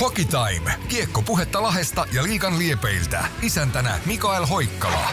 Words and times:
Hockey 0.00 0.24
Time. 0.24 0.72
Kiekko 0.88 1.22
puhetta 1.22 1.62
Lahesta 1.62 2.06
ja 2.14 2.22
liikan 2.22 2.58
liepeiltä. 2.58 3.24
Isäntänä 3.42 3.98
Mikael 4.06 4.46
Hoikkala. 4.46 5.08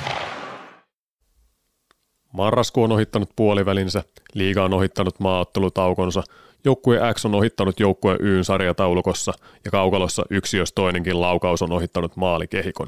Marraskuu 2.33 2.83
on 2.83 2.91
ohittanut 2.91 3.29
puolivälinsä, 3.35 4.03
liiga 4.33 4.63
on 4.63 4.73
ohittanut 4.73 5.19
maaottelutaukonsa, 5.19 6.23
joukkue 6.65 6.99
X 7.13 7.25
on 7.25 7.35
ohittanut 7.35 7.79
joukkue 7.79 8.17
Yn 8.21 8.45
sarjataulukossa 8.45 9.33
ja 9.65 9.71
kaukalossa 9.71 10.23
yksi 10.29 10.57
jos 10.57 10.73
toinenkin 10.73 11.21
laukaus 11.21 11.61
on 11.61 11.71
ohittanut 11.71 12.15
maalikehikon. 12.15 12.87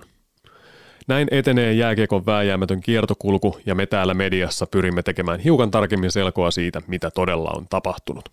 Näin 1.08 1.28
etenee 1.32 1.74
jääkiekon 1.74 2.26
vääjäämätön 2.26 2.82
kiertokulku 2.82 3.60
ja 3.66 3.76
me 3.76 3.86
täällä 3.86 4.14
mediassa 4.14 4.68
pyrimme 4.68 5.04
tekemään 5.04 5.40
hiukan 5.40 5.72
tarkemmin 5.72 6.12
selkoa 6.12 6.52
siitä, 6.52 6.82
mitä 6.88 7.12
todella 7.12 7.52
on 7.56 7.68
tapahtunut. 7.70 8.30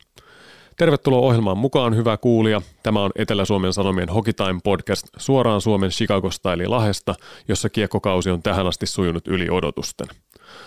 Tervetuloa 0.76 1.20
ohjelmaan 1.20 1.58
mukaan, 1.58 1.96
hyvä 1.96 2.16
kuulija. 2.16 2.62
Tämä 2.82 3.02
on 3.02 3.10
Etelä-Suomen 3.14 3.72
Sanomien 3.72 4.08
Hockey 4.08 4.32
Time 4.32 4.60
podcast 4.64 5.06
suoraan 5.16 5.60
Suomen 5.60 5.90
Chicago 5.90 6.30
Style 6.30 6.66
Lahesta, 6.66 7.14
jossa 7.48 7.68
kiekkokausi 7.68 8.30
on 8.30 8.42
tähän 8.42 8.66
asti 8.66 8.86
sujunut 8.86 9.28
yli 9.28 9.50
odotusten. 9.50 10.06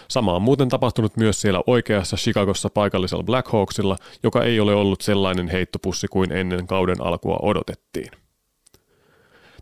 Sama 0.07 0.33
on 0.33 0.41
muuten 0.41 0.69
tapahtunut 0.69 1.17
myös 1.17 1.41
siellä 1.41 1.61
oikeassa 1.67 2.17
Chicagossa 2.17 2.69
paikallisella 2.69 3.23
Blackhawksilla, 3.23 3.95
joka 4.23 4.43
ei 4.43 4.59
ole 4.59 4.73
ollut 4.73 5.02
sellainen 5.02 5.47
heittopussi 5.47 6.07
kuin 6.07 6.31
ennen 6.31 6.67
kauden 6.67 7.02
alkua 7.02 7.39
odotettiin. 7.41 8.11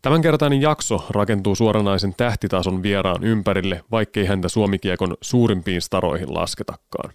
Tämänkertainen 0.01 0.61
jakso 0.61 1.05
rakentuu 1.09 1.55
suoranaisen 1.55 2.13
tähtitason 2.17 2.83
vieraan 2.83 3.23
ympärille, 3.23 3.83
vaikkei 3.91 4.25
häntä 4.25 4.49
Suomikiekon 4.49 5.17
suurimpiin 5.21 5.81
staroihin 5.81 6.33
lasketakaan. 6.33 7.13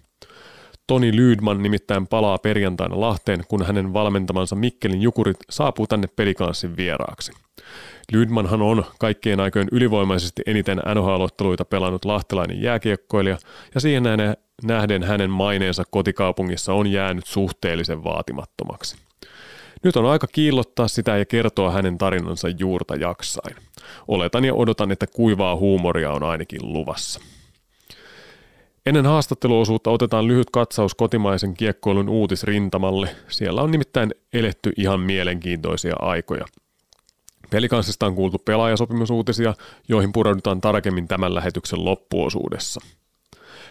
Toni 0.87 1.15
Lydman 1.15 1.63
nimittäin 1.63 2.07
palaa 2.07 2.37
perjantaina 2.37 2.99
Lahteen, 2.99 3.43
kun 3.47 3.65
hänen 3.65 3.93
valmentamansa 3.93 4.55
Mikkelin 4.55 5.01
jukurit 5.01 5.37
saapuu 5.49 5.87
tänne 5.87 6.07
pelikanssin 6.07 6.77
vieraaksi. 6.77 7.31
Lydmanhan 8.11 8.61
on 8.61 8.85
kaikkien 8.99 9.39
aikojen 9.39 9.67
ylivoimaisesti 9.71 10.41
eniten 10.45 10.77
NHL-otteluita 10.77 11.65
pelannut 11.65 12.05
lahtelainen 12.05 12.61
jääkiekkoilija, 12.61 13.37
ja 13.75 13.81
siihen 13.81 14.03
nähden 14.63 15.03
hänen 15.03 15.29
maineensa 15.29 15.83
kotikaupungissa 15.91 16.73
on 16.73 16.87
jäänyt 16.87 17.25
suhteellisen 17.25 18.03
vaatimattomaksi. 18.03 18.97
Nyt 19.83 19.95
on 19.95 20.05
aika 20.05 20.27
kiillottaa 20.27 20.87
sitä 20.87 21.17
ja 21.17 21.25
kertoa 21.25 21.71
hänen 21.71 21.97
tarinansa 21.97 22.49
juurta 22.49 22.95
jaksain. 22.95 23.55
Oletan 24.07 24.45
ja 24.45 24.53
odotan, 24.53 24.91
että 24.91 25.07
kuivaa 25.07 25.55
huumoria 25.55 26.11
on 26.11 26.23
ainakin 26.23 26.73
luvassa. 26.73 27.19
Ennen 28.85 29.05
haastatteluosuutta 29.05 29.91
otetaan 29.91 30.27
lyhyt 30.27 30.49
katsaus 30.49 30.95
kotimaisen 30.95 31.53
kiekkoilun 31.53 32.09
uutisrintamalle. 32.09 33.15
Siellä 33.27 33.61
on 33.61 33.71
nimittäin 33.71 34.11
eletty 34.33 34.71
ihan 34.77 34.99
mielenkiintoisia 34.99 35.95
aikoja. 35.99 36.45
Pelikanssista 37.49 38.05
on 38.05 38.15
kuultu 38.15 38.37
pelaajasopimusuutisia, 38.39 39.53
joihin 39.87 40.11
pureudutaan 40.13 40.61
tarkemmin 40.61 41.07
tämän 41.07 41.35
lähetyksen 41.35 41.85
loppuosuudessa. 41.85 42.81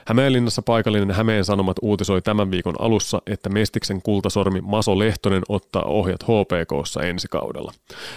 Hämeenlinnassa 0.06 0.62
paikallinen 0.62 1.10
Hämeen 1.10 1.44
Sanomat 1.44 1.76
uutisoi 1.82 2.22
tämän 2.22 2.50
viikon 2.50 2.74
alussa, 2.78 3.22
että 3.26 3.48
Mestiksen 3.48 4.02
kultasormi 4.02 4.60
Maso 4.60 4.98
Lehtonen 4.98 5.42
ottaa 5.48 5.82
ohjat 5.82 6.22
HPKssa 6.22 7.02
ensi 7.02 7.28
kaudella. 7.30 7.72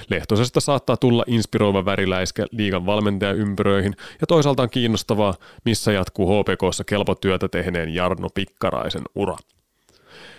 Lehtosesta 0.09 0.59
saattaa 0.59 0.97
tulla 0.97 1.23
inspiroiva 1.27 1.86
väriläiskä 1.86 2.45
liigan 2.52 2.86
valmentajaympyröihin 2.86 3.95
ja 4.22 4.27
toisaalta 4.27 4.64
on 4.64 4.69
kiinnostavaa, 4.69 5.33
missä 5.66 5.92
jatkuu 5.92 6.27
HPKssa 6.27 6.83
kelpotyötä 6.83 7.47
tehneen 7.47 7.94
Jarno 7.94 8.30
Pikkaraisen 8.33 9.03
ura. 9.16 9.36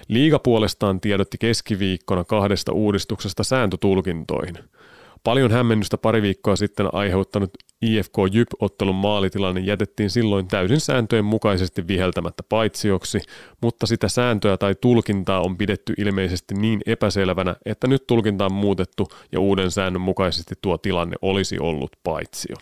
Liiga 0.08 0.38
puolestaan 0.38 1.00
tiedotti 1.00 1.38
keskiviikkona 1.38 2.24
kahdesta 2.24 2.72
uudistuksesta 2.72 3.44
sääntötulkintoihin– 3.44 4.58
Paljon 5.26 5.50
hämmennystä 5.50 5.98
pari 5.98 6.22
viikkoa 6.22 6.56
sitten 6.56 6.94
aiheuttanut 6.94 7.50
IFK 7.82 8.14
Jyp-ottelun 8.32 8.94
maalitilanne 8.94 9.60
jätettiin 9.60 10.10
silloin 10.10 10.48
täysin 10.48 10.80
sääntöjen 10.80 11.24
mukaisesti 11.24 11.86
viheltämättä 11.88 12.42
paitsioksi, 12.48 13.20
mutta 13.62 13.86
sitä 13.86 14.08
sääntöä 14.08 14.56
tai 14.56 14.74
tulkintaa 14.80 15.40
on 15.40 15.56
pidetty 15.56 15.94
ilmeisesti 15.98 16.54
niin 16.54 16.80
epäselvänä, 16.86 17.56
että 17.66 17.86
nyt 17.86 18.06
tulkinta 18.06 18.44
on 18.44 18.52
muutettu 18.52 19.08
ja 19.32 19.40
uuden 19.40 19.70
säännön 19.70 20.02
mukaisesti 20.02 20.54
tuo 20.62 20.78
tilanne 20.78 21.16
olisi 21.22 21.58
ollut 21.58 21.90
paitsio. 22.04 22.56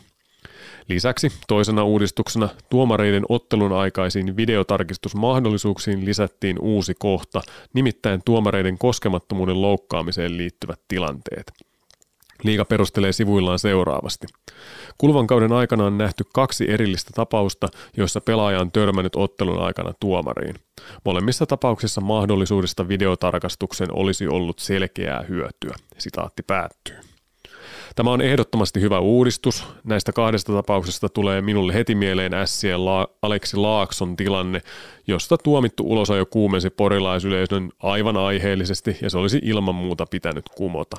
Lisäksi 0.88 1.28
toisena 1.48 1.84
uudistuksena 1.84 2.48
tuomareiden 2.70 3.25
ottelun 3.28 3.72
aikaisiin 3.72 4.36
videotarkistusmahdollisuuksiin 4.36 6.04
lisättiin 6.04 6.58
uusi 6.60 6.94
kohta, 6.98 7.42
nimittäin 7.75 8.20
tuomareiden 8.25 8.78
koskemattomuuden 8.78 9.62
loukkaamiseen 9.62 10.36
liittyvät 10.36 10.81
tilanteet– 10.88 11.52
Liiga 12.42 12.64
perustelee 12.64 13.12
sivuillaan 13.12 13.58
seuraavasti. 13.58 14.26
Kuluvan 14.98 15.26
kauden 15.26 15.52
aikana 15.52 15.84
on 15.84 15.98
nähty 15.98 16.24
kaksi 16.34 16.70
erillistä 16.70 17.10
tapausta, 17.14 17.68
joissa 17.96 18.20
pelaaja 18.20 18.60
on 18.60 18.72
törmännyt 18.72 19.16
ottelun 19.16 19.62
aikana 19.62 19.92
tuomariin. 20.00 20.54
Molemmissa 21.04 21.46
tapauksissa 21.46 22.00
mahdollisuudesta 22.00 22.88
videotarkastukseen 22.88 23.90
olisi 23.92 24.28
ollut 24.28 24.58
selkeää 24.58 25.24
hyötyä. 25.28 25.74
Sitaatti 25.98 26.42
päättyy. 26.42 26.96
Tämä 27.96 28.10
on 28.10 28.20
ehdottomasti 28.20 28.80
hyvä 28.80 28.98
uudistus. 28.98 29.64
Näistä 29.84 30.12
kahdesta 30.12 30.52
tapauksesta 30.52 31.08
tulee 31.08 31.40
minulle 31.42 31.74
heti 31.74 31.94
mieleen 31.94 32.32
Sien 32.44 32.84
La- 32.84 33.08
Aleksi 33.22 33.56
Laakson 33.56 34.16
tilanne, 34.16 34.60
josta 35.06 35.38
tuomittu 35.38 35.84
ulosajo 35.86 36.26
kuumensi 36.26 36.70
porilaisyleisön 36.70 37.70
aivan 37.82 38.16
aiheellisesti 38.16 38.96
ja 39.02 39.10
se 39.10 39.18
olisi 39.18 39.40
ilman 39.42 39.74
muuta 39.74 40.06
pitänyt 40.10 40.44
kumota. 40.56 40.96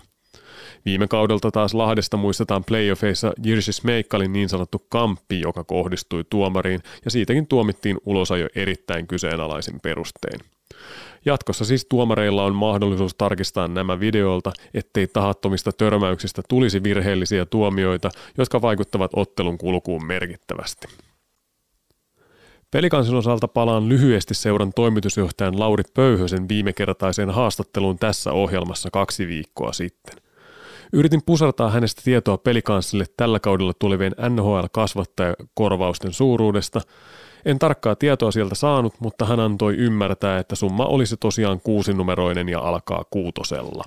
Viime 0.86 1.08
kaudelta 1.08 1.52
taas 1.52 1.74
Lahdesta 1.74 2.18
muistetaan 2.18 2.64
playoffeissa 2.64 3.34
Jerzy 3.44 3.72
Smeikkalin 3.72 4.34
niin 4.34 4.50
sanottu 4.50 4.86
kamppi, 4.90 5.40
joka 5.40 5.64
kohdistui 5.64 6.24
tuomariin, 6.30 6.80
ja 7.06 7.12
siitäkin 7.12 7.48
tuomittiin 7.48 7.98
ulosajo 8.06 8.48
erittäin 8.56 9.08
kyseenalaisin 9.08 9.80
perustein. 9.84 10.40
Jatkossa 11.26 11.66
siis 11.66 11.86
tuomareilla 11.86 12.44
on 12.44 12.56
mahdollisuus 12.56 13.16
tarkistaa 13.16 13.68
nämä 13.68 14.00
videolta, 14.00 14.52
ettei 14.74 15.08
tahattomista 15.08 15.72
törmäyksistä 15.72 16.42
tulisi 16.50 16.84
virheellisiä 16.84 17.46
tuomioita, 17.46 18.10
jotka 18.38 18.62
vaikuttavat 18.62 19.12
ottelun 19.16 19.58
kulkuun 19.58 20.06
merkittävästi. 20.06 20.88
Pelikansin 22.72 23.16
osalta 23.16 23.48
palaan 23.48 23.90
lyhyesti 23.90 24.34
seuran 24.34 24.74
toimitusjohtajan 24.74 25.60
Lauri 25.60 25.84
Pöyhösen 25.94 26.50
viimekertaiseen 26.50 27.30
haastatteluun 27.30 27.98
tässä 27.98 28.32
ohjelmassa 28.32 28.90
kaksi 28.92 29.28
viikkoa 29.28 29.74
sitten. 29.74 30.25
Yritin 30.94 31.22
pusartaa 31.26 31.70
hänestä 31.70 32.02
tietoa 32.06 32.38
pelikanssille 32.38 33.06
tällä 33.18 33.40
kaudella 33.40 33.74
tulevien 33.80 34.16
NHL-kasvattajakorvausten 34.30 36.14
suuruudesta. 36.14 36.82
En 37.46 37.60
tarkkaa 37.60 37.96
tietoa 37.96 38.32
sieltä 38.32 38.56
saanut, 38.56 38.94
mutta 39.00 39.26
hän 39.26 39.40
antoi 39.40 39.76
ymmärtää, 39.76 40.40
että 40.40 40.56
summa 40.56 40.86
olisi 40.86 41.18
tosiaan 41.18 41.62
kuusinumeroinen 41.62 42.50
ja 42.50 42.60
alkaa 42.60 43.04
kuutosella. 43.10 43.84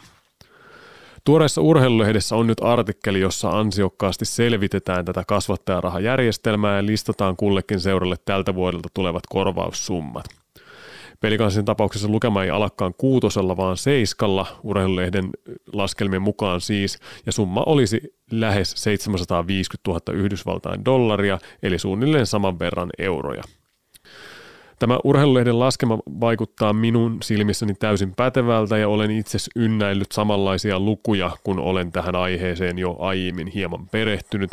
Tuoreessa 1.25 1.61
urheilulehdessä 1.61 2.37
on 2.37 2.47
nyt 2.47 2.59
artikkeli, 2.63 3.21
jossa 3.21 3.51
ansiokkaasti 3.51 4.25
selvitetään 4.25 5.05
tätä 5.05 5.23
kasvattajarahajärjestelmää 5.27 6.77
ja 6.77 6.87
listataan 6.87 7.37
kullekin 7.37 7.81
seuralle 7.81 8.17
tältä 8.25 8.55
vuodelta 8.55 8.89
tulevat 8.95 9.23
korvaussummat. 9.29 10.25
Pelikansin 11.21 11.65
tapauksessa 11.65 12.09
lukema 12.09 12.45
ei 12.45 12.51
alakaan 12.51 12.95
kuutosella, 12.99 13.57
vaan 13.57 13.77
seiskalla 13.77 14.47
urheilulehden 14.63 15.31
laskelmien 15.73 16.23
mukaan 16.23 16.61
siis, 16.61 16.99
ja 17.27 17.33
summa 17.33 17.63
olisi 17.67 18.01
lähes 18.31 18.73
750 18.77 19.91
000 19.91 20.23
Yhdysvaltain 20.25 20.85
dollaria, 20.85 21.39
eli 21.63 21.79
suunnilleen 21.79 22.27
saman 22.27 22.59
verran 22.59 22.91
euroja. 22.99 23.43
Tämä 24.79 24.99
urheilulehden 25.05 25.59
laskema 25.59 25.99
vaikuttaa 26.21 26.73
minun 26.73 27.19
silmissäni 27.23 27.75
täysin 27.75 28.15
pätevältä 28.15 28.79
ja 28.79 28.89
olen 28.89 29.11
itse 29.11 29.39
ynnäillyt 29.57 30.13
samanlaisia 30.13 30.81
lukuja, 30.81 31.31
kun 31.45 31.59
olen 31.59 31.93
tähän 31.93 32.17
aiheeseen 32.17 32.79
jo 32.79 32.97
aiemmin 32.99 33.47
hieman 33.47 33.89
perehtynyt, 33.89 34.51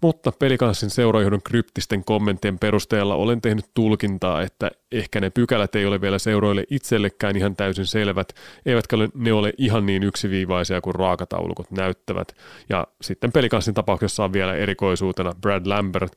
mutta 0.00 0.32
pelikanssin 0.32 0.90
seurajohdon 0.90 1.42
kryptisten 1.42 2.04
kommenttien 2.04 2.58
perusteella 2.58 3.14
olen 3.14 3.40
tehnyt 3.40 3.64
tulkintaa, 3.74 4.42
että 4.42 4.70
ehkä 4.92 5.20
ne 5.20 5.30
pykälät 5.30 5.74
ei 5.74 5.86
ole 5.86 6.00
vielä 6.00 6.18
seuroille 6.18 6.64
itsellekään 6.70 7.36
ihan 7.36 7.56
täysin 7.56 7.86
selvät, 7.86 8.32
eivätkä 8.66 8.96
ne 9.14 9.32
ole 9.32 9.52
ihan 9.58 9.86
niin 9.86 10.02
yksiviivaisia 10.02 10.80
kuin 10.80 10.94
raakataulukot 10.94 11.70
näyttävät. 11.70 12.36
Ja 12.68 12.86
sitten 13.02 13.32
pelikanssin 13.32 13.74
tapauksessa 13.74 14.24
on 14.24 14.32
vielä 14.32 14.54
erikoisuutena 14.54 15.32
Brad 15.40 15.66
Lambert, 15.66 16.12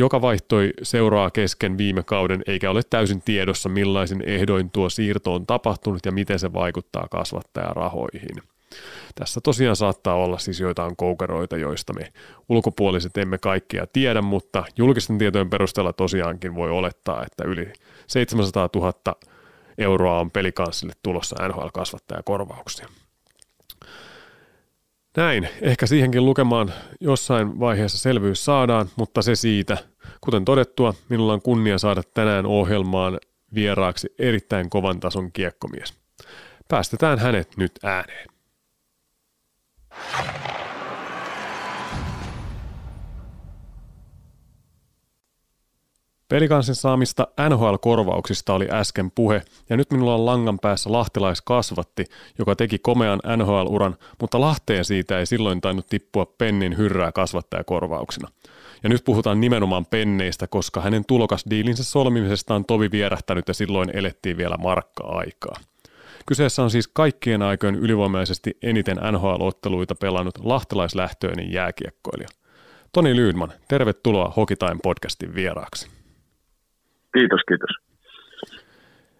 joka 0.00 0.22
vaihtoi 0.22 0.72
seuraa 0.82 1.30
kesken 1.30 1.78
viime 1.78 2.02
kauden 2.02 2.42
eikä 2.46 2.70
ole 2.70 2.80
täysin 2.90 3.22
tiedossa 3.22 3.68
millaisin 3.68 4.22
ehdoin 4.26 4.70
tuo 4.70 4.88
siirto 4.90 5.34
on 5.34 5.46
tapahtunut 5.46 6.06
ja 6.06 6.12
miten 6.12 6.38
se 6.38 6.52
vaikuttaa 6.52 7.06
kasvattajarahoihin. 7.10 8.42
Tässä 9.14 9.40
tosiaan 9.40 9.76
saattaa 9.76 10.14
olla 10.14 10.38
siis 10.38 10.60
joitain 10.60 10.96
koukeroita, 10.96 11.56
joista 11.56 11.92
me 11.92 12.12
ulkopuoliset 12.48 13.16
emme 13.16 13.38
kaikkia 13.38 13.86
tiedä, 13.86 14.22
mutta 14.22 14.64
julkisten 14.76 15.18
tietojen 15.18 15.50
perusteella 15.50 15.92
tosiaankin 15.92 16.54
voi 16.54 16.70
olettaa, 16.70 17.24
että 17.24 17.44
yli 17.44 17.72
700 18.06 18.68
000 18.74 18.92
euroa 19.78 20.20
on 20.20 20.30
pelikanssille 20.30 20.92
tulossa 21.02 21.36
NHL-kasvattajakorvauksia. 21.48 22.88
Näin, 25.16 25.48
ehkä 25.60 25.86
siihenkin 25.86 26.24
lukemaan 26.24 26.72
jossain 27.00 27.60
vaiheessa 27.60 27.98
selvyys 27.98 28.44
saadaan, 28.44 28.90
mutta 28.96 29.22
se 29.22 29.34
siitä. 29.34 29.76
Kuten 30.20 30.44
todettua, 30.44 30.94
minulla 31.08 31.32
on 31.32 31.42
kunnia 31.42 31.78
saada 31.78 32.02
tänään 32.14 32.46
ohjelmaan 32.46 33.18
vieraaksi 33.54 34.14
erittäin 34.18 34.70
kovan 34.70 35.00
tason 35.00 35.32
kiekkomies. 35.32 35.94
Päästetään 36.68 37.18
hänet 37.18 37.56
nyt 37.56 37.72
ääneen. 37.82 38.26
Pelikansin 46.30 46.74
saamista 46.74 47.26
NHL-korvauksista 47.48 48.54
oli 48.54 48.68
äsken 48.70 49.10
puhe, 49.10 49.42
ja 49.70 49.76
nyt 49.76 49.90
minulla 49.90 50.14
on 50.14 50.26
langan 50.26 50.58
päässä 50.58 50.92
lahtelaiskasvatti, 50.92 52.04
joka 52.38 52.56
teki 52.56 52.78
komean 52.78 53.20
NHL-uran, 53.36 53.96
mutta 54.20 54.40
Lahteen 54.40 54.84
siitä 54.84 55.18
ei 55.18 55.26
silloin 55.26 55.60
tainnut 55.60 55.86
tippua 55.86 56.26
pennin 56.26 56.76
hyrrää 56.76 57.12
kasvattajakorvauksina. 57.12 58.28
Ja 58.82 58.88
nyt 58.88 59.04
puhutaan 59.04 59.40
nimenomaan 59.40 59.86
penneistä, 59.86 60.46
koska 60.46 60.80
hänen 60.80 61.04
tulokasdiilinsä 61.04 61.84
solmimisesta 61.84 62.54
on 62.54 62.64
tovi 62.64 62.90
vierähtänyt 62.90 63.48
ja 63.48 63.54
silloin 63.54 63.90
elettiin 63.96 64.36
vielä 64.36 64.56
markka-aikaa. 64.56 65.56
Kyseessä 66.26 66.62
on 66.62 66.70
siis 66.70 66.88
kaikkien 66.88 67.42
aikojen 67.42 67.74
ylivoimaisesti 67.74 68.58
eniten 68.62 68.96
NHL-otteluita 69.12 69.94
pelannut 69.94 70.38
lahtelaislähtöinen 70.44 71.52
jääkiekkoilija. 71.52 72.28
Toni 72.92 73.16
Lyydman, 73.16 73.52
tervetuloa 73.68 74.32
Hokitime 74.36 74.78
podcastin 74.82 75.34
vieraaksi. 75.34 75.99
Kiitos, 77.12 77.40
kiitos. 77.48 77.70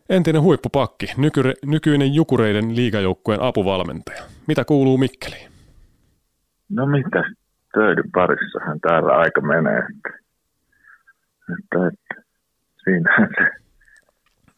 Entinen 0.09 0.43
huippupakki, 0.43 1.07
nyky- 1.17 1.55
nykyinen 1.67 2.15
Jukureiden 2.15 2.77
liigajoukkueen 2.77 3.43
apuvalmentaja. 3.43 4.23
Mitä 4.47 4.65
kuuluu 4.65 4.99
Mikkeliin? 4.99 5.51
No 6.69 6.87
mitä, 6.87 7.25
töiden 7.75 8.11
parissahan 8.13 8.81
täällä 8.81 9.13
aika 9.13 9.41
menee. 9.41 9.79
Että, 9.79 10.19
että, 11.59 11.87
että 11.87 12.23
siinähän 12.85 13.29
se 13.39 13.51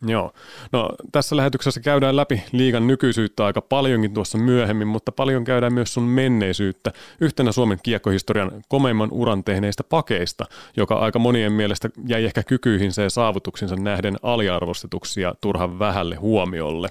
Joo. 0.07 0.33
No, 0.73 0.91
tässä 1.13 1.37
lähetyksessä 1.37 1.81
käydään 1.81 2.17
läpi 2.17 2.43
liigan 2.53 2.87
nykyisyyttä 2.87 3.45
aika 3.45 3.61
paljonkin 3.61 4.15
tuossa 4.15 4.39
myöhemmin, 4.39 4.89
mutta 4.89 5.13
paljon 5.13 5.45
käydään 5.45 5.75
myös 5.75 5.95
sun 5.95 6.03
menneisyyttä 6.03 6.93
yhtenä 7.21 7.53
Suomen 7.53 7.79
kiekkohistorian 7.83 8.51
komeimman 8.69 9.09
uran 9.13 9.45
tehneistä 9.45 9.85
pakeista, 9.85 10.45
joka 10.77 10.95
aika 10.95 11.19
monien 11.19 11.53
mielestä 11.53 11.91
jäi 12.07 12.25
ehkä 12.25 12.43
kykyihinsä 12.43 13.03
ja 13.03 13.11
saavutuksinsa 13.11 13.77
nähden 13.77 14.17
aliarvostetuksia 14.23 15.35
turhan 15.41 15.79
vähälle 15.79 16.15
huomiolle. 16.15 16.91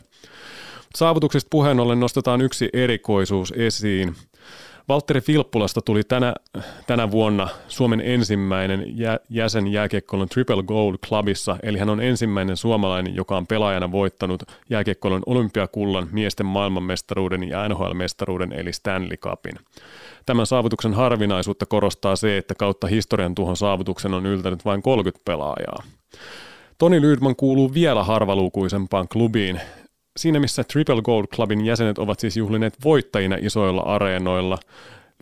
Saavutuksista 0.96 1.48
puheen 1.52 1.80
ollen 1.80 2.00
nostetaan 2.00 2.42
yksi 2.42 2.70
erikoisuus 2.74 3.54
esiin. 3.58 4.16
Valtteri 4.90 5.22
Filppulasta 5.22 5.82
tuli 5.82 6.04
tänä, 6.04 6.34
tänä 6.88 7.12
vuonna 7.12 7.48
Suomen 7.68 8.02
ensimmäinen 8.02 8.98
jä, 8.98 9.20
jäsen 9.30 9.68
jääkiekkoilun 9.68 10.30
Triple 10.30 10.64
Gold 10.64 10.96
Clubissa, 11.08 11.58
eli 11.64 11.78
hän 11.78 11.90
on 11.90 12.02
ensimmäinen 12.02 12.58
suomalainen, 12.58 13.16
joka 13.16 13.38
on 13.38 13.48
pelaajana 13.48 13.92
voittanut 13.92 14.44
jääkiekkoilun 14.70 15.24
olympiakullan, 15.26 16.08
miesten 16.12 16.46
maailmanmestaruuden 16.46 17.44
ja 17.44 17.70
NHL-mestaruuden 17.70 18.54
eli 18.54 18.74
Stanley 18.74 19.18
Cupin. 19.18 19.56
Tämän 20.26 20.46
saavutuksen 20.46 20.94
harvinaisuutta 20.94 21.66
korostaa 21.66 22.16
se, 22.16 22.38
että 22.38 22.56
kautta 22.56 22.88
historian 22.88 23.36
tuohon 23.36 23.58
saavutuksen 23.58 24.14
on 24.14 24.26
yltänyt 24.26 24.66
vain 24.66 24.82
30 24.82 25.26
pelaajaa. 25.26 25.84
Toni 26.78 27.02
Lydman 27.02 27.36
kuuluu 27.36 27.74
vielä 27.74 28.04
harvalukuisempaan 28.04 29.08
klubiin, 29.08 29.62
siinä 30.18 30.40
missä 30.40 30.64
Triple 30.64 31.02
Gold 31.02 31.28
Clubin 31.36 31.66
jäsenet 31.66 31.98
ovat 31.98 32.20
siis 32.20 32.38
juhlineet 32.38 32.74
voittajina 32.84 33.38
isoilla 33.40 33.82
areenoilla, 33.82 34.58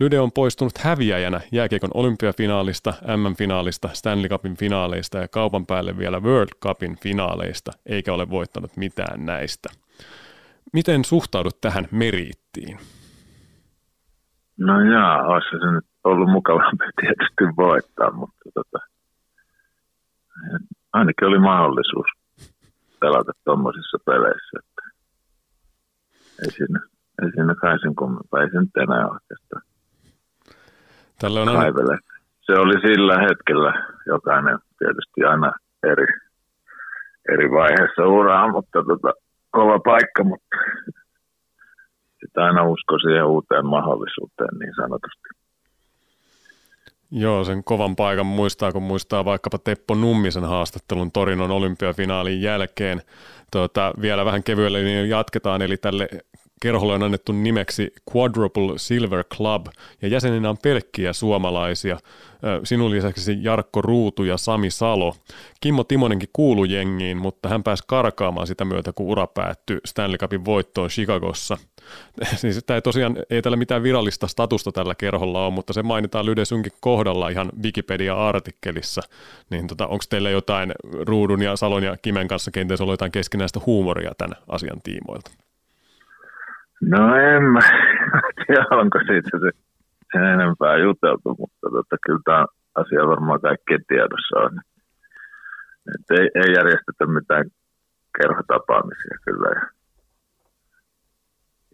Lyde 0.00 0.20
on 0.20 0.32
poistunut 0.32 0.78
häviäjänä 0.78 1.40
jääkiekon 1.52 1.90
olympiafinaalista, 1.94 2.90
M-finaalista, 2.90 3.88
Stanley 3.92 4.28
Cupin 4.28 4.56
finaaleista 4.56 5.18
ja 5.18 5.28
kaupan 5.28 5.66
päälle 5.66 5.98
vielä 5.98 6.20
World 6.20 6.48
Cupin 6.62 6.96
finaaleista, 7.02 7.72
eikä 7.86 8.12
ole 8.14 8.30
voittanut 8.30 8.76
mitään 8.76 9.26
näistä. 9.26 9.68
Miten 10.72 11.04
suhtaudut 11.04 11.60
tähän 11.60 11.88
meriittiin? 11.90 12.78
No 14.58 14.80
jaa, 14.80 15.26
olisi 15.26 15.48
se 15.50 15.72
nyt 15.72 15.84
ollut 16.04 16.30
mukavampi 16.30 16.84
tietysti 17.00 17.44
voittaa, 17.56 18.10
mutta 18.10 18.50
tota, 18.54 18.78
ainakin 20.92 21.28
oli 21.28 21.38
mahdollisuus 21.38 22.06
pelata 23.00 23.32
tuommoisissa 23.44 23.98
peleissä. 24.04 24.69
Ei 26.42 26.50
siinä, 26.50 26.80
ei 27.22 27.30
siinä 27.30 27.54
kai 27.54 27.78
sen 27.78 27.94
kummempaa, 27.94 28.40
ei 28.42 28.50
se 28.50 28.60
nyt 28.60 28.76
enää 28.76 29.06
oikeastaan 29.06 29.62
Tällä 31.20 31.40
on 31.40 31.48
aina... 31.48 31.98
Se 32.40 32.52
oli 32.52 32.80
sillä 32.80 33.14
hetkellä 33.28 33.72
jokainen 34.06 34.58
tietysti 34.78 35.24
aina 35.24 35.52
eri, 35.82 36.06
eri 37.32 37.50
vaiheessa 37.50 38.06
uraa, 38.06 38.52
mutta 38.52 38.84
tota, 38.84 39.12
kova 39.50 39.78
paikka, 39.78 40.24
mutta 40.24 40.56
sitä 42.20 42.44
aina 42.44 42.62
usko 42.62 42.98
siihen 42.98 43.26
uuteen 43.26 43.66
mahdollisuuteen 43.66 44.58
niin 44.58 44.74
sanotusti. 44.74 45.28
Joo, 47.10 47.44
sen 47.44 47.64
kovan 47.64 47.96
paikan 47.96 48.26
muistaa, 48.26 48.72
kun 48.72 48.82
muistaa 48.82 49.24
vaikkapa 49.24 49.58
Teppo 49.58 49.94
Nummisen 49.94 50.44
haastattelun 50.44 51.12
Torinon 51.12 51.50
olympiafinaalin 51.50 52.42
jälkeen. 52.42 53.02
Tuota, 53.52 53.92
vielä 54.00 54.24
vähän 54.24 54.42
kevyellä 54.42 54.78
niin 54.78 55.08
jatketaan, 55.08 55.62
eli 55.62 55.76
tälle 55.76 56.08
Kerholle 56.60 56.94
on 56.94 57.02
annettu 57.02 57.32
nimeksi 57.32 57.92
Quadruple 58.16 58.72
Silver 58.76 59.24
Club 59.24 59.66
ja 60.02 60.08
jäseninä 60.08 60.50
on 60.50 60.58
pelkkiä 60.62 61.12
suomalaisia. 61.12 61.98
Sinun 62.64 62.90
lisäksi 62.90 63.38
Jarkko 63.40 63.82
Ruutu 63.82 64.24
ja 64.24 64.36
Sami 64.36 64.70
Salo. 64.70 65.14
Kimmo 65.60 65.84
Timonenkin 65.84 66.28
kuulu 66.32 66.64
jengiin, 66.64 67.16
mutta 67.16 67.48
hän 67.48 67.62
pääsi 67.62 67.84
karkaamaan 67.86 68.46
sitä 68.46 68.64
myötä, 68.64 68.92
kun 68.92 69.06
ura 69.06 69.26
päättyi 69.26 69.78
Stanley 69.84 70.18
Cupin 70.18 70.44
voittoon 70.44 70.88
Chicagossa. 70.88 71.58
Siis 72.36 72.60
tämä 72.66 72.74
ei 72.74 72.82
tosiaan, 72.82 73.16
ei 73.30 73.42
tällä 73.42 73.56
mitään 73.56 73.82
virallista 73.82 74.26
statusta 74.26 74.72
tällä 74.72 74.94
kerholla 74.94 75.46
ole, 75.46 75.54
mutta 75.54 75.72
se 75.72 75.82
mainitaan 75.82 76.26
Lyde 76.26 76.44
Synkin 76.44 76.72
kohdalla 76.80 77.28
ihan 77.28 77.52
Wikipedia-artikkelissa. 77.62 79.02
Niin 79.50 79.66
tota, 79.66 79.86
onko 79.86 80.04
teillä 80.10 80.30
jotain 80.30 80.72
Ruudun 81.00 81.42
ja 81.42 81.56
Salon 81.56 81.82
ja 81.82 81.96
Kimen 82.02 82.28
kanssa 82.28 82.50
kenties 82.50 82.80
ollut 82.80 82.92
jotain 82.92 83.12
keskinäistä 83.12 83.60
huumoria 83.66 84.12
tämän 84.18 84.36
asian 84.48 84.80
tiimoilta? 84.82 85.30
No 86.80 87.16
en 87.16 87.42
mä 87.42 87.60
tiedä, 88.46 88.66
onko 88.70 88.98
siitä 88.98 89.38
se 89.40 89.50
sen 90.12 90.24
enempää 90.24 90.76
juteltu, 90.76 91.34
mutta 91.38 91.70
tota, 91.70 91.96
kyllä 92.06 92.20
tämä 92.24 92.46
asia 92.74 93.06
varmaan 93.06 93.40
kaikkien 93.40 93.84
tiedossa 93.88 94.38
on. 94.38 94.60
Et 95.94 96.18
ei, 96.18 96.28
ei 96.34 96.52
järjestetä 96.54 97.06
mitään 97.06 97.44
kerhotapaamisia 98.18 99.16
kyllä 99.24 99.48
ja 99.48 99.66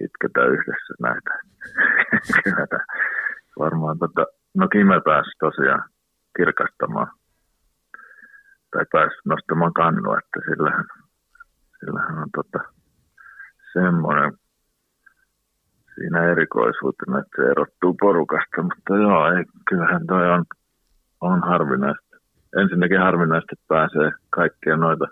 itketään 0.01 0.51
yhdessä 0.51 0.95
näitä. 1.01 1.31
kyllä 2.45 2.85
varmaan 3.59 3.99
tota, 3.99 4.27
no 4.55 4.69
Kime 4.69 5.01
pääsi 5.05 5.31
tosiaan 5.39 5.85
kirkastamaan 6.37 7.11
tai 8.71 8.85
pääsi 8.93 9.17
nostamaan 9.25 9.73
kannua, 9.73 10.19
että 10.19 10.51
sillähän, 10.51 10.85
sillähän 11.81 12.19
on 12.19 12.29
tota, 12.35 12.59
semmoinen 13.73 14.33
siinä 15.97 16.31
erikoisuutena, 16.33 17.19
että 17.19 17.37
se 17.37 17.51
erottuu 17.51 17.95
porukasta, 18.01 18.63
mutta 18.63 18.97
joo, 18.97 19.33
ei, 19.33 19.45
kyllähän 19.69 20.07
toi 20.07 20.31
on, 20.31 20.45
on 21.21 21.41
harvinaista. 21.41 22.17
Ensinnäkin 22.57 23.01
harvinaista, 23.01 23.53
että 23.53 23.65
pääsee 23.69 24.11
kaikkia 24.31 24.77
noita 24.77 25.07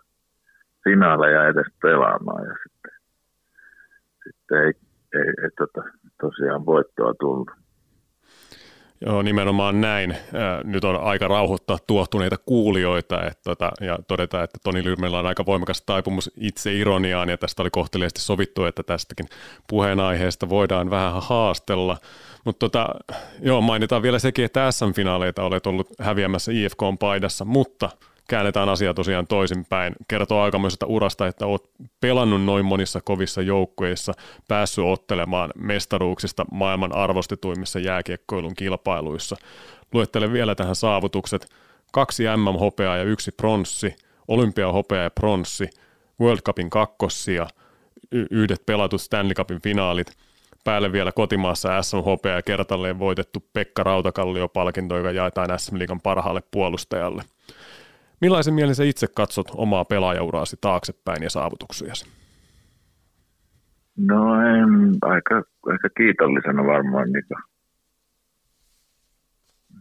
finaaleja 0.84 1.48
edes 1.48 1.66
pelaamaan 1.82 2.44
ja 2.44 2.54
sitten, 2.62 2.92
sitten 4.24 4.58
ei, 4.58 4.72
ei, 5.14 5.28
ei 5.42 5.50
tota, 5.58 5.82
tosiaan 6.20 6.66
voittoa 6.66 7.14
tullut. 7.20 7.50
Joo, 9.06 9.23
nimenomaan 9.23 9.80
näin. 9.80 10.16
Nyt 10.64 10.84
on 10.84 11.00
aika 11.00 11.28
rauhoittaa 11.28 11.78
tuohtuneita 11.87 12.37
kuulijoita 12.46 13.26
että, 13.26 13.42
tota, 13.44 13.73
ja 13.80 13.99
todeta, 14.08 14.42
että 14.42 14.58
Toni 14.62 14.84
Lyrmellä 14.84 15.18
on 15.18 15.26
aika 15.26 15.46
voimakas 15.46 15.82
taipumus 15.82 16.30
itse 16.37 16.75
ironiaan 16.75 17.28
ja 17.28 17.38
tästä 17.38 17.62
oli 17.62 17.70
kohteliaasti 17.70 18.20
sovittu, 18.20 18.64
että 18.64 18.82
tästäkin 18.82 19.26
puheenaiheesta 19.68 20.49
voidaan 20.49 20.90
vähän 20.90 21.23
haastella. 21.23 21.96
Mutta 22.44 22.58
tota, 22.58 22.88
joo, 23.40 23.61
mainitaan 23.61 24.02
vielä 24.02 24.18
sekin, 24.18 24.44
että 24.44 24.70
SM-finaaleita 24.70 25.42
olet 25.42 25.66
ollut 25.66 25.88
häviämässä 26.00 26.52
IFK-paidassa, 26.52 27.44
mutta– 27.44 27.90
käännetään 28.28 28.69
asia 28.69 28.95
tosiaan 28.95 29.26
toisinpäin. 29.26 29.97
Kertoo 30.09 30.43
aikamoisesta 30.43 30.87
urasta, 30.87 31.26
että 31.26 31.47
olet 31.47 31.71
pelannut 32.00 32.45
noin 32.45 32.64
monissa 32.64 33.00
kovissa 33.00 33.43
joukkueissa, 33.43 34.12
päässyt 34.49 34.85
ottelemaan 34.85 35.50
mestaruuksista 35.59 36.45
maailman 36.52 36.93
arvostetuimmissa 36.93 37.78
jääkiekkoilun 37.78 38.54
kilpailuissa. 38.54 39.37
Luettelen 39.93 40.33
vielä 40.33 40.54
tähän 40.54 40.76
saavutukset. 40.76 41.47
Kaksi 41.93 42.23
MM-hopeaa 42.37 42.97
ja 42.97 43.02
yksi 43.02 43.33
pronssi, 43.33 43.97
olympiahopea 44.28 45.02
ja 45.02 45.11
pronssi, 45.11 45.71
World 46.21 46.40
Cupin 46.40 46.71
kakkossia, 46.71 47.47
yhdet 48.31 48.66
pelatut 48.66 49.00
Stanley 49.00 49.35
Cupin 49.35 49.62
finaalit, 49.62 50.12
päälle 50.64 50.93
vielä 50.93 51.12
kotimaassa 51.12 51.83
SMHP 51.83 52.25
ja 52.25 52.43
kertalleen 52.43 52.99
voitettu 52.99 53.45
Pekka 53.52 53.83
Rautakallio-palkinto, 53.83 54.97
joka 54.97 55.11
jaetaan 55.11 55.59
SM 55.59 55.78
Liigan 55.78 56.00
parhaalle 56.00 56.43
puolustajalle. 56.50 57.23
Millaisen 58.25 58.54
mielen 58.54 58.75
sä 58.75 58.85
itse 58.85 59.07
katsot 59.16 59.47
omaa 59.57 59.85
pelaajauraasi 59.85 60.57
taaksepäin 60.61 61.23
ja 61.23 61.31
saavutuksiasi? 61.31 62.07
No 63.97 64.40
en, 64.40 64.97
aika, 65.02 65.43
aika 65.66 65.88
kiitollisena 65.97 66.64
varmaan, 66.66 67.12
niin 67.12 67.25
kuin, 67.28 67.43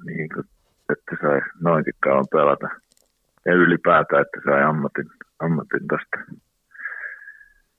niin 0.06 0.30
kuin, 0.34 0.46
että 0.90 1.16
sai 1.22 1.42
noinkin 1.62 1.94
kauan 2.00 2.26
pelata. 2.32 2.70
Ja 3.46 3.54
ylipäätään, 3.54 4.22
että 4.22 4.40
sai 4.46 4.64
ammatin, 4.64 5.10
ammatin 5.40 5.88
tästä 5.88 6.18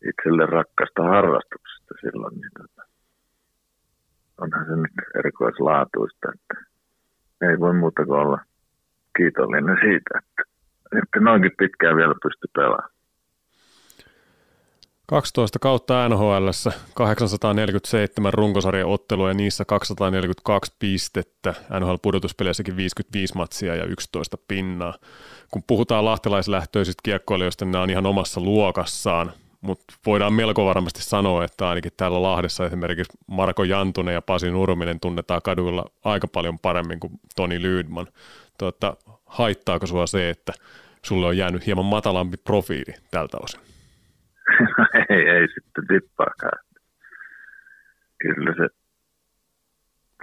itselle 0.08 0.46
rakkaasta 0.46 1.02
harrastuksesta 1.02 1.94
silloin. 2.00 2.34
Niin 2.34 2.50
tota, 2.58 2.82
onhan 4.40 4.66
se 4.66 4.76
nyt 4.76 5.18
erikoislaatuista, 5.18 6.28
että 6.34 6.66
ei 7.50 7.60
voi 7.60 7.74
muuta 7.74 8.04
kuin 8.06 8.20
olla 8.20 8.38
kiitollinen 9.16 9.76
siitä, 9.82 10.18
että, 10.18 10.53
että 10.96 11.20
noinkin 11.20 11.52
pitkään 11.58 11.96
vielä 11.96 12.14
pysty 12.22 12.48
pelaamaan. 12.56 12.94
12 15.06 15.58
kautta 15.58 16.08
NHL, 16.08 16.48
847 16.94 18.32
runkosarjan 18.32 18.88
ottelua 18.88 19.28
ja 19.28 19.34
niissä 19.34 19.64
242 19.64 20.72
pistettä. 20.78 21.54
NHL-pudotuspeleissäkin 21.80 22.76
55 22.76 23.34
matsia 23.36 23.74
ja 23.74 23.84
11 23.84 24.36
pinnaa. 24.48 24.94
Kun 25.50 25.62
puhutaan 25.66 26.04
lahtelaislähtöisistä 26.04 27.00
kiekkoilijoista, 27.02 27.64
niin 27.64 27.72
nämä 27.72 27.82
on 27.82 27.90
ihan 27.90 28.06
omassa 28.06 28.40
luokassaan, 28.40 29.32
mutta 29.60 29.94
voidaan 30.06 30.32
melko 30.32 30.66
varmasti 30.66 31.02
sanoa, 31.02 31.44
että 31.44 31.68
ainakin 31.68 31.92
täällä 31.96 32.22
Lahdessa 32.22 32.66
esimerkiksi 32.66 33.18
Marko 33.26 33.64
Jantunen 33.64 34.14
ja 34.14 34.22
Pasi 34.22 34.50
Nurminen 34.50 35.00
tunnetaan 35.00 35.42
kaduilla 35.42 35.84
aika 36.04 36.28
paljon 36.28 36.58
paremmin 36.58 37.00
kuin 37.00 37.12
Toni 37.36 37.62
Lydman. 37.62 38.06
Tuota, 38.58 38.96
haittaako 39.26 39.86
sua 39.86 40.06
se, 40.06 40.30
että 40.30 40.52
sulle 41.04 41.26
on 41.26 41.36
jäänyt 41.36 41.66
hieman 41.66 41.84
matalampi 41.84 42.36
profiili 42.36 42.94
tältä 43.10 43.36
osin? 43.42 43.60
ei, 45.10 45.28
ei 45.28 45.48
sitten 45.54 45.86
tippaakaan. 45.88 46.64
Kyllä 48.18 48.54
se 48.56 48.74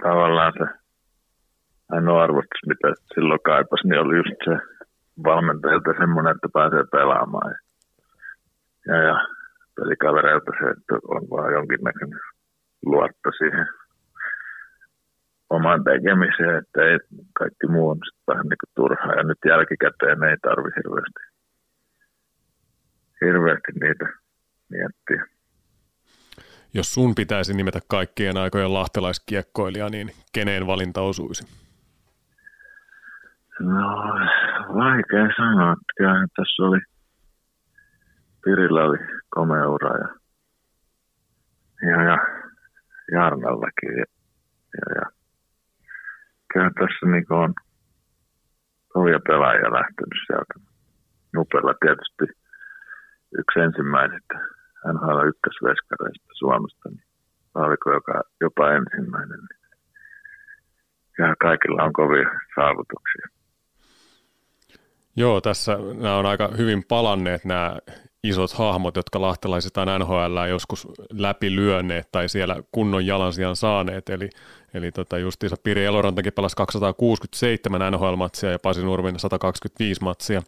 tavallaan 0.02 0.52
se 0.58 0.66
ainoa 1.90 2.22
arvostus, 2.22 2.60
mitä 2.66 2.88
silloin 3.14 3.40
kaipasi, 3.44 3.88
niin 3.88 4.00
oli 4.00 4.16
just 4.16 4.40
se 4.44 4.56
valmentajalta 5.24 5.92
semmoinen, 5.98 6.34
että 6.34 6.48
pääsee 6.52 6.84
pelaamaan. 6.92 7.54
Ja, 8.86 8.96
ja 9.02 9.26
pelikavereilta 9.76 10.52
se, 10.58 10.70
että 10.70 10.94
on 11.08 11.30
vaan 11.30 11.52
jonkinnäköinen 11.52 12.20
luotto 12.86 13.30
siihen 13.38 13.66
omaan 15.56 15.84
tekemiseen, 15.84 16.58
että 16.58 16.80
ei, 16.82 16.98
kaikki 17.38 17.66
muu 17.66 17.88
on 17.90 17.98
sitten 18.04 18.26
vähän 18.26 18.46
niin 18.46 18.72
turhaa. 18.74 19.14
Ja 19.14 19.22
nyt 19.22 19.38
jälkikäteen 19.46 20.22
ei 20.22 20.36
tarvi 20.42 20.70
hirveästi, 20.76 21.22
hirveästi 23.24 23.72
niitä 23.72 24.06
miettiä. 24.68 25.26
Jos 26.74 26.94
sun 26.94 27.14
pitäisi 27.14 27.54
nimetä 27.54 27.80
kaikkien 27.88 28.36
aikojen 28.36 28.74
lahtelaiskiekkoilija, 28.74 29.88
niin 29.88 30.10
keneen 30.32 30.66
valinta 30.66 31.00
osuisi? 31.00 31.62
No, 33.60 33.88
vaikea 34.74 35.28
sanoa. 35.36 35.76
Kyllähän 35.96 36.28
tässä 36.36 36.62
oli, 36.62 36.78
Pirillä 38.44 38.84
oli 38.84 38.98
komea 39.30 39.68
ura 39.68 39.98
ja, 39.98 40.08
ja, 41.90 42.02
ja 42.02 42.18
Jarnallakin. 43.12 43.96
Ja, 43.96 44.04
ja, 44.76 44.94
ja. 44.94 45.21
Kyllä 46.52 46.70
tässä 46.80 47.06
niin 47.06 47.32
on 47.32 47.54
kovia 48.92 49.20
pelaajia 49.28 49.72
lähtenyt 49.78 50.18
sieltä. 50.26 50.54
Nupella 51.34 51.74
tietysti 51.80 52.24
yksi 53.38 53.60
ensimmäisistä 53.60 54.34
NHL 54.92 55.18
ykkösveskareista 55.28 56.32
Suomesta, 56.38 56.88
niin 56.88 57.04
oliko 57.54 57.92
joka, 57.92 58.22
jopa 58.40 58.72
ensimmäinen. 58.72 59.38
Niin 59.38 59.62
ja 61.18 61.34
kaikilla 61.40 61.82
on 61.84 61.92
kovia 61.92 62.28
saavutuksia. 62.54 63.26
Joo, 65.16 65.40
tässä 65.40 65.78
nämä 66.02 66.16
on 66.16 66.26
aika 66.26 66.48
hyvin 66.58 66.84
palanneet 66.88 67.44
nämä 67.44 67.78
isot 68.24 68.52
hahmot, 68.52 68.96
jotka 68.96 69.20
lahtelaiset 69.20 69.76
on 69.76 69.88
NHL 70.00 70.48
joskus 70.48 70.88
läpilyönneet 71.12 72.08
tai 72.12 72.28
siellä 72.28 72.56
kunnon 72.72 73.06
jalansijan 73.06 73.56
saaneet. 73.56 74.08
Eli, 74.08 74.30
eli 74.74 74.92
tota 74.92 75.18
justiinsa 75.18 75.56
Piri 75.62 75.84
Elorantakin 75.84 76.32
pelasi 76.32 76.56
267 76.56 77.92
NHL-matsia 77.92 78.50
ja 78.50 78.58
Pasi 78.58 78.82
Nurmin 78.82 79.18
125 79.18 80.02
matsia. 80.02 80.42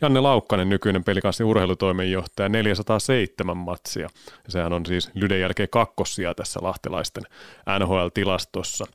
Janne 0.00 0.20
Laukkanen, 0.20 0.68
nykyinen 0.68 1.04
pelikanssi 1.04 1.44
urheilutoimenjohtaja, 1.44 2.48
407 2.48 3.56
matsia. 3.56 4.08
Ja 4.44 4.52
sehän 4.52 4.72
on 4.72 4.86
siis 4.86 5.10
Lyden 5.14 5.40
jälkeen 5.40 5.68
kakkosia 5.68 6.34
tässä 6.34 6.60
lahtelaisten 6.62 7.24
NHL-tilastossa. 7.78 8.86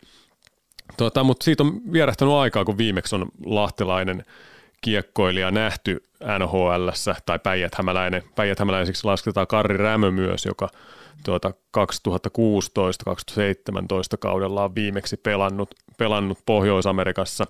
Tota, 0.98 1.24
mutta 1.24 1.44
siitä 1.44 1.64
on 1.64 1.82
vierähtänyt 1.92 2.34
aikaa, 2.34 2.66
kun 2.66 2.78
viimeksi 2.78 3.16
on 3.16 3.26
lahtelainen 3.46 4.24
kiekkoilija 4.84 5.52
nähty 5.52 6.04
nhl 6.40 6.90
tai 7.26 7.40
Päijät-Hämäläinen. 7.40 8.24
Päijät-Hämäläiseksi 8.36 9.06
lasketaan 9.06 9.48
Karri 9.48 9.78
Rämö 9.78 10.12
myös, 10.12 10.46
joka 10.46 10.70
tuota 11.26 11.52
2016-2017 11.78 11.82
kaudella 14.20 14.64
on 14.64 14.76
viimeksi 14.76 15.18
pelannut, 15.18 15.76
pelannut 15.98 16.40
Pohjois-Amerikassa. 16.46 17.46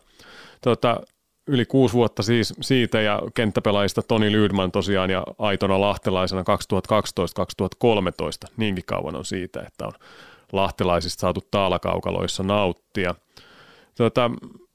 Tuota, 0.62 1.02
yli 1.48 1.66
kuusi 1.66 1.94
vuotta 1.94 2.24
siis 2.24 2.54
siitä 2.62 3.02
ja 3.02 3.22
kenttäpelaajista 3.34 4.02
Toni 4.02 4.32
Lydman 4.32 4.72
tosiaan 4.72 5.10
ja 5.10 5.24
aitona 5.40 5.82
lahtelaisena 5.82 6.44
2012-2013. 8.48 8.52
Niinkin 8.58 8.86
kauan 8.86 9.16
on 9.16 9.25
siitä, 9.25 9.63
että 9.68 9.86
on 9.86 9.94
lahtelaisista 10.52 11.22
saatu 11.22 11.42
taalakaukaloissa 11.52 12.44
nauttia. 12.44 13.16
Tuota, 13.98 14.32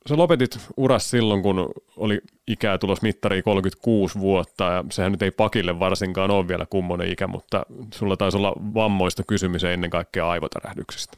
sä 0.08 0.16
lopetit 0.16 0.50
uras 0.76 1.10
silloin, 1.10 1.42
kun 1.42 1.70
oli 1.96 2.20
ikää 2.46 2.78
tulos 2.78 3.02
mittari 3.02 3.42
36 3.42 4.20
vuotta, 4.20 4.64
ja 4.64 4.84
sehän 4.90 5.12
nyt 5.12 5.22
ei 5.22 5.30
pakille 5.30 5.78
varsinkaan 5.78 6.30
ole 6.30 6.48
vielä 6.48 6.66
kummonen 6.70 7.12
ikä, 7.12 7.26
mutta 7.26 7.66
sulla 7.94 8.16
taisi 8.16 8.36
olla 8.36 8.52
vammoista 8.74 9.22
kysymys 9.28 9.64
ennen 9.64 9.90
kaikkea 9.90 10.28
aivotärähdyksistä. 10.28 11.16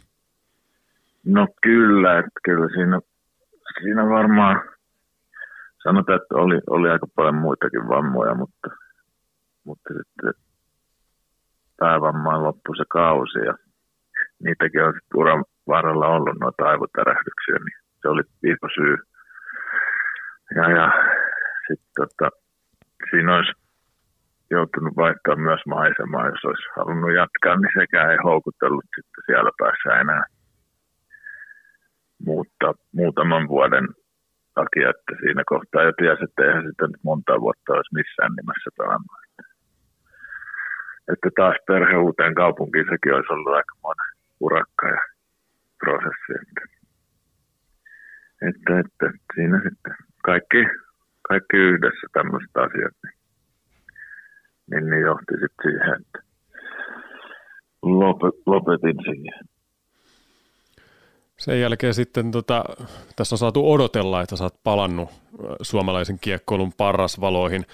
No 1.26 1.49
kyllä, 1.62 2.18
että 2.18 2.40
kyllä 2.44 2.68
siinä, 2.68 3.00
siinä 3.82 4.09
varmaan 4.09 4.62
sanotaan, 5.82 6.23
että 6.23 6.35
oli, 6.35 6.61
oli 6.70 6.90
aika 6.90 7.06
paljon 7.16 7.35
muitakin 7.35 7.88
vammoja, 7.88 8.35
mutta, 8.35 8.68
mutta 9.64 9.88
sitten 9.94 10.42
päävammaan 11.76 12.42
loppui 12.42 12.76
se 12.76 12.85
kausi 12.88 13.38
ja 13.38 13.54
niitäkin 14.44 14.85
on 14.85 14.94
uran 15.14 15.44
varrella 15.68 16.06
ollut 16.06 16.38
noita 16.40 16.64
aivotärähdyksiä, 16.64 17.54
niin 17.54 17.79
se 18.02 18.09
oli 18.09 18.23
syy. 18.75 18.97
Ja, 20.54 20.71
ja 20.71 20.92
sitten 21.66 21.92
tota, 21.97 22.30
siinä 23.11 23.37
olisi 23.37 23.52
joutunut 24.50 24.97
vaihtaa 24.97 25.37
myös 25.37 25.61
maisemaa, 25.66 26.28
jos 26.28 26.45
olisi 26.45 26.69
halunnut 26.76 27.14
jatkaa, 27.14 27.57
niin 27.57 27.73
sekään 27.80 28.11
ei 28.11 28.19
houkutellut 28.25 28.85
sitten 28.97 29.23
siellä 29.26 29.50
päässä 29.59 30.00
enää 30.00 30.25
muuttaa 32.25 32.75
muutaman 32.92 33.49
vuoden 33.49 33.88
takia, 34.54 34.90
että 34.90 35.12
siinä 35.21 35.42
kohtaa 35.47 35.83
jo 35.83 35.92
tiesi, 35.92 36.25
että 36.25 36.42
eihän 36.45 36.66
sitä 36.69 36.87
nyt 36.87 37.04
monta 37.04 37.40
vuotta 37.40 37.73
olisi 37.73 37.95
missään 37.95 38.33
nimessä 38.37 38.71
pelaamaan. 38.78 39.25
Että 41.12 41.28
taas 41.37 41.57
perhe 41.66 41.97
uuteen 41.97 42.35
kaupunkiin, 42.35 42.87
sekin 42.90 43.14
olisi 43.14 43.33
ollut 43.33 43.54
aika 43.54 43.75
monen 43.83 44.11
urakka 44.40 44.87
ja 44.88 45.02
prosessi. 45.78 46.33
Että, 46.42 46.79
että, 48.49 48.80
että 48.80 49.18
siinä 49.35 49.61
sitten 49.62 49.94
kaikki, 50.25 50.64
kaikki 51.28 51.56
yhdessä 51.56 52.06
tämmöiset 52.12 52.56
asiat, 52.56 52.97
niin, 53.02 53.14
niin, 54.70 54.90
niin 54.90 55.02
johti 55.02 55.32
sitten 55.32 55.73
siihen, 55.73 56.00
että 56.00 56.18
lopetin 58.47 58.97
siihen. 59.04 59.40
Sen 61.38 61.61
jälkeen 61.61 61.94
sitten 61.94 62.30
tota, 62.30 62.64
tässä 63.16 63.35
on 63.35 63.38
saatu 63.38 63.73
odotella, 63.73 64.23
että 64.23 64.35
oot 64.40 64.62
palannut 64.62 65.11
suomalaisen 65.62 66.18
kiekkoilun 66.20 66.73
parrasvaloihin. 66.73 67.66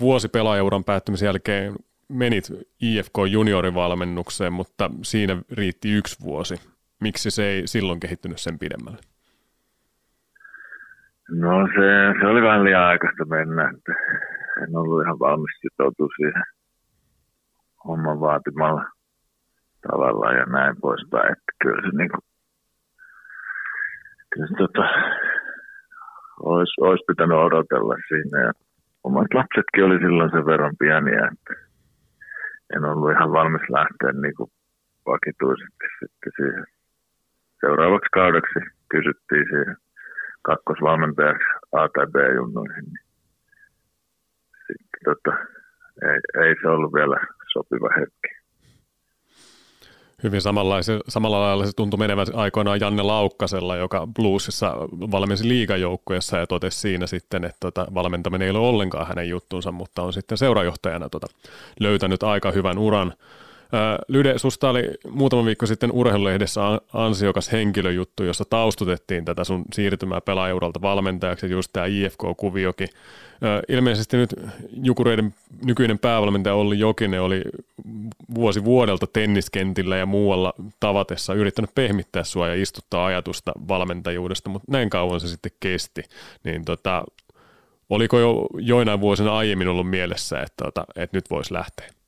Vuosi 0.00 0.28
pelaajauran 0.28 0.84
päättymisen 0.84 1.26
jälkeen 1.26 1.74
menit 2.08 2.44
IFK 2.80 3.14
juniorivalmennukseen, 3.30 4.52
mutta 4.52 4.90
siinä 5.02 5.42
riitti 5.52 5.92
yksi 5.92 6.20
vuosi. 6.20 6.54
Miksi 7.00 7.30
se 7.30 7.46
ei 7.46 7.66
silloin 7.66 8.00
kehittynyt 8.00 8.38
sen 8.38 8.58
pidemmälle? 8.58 9.09
No 11.30 11.66
se, 11.66 12.20
se 12.20 12.26
oli 12.26 12.42
vähän 12.42 12.64
liian 12.64 12.82
aikaista 12.82 13.24
mennä. 13.24 13.72
en 14.62 14.76
ollut 14.76 15.02
ihan 15.02 15.18
valmis 15.18 15.60
sitoutua 15.60 16.08
siihen 16.16 16.42
homman 17.84 18.20
vaatimalla 18.20 18.84
tavalla 19.88 20.32
ja 20.32 20.44
näin 20.44 20.76
poispäin. 20.80 21.32
Että 21.32 21.52
kyllä 21.62 21.82
se, 21.82 21.96
niin 21.96 22.10
kuin, 22.10 22.24
kyllä 24.34 24.46
se 24.46 24.54
tota, 24.58 24.88
olisi, 26.42 26.72
olisi 26.80 27.04
pitänyt 27.06 27.38
odotella 27.38 27.94
siinä. 28.08 28.40
Ja 28.46 28.52
omat 29.04 29.34
lapsetkin 29.34 29.84
oli 29.84 29.98
silloin 29.98 30.30
sen 30.30 30.46
verran 30.46 30.76
pieniä, 30.78 31.30
että 31.32 31.54
en 32.76 32.84
ollut 32.84 33.10
ihan 33.10 33.32
valmis 33.32 33.66
lähteä 33.70 34.12
niin 34.22 34.34
kuin 34.36 34.50
vakituisesti 35.06 35.86
sitten 36.00 36.32
siihen. 36.36 36.64
Seuraavaksi 37.60 38.08
kaudeksi 38.12 38.58
kysyttiin 38.90 39.46
siihen 39.50 39.76
kakkosvalmentajaksi 40.42 41.48
A- 41.72 41.88
tai 41.88 42.06
B-junnoihin. 42.06 42.84
Niin 42.84 43.04
sitten 44.66 45.00
tota, 45.04 45.36
ei, 46.02 46.44
ei 46.44 46.54
se 46.62 46.68
ollut 46.68 46.92
vielä 46.92 47.16
sopiva 47.52 47.88
hetki. 47.98 48.40
Hyvin 50.22 50.42
samalla 50.42 51.40
lailla 51.40 51.66
se 51.66 51.72
tuntui 51.76 51.98
menevän 51.98 52.26
aikoinaan 52.34 52.80
Janne 52.80 53.02
Laukkasella, 53.02 53.76
joka 53.76 54.08
Bluesissa 54.16 54.76
valmensi 55.10 55.48
liigajoukkueessa 55.48 56.38
ja 56.38 56.46
totesi 56.46 56.78
siinä 56.78 57.06
sitten, 57.06 57.44
että 57.44 57.56
tota, 57.60 57.86
valmentaminen 57.94 58.46
ei 58.46 58.50
ole 58.50 58.58
ollenkaan 58.58 59.06
hänen 59.06 59.28
juttunsa, 59.28 59.72
mutta 59.72 60.02
on 60.02 60.12
sitten 60.12 60.38
seurajohtajana 60.38 61.08
tota, 61.08 61.26
löytänyt 61.80 62.22
aika 62.22 62.50
hyvän 62.50 62.78
uran– 62.78 63.12
Lyde, 64.08 64.38
susta 64.38 64.70
oli 64.70 64.90
muutama 65.10 65.44
viikko 65.44 65.66
sitten 65.66 65.92
urheilulehdessä 65.92 66.60
ansiokas 66.92 67.52
henkilöjuttu, 67.52 68.24
jossa 68.24 68.44
taustutettiin 68.44 69.24
tätä 69.24 69.44
sun 69.44 69.64
siirtymää 69.72 70.20
pelaajuuralta 70.20 70.82
valmentajaksi, 70.82 71.50
just 71.50 71.70
tämä 71.72 71.86
IFK-kuviokin. 71.86 72.88
Ilmeisesti 73.68 74.16
nyt 74.16 74.34
Jukureiden 74.82 75.34
nykyinen 75.64 75.98
päävalmentaja 75.98 76.54
Olli 76.54 76.78
Jokinen 76.78 77.22
oli 77.22 77.42
vuosi 78.34 78.64
vuodelta 78.64 79.06
tenniskentillä 79.06 79.96
ja 79.96 80.06
muualla 80.06 80.54
tavatessa 80.80 81.34
yrittänyt 81.34 81.74
pehmittää 81.74 82.24
sua 82.24 82.48
ja 82.48 82.62
istuttaa 82.62 83.06
ajatusta 83.06 83.52
valmentajuudesta, 83.68 84.50
mutta 84.50 84.72
näin 84.72 84.90
kauan 84.90 85.20
se 85.20 85.28
sitten 85.28 85.52
kesti. 85.60 86.02
Niin 86.44 86.64
tota, 86.64 87.04
oliko 87.90 88.18
jo 88.18 88.46
joinain 88.58 89.00
vuosina 89.00 89.36
aiemmin 89.36 89.68
ollut 89.68 89.90
mielessä, 89.90 90.40
että, 90.40 90.68
että, 90.68 90.84
että 90.96 91.16
nyt 91.16 91.30
voisi 91.30 91.54
lähteä? 91.54 91.99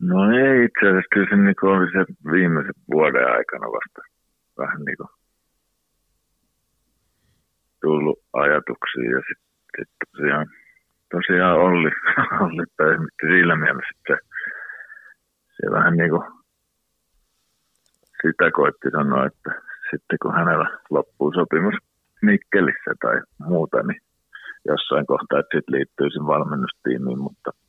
No 0.00 0.30
ei 0.30 0.64
itse 0.64 0.88
asiassa, 0.88 1.12
kyllä 1.12 1.26
se 1.30 1.36
niin 1.36 1.56
oli 1.62 1.90
se 1.92 2.30
viimeisen 2.32 2.74
vuoden 2.92 3.26
aikana 3.36 3.66
vasta 3.66 4.00
vähän 4.58 4.84
niin 4.84 4.96
kuin 4.96 5.08
tullut 7.80 8.18
ajatuksia 8.32 9.10
ja 9.10 9.22
sitten 9.28 9.48
sit 9.76 9.90
tosiaan, 10.12 10.46
tosiaan 11.10 11.58
Olli, 11.58 11.90
Olli 12.44 12.64
pehmitti 12.76 13.26
sillä 13.26 13.56
mielessä, 13.56 13.94
että 13.96 14.14
se, 14.14 14.18
se 15.56 15.70
vähän 15.70 15.96
niin 15.96 16.10
kuin 16.10 16.26
sitä 18.22 18.50
koitti 18.50 18.90
sanoa, 18.90 19.26
että 19.26 19.50
sitten 19.90 20.18
kun 20.22 20.34
hänellä 20.34 20.78
loppuu 20.90 21.32
sopimus 21.32 21.74
Mikkelissä 22.22 22.92
tai 23.00 23.22
muuta, 23.38 23.82
niin 23.82 24.00
jossain 24.66 25.06
kohtaa, 25.06 25.38
että 25.38 25.56
sitten 25.56 25.74
liittyy 25.74 26.10
sen 26.10 26.26
valmennustiimiin, 26.26 27.18
mutta– 27.18 27.50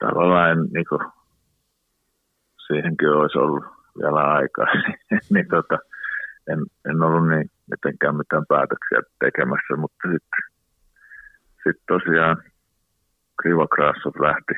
tavallaan 0.00 0.58
niin 0.74 0.86
kuin, 0.88 1.00
siihenkin 2.66 3.08
olisi 3.08 3.38
ollut 3.38 3.64
vielä 3.98 4.22
aikaa, 4.32 4.66
niin 5.34 5.48
tota, 5.48 5.78
en, 6.48 6.58
en 6.90 7.02
ollut 7.02 7.28
niin 7.28 7.50
mitenkään 7.70 8.16
mitään 8.16 8.46
päätöksiä 8.48 9.00
tekemässä, 9.24 9.76
mutta 9.76 10.08
sitten 10.12 10.42
sit 11.62 11.82
tosiaan 11.88 12.36
Krasov 13.74 14.14
lähti, 14.22 14.54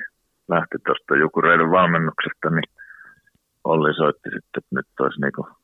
lähti 0.49 0.76
tuosta 0.87 1.16
Jukureiden 1.16 1.70
valmennuksesta, 1.70 2.50
niin 2.50 2.70
Olli 3.64 3.94
soitti 3.94 4.28
sitten, 4.34 4.58
että 4.58 4.76
nyt 4.76 4.87
olisi 5.00 5.20
niin 5.20 5.57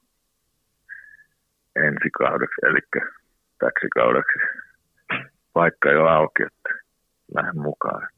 ensi 1.86 2.10
kaudeksi, 2.18 2.60
eli 2.62 2.78
täksi 3.58 3.88
kaudeksi 3.94 4.38
paikka 5.52 5.90
jo 5.90 6.06
auki, 6.06 6.42
että 6.42 6.84
lähden 7.34 7.58
mukaan 7.58 8.08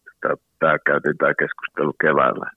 tämä 0.59 0.79
käytiin 0.87 1.19
tämä 1.19 1.35
keskustelu 1.35 1.93
keväällä. 2.01 2.51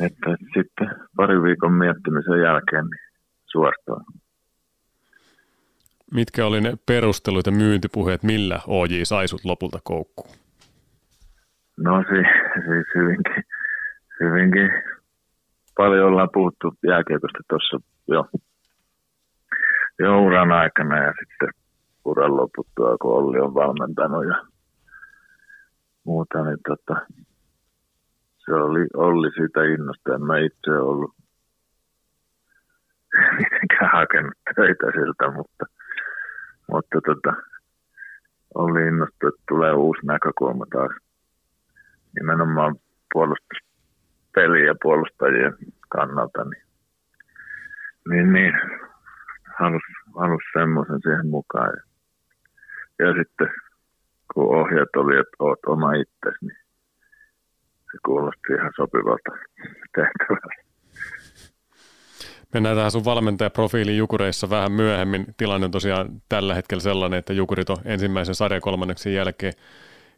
Että 0.00 0.30
sitten 0.54 0.88
pari 1.16 1.42
viikon 1.42 1.72
miettimisen 1.72 2.40
jälkeen 2.40 2.84
niin 2.84 3.08
suostuu. 3.46 4.00
Mitkä 6.14 6.46
oli 6.46 6.60
ne 6.60 6.74
perustelut 6.86 7.46
ja 7.46 7.52
myyntipuheet, 7.52 8.22
millä 8.22 8.60
OJ 8.66 8.90
sai 9.02 9.28
sut 9.28 9.44
lopulta 9.44 9.78
koukkuun? 9.84 10.36
No 11.76 12.04
siis, 12.08 12.26
siis 12.54 12.86
hyvinkin, 12.94 13.44
hyvinkin 14.20 14.70
paljon 15.76 16.08
ollaan 16.08 16.28
puhuttu 16.32 16.74
jääkiekosta 16.86 17.38
tuossa 17.48 17.80
jo, 18.08 18.26
jo 19.98 20.20
uran 20.22 20.52
aikana 20.52 21.04
ja 21.04 21.12
sitten 21.18 21.48
uran 22.04 22.36
loputtua, 22.36 22.96
kun 23.02 23.14
Olli 23.14 23.40
on 23.40 23.54
valmentanut 23.54 24.24
ja 24.24 24.42
muuta, 26.08 26.44
niin 26.44 26.58
tota, 26.68 26.94
se 28.44 28.54
oli 28.54 28.86
Olli 28.94 29.30
siitä 29.30 29.60
innosta. 29.64 30.14
En 30.14 30.22
mä 30.22 30.38
itse 30.38 30.70
ollut 30.70 31.14
mitenkään 33.38 33.90
hakenut 33.92 34.34
töitä 34.56 34.86
siltä, 34.86 35.30
mutta, 35.36 35.64
mutta 36.72 36.98
tota, 37.06 37.32
oli 38.54 38.80
innostunut, 38.88 39.34
että 39.34 39.44
tulee 39.48 39.72
uusi 39.72 40.06
näkökulma 40.06 40.64
taas 40.72 40.92
nimenomaan 42.14 42.76
puolustuspeli 43.12 44.66
ja 44.66 44.74
puolustajien 44.82 45.54
kannalta, 45.88 46.44
niin, 46.44 46.64
niin, 48.10 48.32
niin 48.32 48.54
halus, 49.58 49.82
halus 50.16 50.42
semmoisen 50.52 51.00
siihen 51.02 51.26
mukaan. 51.26 51.72
Ja, 51.76 51.82
ja 53.06 53.14
sitten 53.14 53.48
kun 54.34 54.56
ohjeet 54.60 54.96
oli, 54.96 55.20
että 55.20 55.36
oot 55.38 55.58
oma 55.66 55.92
itsesi, 55.92 56.38
niin 56.40 56.58
se 57.92 57.98
kuulosti 58.06 58.52
ihan 58.58 58.72
sopivalta 58.76 59.30
tehtävältä. 59.94 60.68
Mennään 62.54 62.76
tähän 62.76 62.90
sun 62.90 63.04
valmentajaprofiiliin 63.04 63.98
Jukureissa 63.98 64.50
vähän 64.50 64.72
myöhemmin. 64.72 65.26
Tilanne 65.36 65.64
on 65.64 65.70
tosiaan 65.70 66.08
tällä 66.28 66.54
hetkellä 66.54 66.80
sellainen, 66.80 67.18
että 67.18 67.32
Jukurit 67.32 67.70
on 67.70 67.76
ensimmäisen 67.84 68.34
sarjakolmanneksen 68.34 69.14
jälkeen 69.14 69.52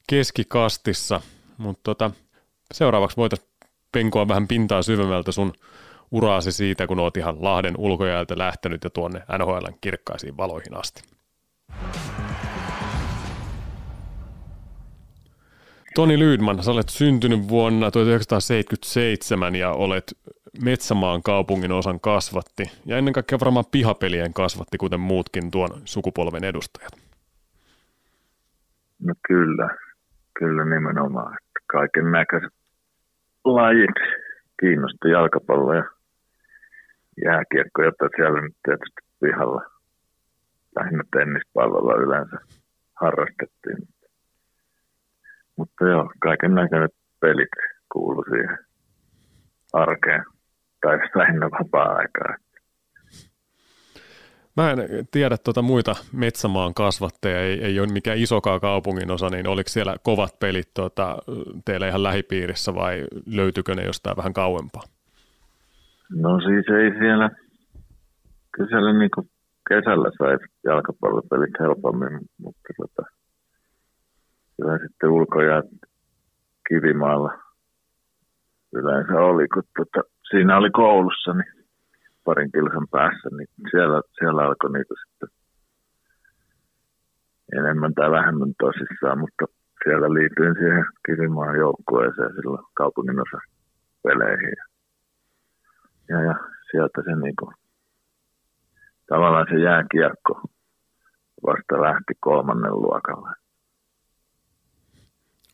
keskikastissa, 0.06 1.20
mutta 1.58 1.80
tota, 1.84 2.10
seuraavaksi 2.72 3.16
voitaisiin 3.16 3.50
penkoa 3.92 4.28
vähän 4.28 4.48
pintaa 4.48 4.82
syvemmältä 4.82 5.32
sun 5.32 5.52
uraasi 6.10 6.52
siitä, 6.52 6.86
kun 6.86 6.98
oot 6.98 7.16
ihan 7.16 7.36
Lahden 7.44 7.74
ulkojäältä 7.78 8.38
lähtenyt 8.38 8.84
ja 8.84 8.90
tuonne 8.90 9.22
NHLn 9.38 9.74
kirkkaisiin 9.80 10.36
valoihin 10.36 10.76
asti. 10.76 11.02
Toni 15.94 16.18
Lydman, 16.18 16.62
sä 16.62 16.70
olet 16.70 16.88
syntynyt 16.88 17.48
vuonna 17.48 17.90
1977 17.90 19.54
ja 19.54 19.70
olet 19.70 20.04
Metsämaan 20.64 21.22
kaupungin 21.22 21.72
osan 21.72 22.00
kasvatti 22.00 22.62
ja 22.86 22.96
ennen 22.96 23.14
kaikkea 23.14 23.40
varmaan 23.40 23.64
pihapelien 23.72 24.32
kasvatti, 24.32 24.78
kuten 24.78 25.00
muutkin 25.00 25.50
tuon 25.50 25.70
sukupolven 25.84 26.44
edustajat. 26.44 26.92
No 29.02 29.14
kyllä, 29.28 29.76
kyllä 30.38 30.64
nimenomaan. 30.64 31.38
Kaiken 31.66 32.12
näköiset 32.12 32.52
lajit 33.44 33.96
kiinnosti 34.60 35.08
jalkapallo 35.12 35.74
ja 35.74 35.84
jääkiekko, 37.24 37.82
jota 37.82 38.08
siellä 38.16 38.40
nyt 38.40 38.56
tietysti 38.64 39.00
pihalla 39.20 39.62
lähinnä 40.76 41.04
tennispallolla 41.12 41.94
yleensä 41.94 42.36
harrastettiin. 42.94 43.88
Mutta 45.60 45.84
joo, 45.84 46.10
kaiken 46.18 46.54
näköiset 46.54 46.96
pelit 47.20 47.48
kuuluu 47.92 48.24
siihen 48.30 48.58
arkeen 49.72 50.24
tai 50.80 50.98
lähinnä 51.14 51.50
vapaa-aikaa. 51.50 52.36
Mä 54.56 54.70
en 54.70 54.78
tiedä 55.10 55.36
tuota 55.44 55.62
muita 55.62 55.94
Metsämaan 56.12 56.74
kasvatteja, 56.74 57.40
ei, 57.40 57.64
ei 57.64 57.80
ole 57.80 57.92
mikään 57.92 58.18
isokaa 58.18 58.60
kaupungin 58.60 59.10
osa, 59.10 59.30
niin 59.30 59.48
oliko 59.48 59.68
siellä 59.68 59.96
kovat 60.02 60.38
pelit 60.38 60.74
tuota, 60.74 61.18
teillä 61.64 61.88
ihan 61.88 62.02
lähipiirissä 62.02 62.74
vai 62.74 63.04
löytyykö 63.26 63.74
ne 63.74 63.82
jostain 63.82 64.16
vähän 64.16 64.32
kauempaa? 64.32 64.82
No 66.14 66.40
siis 66.40 66.66
ei 66.68 66.90
siellä, 66.98 67.30
kyllä 68.52 68.68
siellä 68.68 68.92
niin 68.98 69.10
kesällä 69.68 70.10
sai 70.18 70.38
jalkapallopelit 70.64 71.54
helpommin, 71.60 72.18
mutta 72.38 72.68
tota, 72.76 73.19
kyllä 74.60 74.78
sitten 74.78 75.10
ulkoja 75.10 75.62
kivimaalla 76.68 77.38
yleensä 78.72 79.12
oli, 79.12 79.48
kun 79.48 79.62
tota, 79.76 80.08
siinä 80.30 80.56
oli 80.56 80.70
koulussa 80.70 81.32
niin 81.32 81.66
parin 82.24 82.52
kilsan 82.52 82.88
päässä, 82.90 83.28
niin 83.36 83.48
siellä, 83.70 84.02
siellä 84.18 84.42
alkoi 84.42 84.72
niitä 84.72 84.94
sitten 85.04 85.28
enemmän 87.58 87.94
tai 87.94 88.10
vähemmän 88.10 88.52
tosissaan, 88.58 89.18
mutta 89.18 89.44
siellä 89.84 90.14
liityin 90.14 90.54
siihen 90.54 90.84
Kivimaan 91.06 91.58
joukkueeseen 91.58 92.34
silloin 92.34 92.64
kaupungin 92.74 93.20
osa 93.20 93.38
peleihin. 94.02 94.56
Ja, 96.08 96.22
ja 96.22 96.34
sieltä 96.70 97.02
se 97.04 97.16
niinku, 97.16 97.52
tavallaan 99.06 99.46
se 99.50 99.58
jääkiekko 99.58 100.40
vasta 101.46 101.82
lähti 101.82 102.14
kolmannen 102.20 102.72
luokalle. 102.72 103.30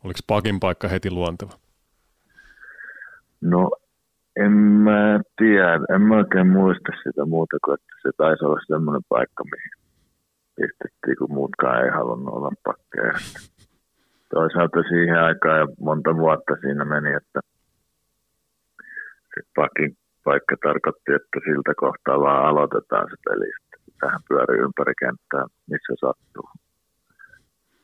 Oliko 0.07 0.21
pakin 0.27 0.61
paikka 0.61 0.88
heti 0.88 1.11
luonteva? 1.11 1.53
No 3.40 3.71
en 4.37 4.53
mä 4.53 5.21
tiedä, 5.37 5.81
en 5.95 6.03
mä 6.03 6.16
oikein 6.16 6.47
muista 6.49 6.92
sitä 7.03 7.25
muuta 7.25 7.57
kuin, 7.64 7.75
että 7.75 7.95
se 8.03 8.11
taisi 8.16 8.45
olla 8.45 8.61
semmoinen 8.66 9.03
paikka, 9.09 9.45
mihin 9.45 9.75
pistettiin, 10.57 11.16
kun 11.19 11.35
muutkaan 11.35 11.85
ei 11.85 11.90
halunnut 11.90 12.35
olla 12.35 12.51
pakkeja. 12.64 13.12
Toisaalta 14.35 14.83
siihen 14.88 15.19
aikaan 15.23 15.59
ja 15.59 15.66
monta 15.81 16.16
vuotta 16.16 16.55
siinä 16.61 16.85
meni, 16.85 17.14
että 17.14 17.40
se 19.35 19.40
pakin 19.57 19.97
paikka 20.25 20.57
tarkoitti, 20.62 21.12
että 21.19 21.38
siltä 21.45 21.73
kohtaa 21.77 22.21
vaan 22.21 22.45
aloitetaan 22.49 23.07
se 23.11 23.16
peli. 23.25 23.51
Tähän 24.01 24.21
pyörii 24.29 24.61
ympäri 24.66 24.95
kenttää, 24.99 25.45
missä 25.71 25.92
sattuu. 26.01 26.49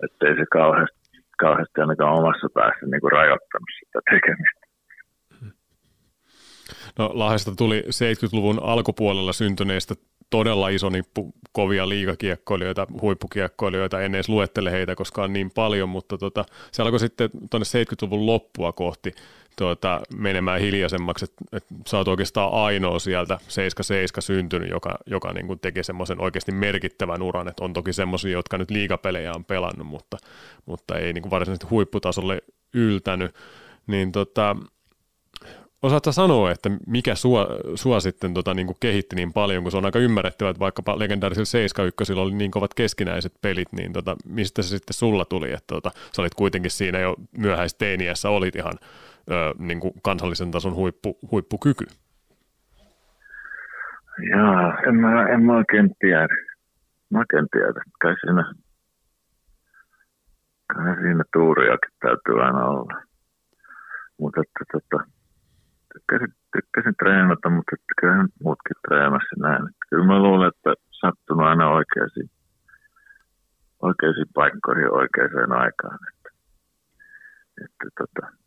Että 0.05 0.27
ei 0.27 0.35
se 0.37 0.47
kauheasti, 0.53 1.02
kauheasti 1.45 1.81
ainakaan 1.81 2.19
omassa 2.19 2.49
päässä 2.55 2.87
niin 2.87 3.01
kuin 3.01 3.13
rajoittanut 3.13 3.71
sitä 3.79 3.99
tekemistä. 4.11 4.63
No 6.99 7.11
Lahdesta 7.15 7.53
tuli 7.57 7.81
70-luvun 7.81 8.61
alkupuolella 8.63 9.33
syntyneistä 9.33 9.95
todella 10.31 10.69
iso 10.69 10.89
nippu 10.89 11.35
kovia 11.53 11.89
liikakiekkoilijoita, 11.89 12.87
huippukiekkoilijoita, 13.01 14.01
en 14.01 14.15
edes 14.15 14.29
luettele 14.29 14.71
heitä, 14.71 14.95
koska 14.95 15.23
on 15.23 15.33
niin 15.33 15.51
paljon, 15.55 15.89
mutta 15.89 16.19
tota, 16.19 16.45
se 16.73 16.83
alkoi 16.83 17.01
sitten 17.01 17.31
tuonne 17.51 17.67
70-luvun 17.85 18.27
loppua 18.27 18.73
kohti 18.73 19.13
tuota, 19.57 20.01
menemään 20.17 20.61
hiljaisemmaksi, 20.61 21.25
että 21.25 21.45
et 21.53 21.65
sä 21.87 21.97
oot 21.97 22.09
oikeastaan 22.09 22.53
ainoa 22.53 22.99
sieltä 22.99 23.39
77 23.49 24.23
syntynyt, 24.23 24.71
joka, 24.71 24.99
joka 25.07 25.33
niin 25.33 25.47
kuin 25.47 25.61
teki 25.61 25.85
semmoisen 25.85 26.21
oikeasti 26.21 26.53
merkittävän 26.53 27.23
uran, 27.23 27.49
että 27.49 27.65
on 27.65 27.73
toki 27.73 27.93
semmoisia, 27.93 28.33
jotka 28.33 28.59
nyt 28.59 28.71
liigapelejä 28.71 29.33
on 29.35 29.45
pelannut, 29.45 29.87
mutta, 29.87 30.17
mutta 30.67 30.99
ei 30.99 31.13
niin 31.13 31.23
kuin 31.23 31.31
varsinaisesti 31.31 31.67
huipputasolle 31.71 32.43
yltänyt, 32.75 33.35
niin 33.87 34.13
tota, 34.13 34.57
Osaatko 35.83 36.13
sanoa, 36.13 36.51
että 36.51 36.71
mikä 36.87 37.15
sua, 37.15 37.47
sua 37.75 38.01
sitten 38.01 38.35
tota, 38.35 38.55
niin 38.55 38.67
kuin 38.67 38.77
kehitti 38.81 39.17
niin 39.17 39.33
paljon, 39.33 39.63
kun 39.63 39.73
se 39.73 39.77
on 39.79 39.85
aika 39.85 39.99
ymmärrettävää, 39.99 40.51
että 40.51 40.61
vaikkapa 40.61 40.99
legendaarisella 40.99 41.45
71 41.45 42.13
oli 42.13 42.35
niin 42.35 42.51
kovat 42.51 42.75
keskinäiset 42.75 43.33
pelit, 43.41 43.73
niin 43.73 43.93
tota, 43.93 44.17
mistä 44.25 44.63
se 44.63 44.69
sitten 44.69 44.95
sulla 44.95 45.25
tuli, 45.25 45.53
että 45.53 45.67
tota, 45.67 45.91
sä 46.17 46.23
olit 46.23 46.35
kuitenkin 46.35 46.71
siinä 46.71 46.99
jo 46.99 47.17
myöhäisteiniässä, 47.39 48.31
olit 48.31 48.57
ihan 48.57 48.75
ö, 49.31 49.55
niin 49.59 49.81
kuin 49.81 49.93
kansallisen 50.03 50.51
tason 50.51 50.75
huippu, 50.75 51.19
huippukyky? 51.31 51.85
Jaa, 54.31 54.79
en 54.81 54.95
mä, 54.95 55.27
en 55.29 55.43
mä 55.43 55.57
oikein 55.57 55.91
tiedä. 55.99 56.37
Mä 57.11 57.19
oikein 57.19 57.47
tiedä. 57.53 57.81
Kai 58.03 58.15
siinä, 58.21 58.53
kai 60.75 60.97
siinä 61.03 61.25
tuuriakin 61.33 61.91
täytyy 62.01 62.43
aina 62.43 62.65
olla. 62.65 63.03
Mutta 64.19 64.41
että 64.41 64.65
tota, 64.73 65.05
tykkäsin, 65.93 66.35
tykkäsin 66.53 66.95
treenata, 66.99 67.51
mutta 67.51 67.77
kyllä 68.01 68.23
nyt 68.23 68.33
muutkin 68.43 68.77
treenasi 68.89 69.35
näin. 69.39 69.69
Kyllä 69.91 70.07
mä 70.07 70.23
luulen, 70.23 70.49
että 70.49 70.75
sattunut 70.91 71.47
aina 71.47 71.71
oikeisiin, 71.71 72.31
oikeisiin 73.83 74.27
paikkoihin 74.35 74.93
oikeaan 74.93 75.53
aikaan. 75.53 75.99
Että, 76.09 76.31
että 77.65 77.87
tota, 77.99 78.42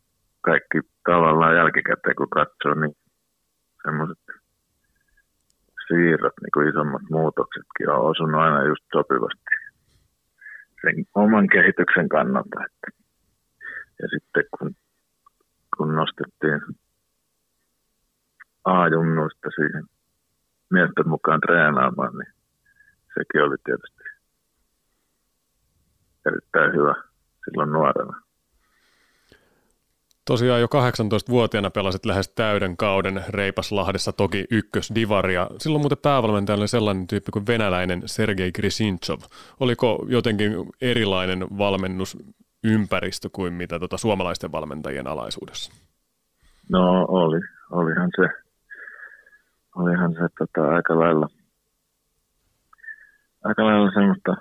kaikki 0.46 0.78
tavallaan 1.04 1.56
jälkikäteen 1.56 2.16
kun 2.16 2.30
katsoo, 2.30 2.74
niin 2.74 2.96
semmoiset 3.84 4.24
siirrot, 5.86 6.36
niin 6.40 6.54
kuin 6.54 6.68
isommat 6.68 7.02
muutoksetkin 7.10 7.90
on 7.90 8.10
osunut 8.10 8.40
aina 8.40 8.64
just 8.64 8.84
sopivasti 8.92 9.54
sen 10.80 11.04
oman 11.14 11.48
kehityksen 11.48 12.08
kannalta. 12.08 12.64
Että. 12.66 12.86
Ja 14.02 14.08
sitten 14.08 14.44
kun, 14.58 14.74
kun 15.76 15.94
nostettiin 15.94 16.60
A-junnuista 18.64 19.48
siihen 19.56 19.84
miesten 20.70 21.08
mukaan 21.08 21.40
treenaamaan, 21.40 22.12
niin 22.18 22.32
sekin 23.14 23.42
oli 23.42 23.56
tietysti 23.64 24.04
erittäin 26.26 26.72
hyvä 26.72 26.94
silloin 27.44 27.72
nuorena. 27.72 28.25
Tosiaan 30.26 30.60
jo 30.60 30.66
18-vuotiaana 30.66 31.70
pelasit 31.70 32.06
lähes 32.06 32.28
täyden 32.28 32.76
kauden 32.76 33.24
Reipaslahdessa 33.28 34.12
toki 34.12 34.44
ykkösdivaria. 34.50 35.46
Silloin 35.58 35.82
muuten 35.82 35.98
päävalmentaja 35.98 36.56
oli 36.56 36.68
sellainen 36.68 37.06
tyyppi 37.06 37.32
kuin 37.32 37.46
venäläinen 37.46 38.02
Sergei 38.06 38.52
Grisinchov. 38.52 39.18
Oliko 39.60 40.06
jotenkin 40.08 40.52
erilainen 40.80 41.46
valmennusympäristö 41.58 43.28
kuin 43.32 43.52
mitä 43.52 43.78
tuota 43.78 43.96
suomalaisten 43.96 44.52
valmentajien 44.52 45.06
alaisuudessa? 45.06 45.72
No 46.70 47.04
oli, 47.08 47.40
olihan 47.70 48.10
se 48.16 48.28
olihan 49.76 50.12
se 50.12 50.28
tota, 50.38 50.68
aika 50.68 50.98
lailla, 50.98 51.28
aika 53.44 53.66
lailla 53.66 53.90
semmoista 53.90 54.36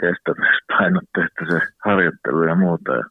kestävyyspainotteista 0.00 1.44
se 1.50 1.60
harjoittelu 1.84 2.42
ja 2.42 2.54
muuta. 2.54 2.92
Ja 2.92 3.04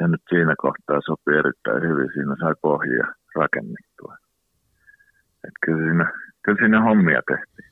se 0.00 0.08
nyt 0.08 0.22
siinä 0.28 0.54
kohtaa 0.58 1.00
sopii 1.06 1.38
erittäin 1.38 1.82
hyvin. 1.82 2.10
Siinä 2.14 2.36
saa 2.40 2.54
pohjia 2.62 3.06
rakennettua. 3.34 4.16
Et 5.44 5.54
kyllä, 5.66 5.82
siinä, 5.84 6.12
kyllä 6.42 6.58
siinä 6.58 6.82
hommia 6.82 7.20
tehtiin. 7.28 7.70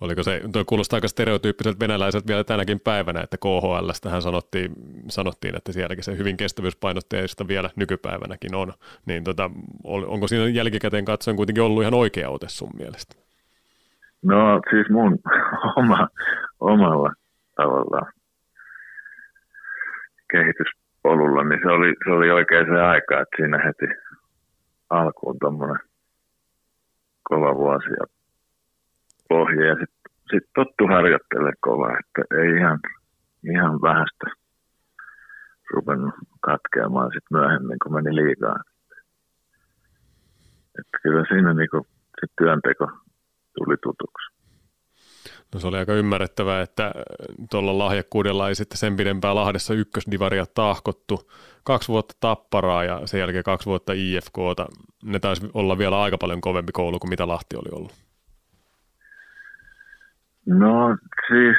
Oliko 0.00 0.22
se, 0.22 0.40
tuo 0.52 0.64
kuulostaa 0.64 0.96
aika 0.96 1.08
stereotyyppiseltä 1.08 1.80
venäläiseltä 1.80 2.26
vielä 2.26 2.44
tänäkin 2.44 2.80
päivänä, 2.80 3.20
että 3.20 3.36
KHL 3.36 3.90
tähän 4.02 4.22
sanottiin, 4.22 4.72
sanottiin, 5.08 5.56
että 5.56 5.72
sielläkin 5.72 6.04
se 6.04 6.16
hyvin 6.16 6.36
kestävyyspainotteista 6.36 7.48
vielä 7.48 7.70
nykypäivänäkin 7.76 8.54
on. 8.54 8.72
Niin 9.06 9.24
tota, 9.24 9.50
onko 9.84 10.28
siinä 10.28 10.48
jälkikäteen 10.48 11.04
katsoen 11.04 11.36
kuitenkin 11.36 11.64
ollut 11.64 11.82
ihan 11.82 11.94
oikea 11.94 12.30
ote 12.30 12.48
sun 12.48 12.70
mielestä? 12.78 13.14
No 14.22 14.60
siis 14.70 14.90
mun 14.90 15.18
oma, 15.76 16.08
omalla 16.60 17.12
tavallaan 17.56 18.12
kehityspolulla, 21.06 21.44
niin 21.44 21.60
se 21.62 21.68
oli, 21.68 21.94
se 22.04 22.10
oli 22.10 22.30
oikein 22.30 22.66
se 22.66 22.80
aika, 22.80 23.20
että 23.20 23.36
siinä 23.36 23.58
heti 23.58 23.86
alkuun 24.90 25.36
tuommoinen 25.40 25.78
kova 27.22 27.56
vuosi 27.56 27.90
ja 27.90 28.06
pohja 29.28 29.66
ja 29.66 29.74
sitten 29.74 30.12
sit 30.30 30.50
tottu 30.54 30.86
harjoittele 30.86 31.52
kovaa, 31.60 31.98
että 31.98 32.36
ei 32.36 32.56
ihan, 32.56 32.78
ihan 33.44 33.82
vähästä 33.82 34.26
ruvennut 35.70 36.14
katkeamaan 36.40 37.10
sitten 37.12 37.38
myöhemmin, 37.38 37.78
kun 37.82 37.94
meni 37.94 38.14
liikaa. 38.14 38.56
Että 40.78 40.98
kyllä 41.02 41.24
siinä 41.28 41.54
niinku 41.54 41.86
se 42.20 42.26
työnteko 42.38 42.86
tuli 43.54 43.76
tutuksi. 43.82 44.35
No 45.54 45.60
se 45.60 45.66
oli 45.66 45.78
aika 45.78 45.94
ymmärrettävää, 45.94 46.62
että 46.62 46.92
tuolla 47.50 47.78
lahjakkuudella 47.78 48.48
ei 48.48 48.54
sitten 48.54 48.78
sen 48.78 48.96
pidempään 48.96 49.34
Lahdessa 49.34 49.74
ykkösdivaria 49.74 50.44
tahkottu. 50.54 51.30
Kaksi 51.64 51.88
vuotta 51.88 52.14
tapparaa 52.20 52.84
ja 52.84 53.00
sen 53.04 53.20
jälkeen 53.20 53.44
kaksi 53.44 53.66
vuotta 53.66 53.92
IFKta. 53.96 54.66
Ne 55.04 55.18
taisi 55.18 55.50
olla 55.54 55.78
vielä 55.78 56.02
aika 56.02 56.18
paljon 56.18 56.40
kovempi 56.40 56.72
koulu 56.72 56.98
kuin 56.98 57.10
mitä 57.10 57.28
Lahti 57.28 57.56
oli 57.56 57.70
ollut. 57.72 57.92
No 60.46 60.96
siis 61.28 61.56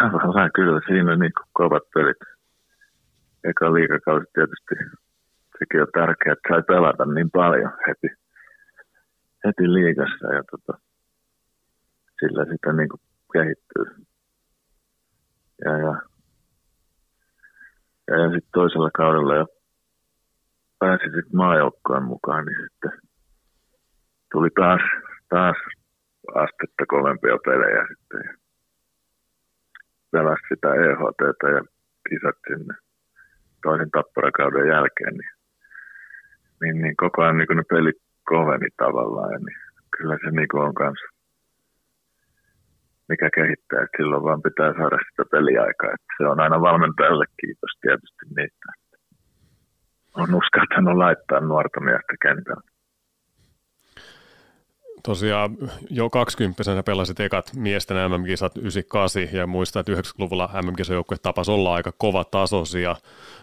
tavallaan 0.00 0.50
kyllä 0.54 0.80
siinä 0.86 1.16
niin 1.16 1.32
kovat 1.52 1.82
pelit. 1.94 2.16
Eka 3.44 3.74
liikakausi 3.74 4.26
tietysti 4.34 4.74
sekin 5.58 5.82
on 5.82 5.88
tärkeää, 5.92 6.32
että 6.32 6.48
sai 6.48 6.62
pelata 6.62 7.04
niin 7.04 7.30
paljon 7.30 7.72
heti, 7.86 8.08
heti 9.44 9.72
liikassa 9.72 10.26
ja 10.34 10.42
tota, 10.50 10.78
sillä 12.22 12.44
sitä 12.44 12.72
niin 12.72 12.88
kuin 12.88 13.00
kehittyy. 13.32 14.06
Ja, 15.64 15.72
ja, 15.78 15.94
ja, 18.08 18.16
ja 18.22 18.28
sitten 18.30 18.52
toisella 18.52 18.90
kaudella 18.90 19.34
jo 19.34 19.46
pääsi 20.78 21.04
sitten 21.04 21.36
maajoukkojen 21.36 22.02
mukaan, 22.02 22.44
niin 22.46 22.58
sitten 22.62 22.92
tuli 24.32 24.48
taas, 24.60 24.80
taas 25.28 25.56
astetta 26.34 26.84
kovempia 26.88 27.36
pelejä 27.44 27.86
sitten. 27.88 28.38
Pelasi 30.10 30.42
sitä 30.48 30.68
EHT 30.74 31.20
ja 31.56 31.62
kisat 32.08 32.38
sinne 32.46 32.74
toisen 33.62 33.90
tapparakauden 33.90 34.68
jälkeen, 34.68 35.14
niin, 35.14 35.34
niin, 36.60 36.82
niin 36.82 36.96
koko 36.96 37.22
ajan 37.22 37.38
niin 37.38 37.56
ne 37.56 37.62
pelit 37.70 38.02
koveni 38.24 38.68
tavallaan. 38.76 39.32
Ja 39.32 39.38
niin 39.38 39.58
kyllä 39.96 40.16
se 40.24 40.30
niin 40.30 40.56
on 40.56 40.74
kanssa 40.74 41.21
mikä 43.12 43.28
kehittää. 43.38 43.82
Että 43.82 43.96
silloin 43.98 44.24
vaan 44.26 44.42
pitää 44.48 44.70
saada 44.78 44.98
sitä 45.06 45.24
peliaikaa. 45.34 45.90
Että 45.96 46.12
se 46.16 46.22
on 46.32 46.38
aina 46.44 46.66
valmentajalle 46.68 47.26
kiitos 47.40 47.72
tietysti 47.82 48.24
niistä. 48.36 48.68
On 50.20 50.30
uskaltanut 50.40 50.96
laittaa 51.04 51.40
nuorta 51.40 51.78
miestä 51.88 52.14
kentällä 52.24 52.71
tosiaan 55.02 55.56
jo 55.90 56.10
20 56.10 56.82
pelasit 56.86 57.20
ekat 57.20 57.50
miesten 57.56 57.96
MM-kisat 58.10 58.56
98 58.56 59.38
ja 59.38 59.46
muistaa, 59.46 59.80
että 59.80 59.92
90-luvulla 59.92 60.50
MM-kisajoukkue 60.62 61.16
tapas 61.22 61.48
olla 61.48 61.74
aika 61.74 61.92
kova 61.98 62.24
tasoisia, 62.24 62.96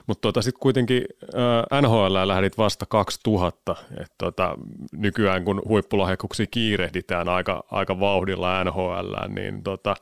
mutta 0.07 0.21
tota, 0.21 0.41
sitten 0.41 0.59
kuitenkin 0.59 1.05
äh, 1.35 1.81
NHL 1.81 2.27
lähdit 2.27 2.57
vasta 2.57 2.85
2000, 2.85 3.75
että 3.89 4.15
tota, 4.17 4.55
nykyään 4.91 5.45
kun 5.45 5.61
huippulahjakuksia 5.67 6.45
kiirehditään 6.51 7.29
aika, 7.29 7.63
aika 7.71 7.99
vauhdilla 7.99 8.63
NHL, 8.63 9.15
niin 9.27 9.63
tota, 9.63 9.95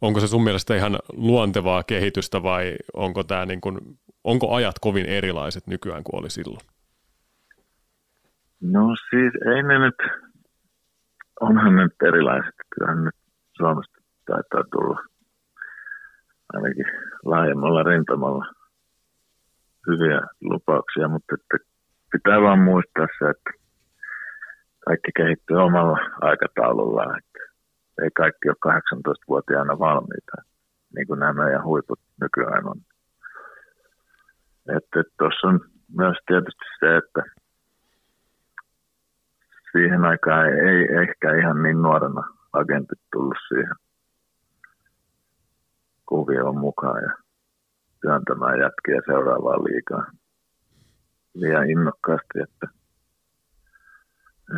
onko 0.00 0.20
se 0.20 0.26
sun 0.26 0.44
mielestä 0.44 0.76
ihan 0.76 0.98
luontevaa 1.12 1.82
kehitystä 1.82 2.42
vai 2.42 2.76
onko, 2.94 3.24
tää 3.24 3.46
niin 3.46 3.60
kun, 3.60 3.98
onko 4.24 4.54
ajat 4.54 4.78
kovin 4.80 5.06
erilaiset 5.06 5.66
nykyään 5.66 6.04
kuin 6.04 6.20
oli 6.20 6.30
silloin? 6.30 6.60
No 8.60 8.96
siis 9.10 9.32
ei 9.56 9.62
ne 9.62 9.78
nyt 9.78 9.94
onhan 11.40 11.76
nyt 11.76 12.02
erilaiset. 12.02 12.54
Kyllähän 12.74 13.04
nyt 13.04 13.14
Suomesta 13.56 13.98
taitaa 14.26 14.64
tulla 14.72 15.00
ainakin 16.52 16.86
laajemmalla 17.24 17.82
rintamalla 17.82 18.46
hyviä 19.86 20.20
lupauksia, 20.40 21.08
mutta 21.08 21.34
että 21.34 21.56
pitää 22.12 22.40
vaan 22.40 22.58
muistaa 22.58 23.06
se, 23.18 23.30
että 23.30 23.50
kaikki 24.84 25.10
kehittyy 25.16 25.56
omalla 25.56 25.98
aikataulullaan. 26.20 27.18
Että 27.18 27.40
ei 28.02 28.10
kaikki 28.16 28.48
ole 28.48 28.74
18-vuotiaana 28.74 29.78
valmiita, 29.78 30.36
niin 30.94 31.06
kuin 31.06 31.20
nämä 31.20 31.32
meidän 31.32 31.64
huiput 31.64 32.00
nykyään 32.20 32.66
on. 32.68 32.80
Että 34.76 35.02
tuossa 35.18 35.48
on 35.48 35.60
myös 35.98 36.16
tietysti 36.26 36.64
se, 36.80 36.96
että 36.96 37.22
siihen 39.72 40.04
aikaan 40.04 40.46
ei 40.46 41.02
ehkä 41.02 41.36
ihan 41.36 41.62
niin 41.62 41.82
nuorena 41.82 42.22
agentit 42.52 43.00
tullut 43.12 43.38
siihen 43.48 43.74
kuvioon 46.06 46.58
mukaan 46.58 47.02
ja 47.02 47.12
työntämään 48.00 48.60
jätkiä 48.60 49.00
seuraavaan 49.06 49.64
liikaa 49.64 50.04
liian 51.34 51.70
innokkaasti, 51.70 52.40
että, 52.42 52.66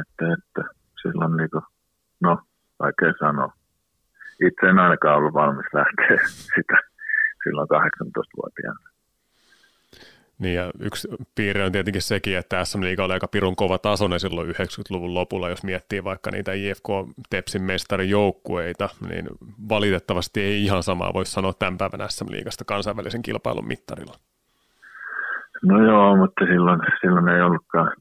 että, 0.01 0.25
että 0.33 0.75
silloin 1.03 1.37
niin 1.37 1.51
kuin, 1.51 1.65
no 2.21 2.39
vaikea 2.79 3.13
sanoa. 3.19 3.53
Itse 4.41 4.67
en 4.67 4.79
ainakaan 4.79 5.17
ollut 5.17 5.35
valmis 5.35 5.67
lähteä 5.73 6.29
sitä 6.55 6.77
silloin 7.45 7.69
18-vuotiaana. 7.69 8.92
Niin 10.39 10.55
ja 10.55 10.71
yksi 10.79 11.09
piirre 11.35 11.65
on 11.65 11.73
tietenkin 11.73 12.03
sekin, 12.03 12.39
että 12.39 12.65
SM 12.65 12.81
Liiga 12.83 13.05
oli 13.05 13.13
aika 13.13 13.29
pirun 13.29 13.57
kova 13.57 13.79
tasoinen 13.79 14.21
silloin 14.21 14.51
90-luvun 14.51 15.15
lopulla, 15.15 15.49
jos 15.49 15.65
miettii 15.65 16.05
vaikka 16.05 16.31
niitä 16.31 16.53
IFK 16.53 16.89
Tepsin 17.31 17.63
mestarijoukkueita, 17.63 18.89
niin 19.09 19.29
valitettavasti 19.69 20.41
ei 20.41 20.65
ihan 20.65 20.83
samaa 20.83 21.15
voi 21.15 21.27
sanoa 21.27 21.53
tämän 21.53 21.79
päivän 21.79 22.11
SM 22.11 22.31
Liigasta 22.31 22.65
kansainvälisen 22.65 23.23
kilpailun 23.23 23.67
mittarilla. 23.67 24.15
No 25.63 25.85
joo, 25.85 26.17
mutta 26.17 26.45
silloin, 26.45 26.81
silloin 27.01 27.29
ei 27.29 27.43
ollutkaan 27.43 27.93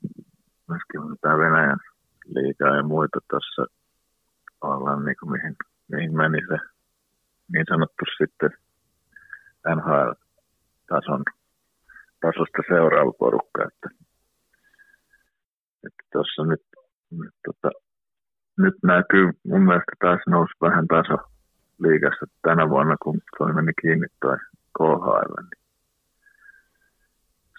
myöskin 0.70 1.02
tämä 1.22 1.38
Venäjän 1.38 1.80
liigaa 2.26 2.76
ja 2.76 2.84
muita 2.84 3.20
tuossa 3.30 3.66
ollaan 4.62 5.06
niin 5.06 5.16
kuin 5.20 5.32
mihin, 5.32 5.56
mihin 5.92 6.18
meni 6.18 6.38
se 6.48 6.58
niin 7.54 7.66
sanottu 7.70 8.06
sitten 8.18 8.50
NHL-tason 9.76 11.24
tasosta 12.22 12.62
seuraava 12.68 13.12
porukka. 13.20 13.64
Että, 13.64 13.90
että 15.86 16.04
tuossa 16.12 16.46
nyt, 16.46 16.64
nyt, 17.12 17.36
tota, 17.46 17.70
nyt 18.58 18.76
näkyy 18.84 19.30
mun 19.44 19.62
mielestä 19.62 19.92
taas 20.00 20.22
nousi 20.28 20.54
vähän 20.62 20.88
taso 20.88 21.16
liigassa 21.80 22.26
tänä 22.42 22.70
vuonna, 22.70 22.96
kun 23.04 23.20
toi 23.38 23.54
meni 23.54 23.72
kiinni 23.82 24.08
toi 24.22 24.38
KHL, 24.78 25.36
niin 25.42 25.62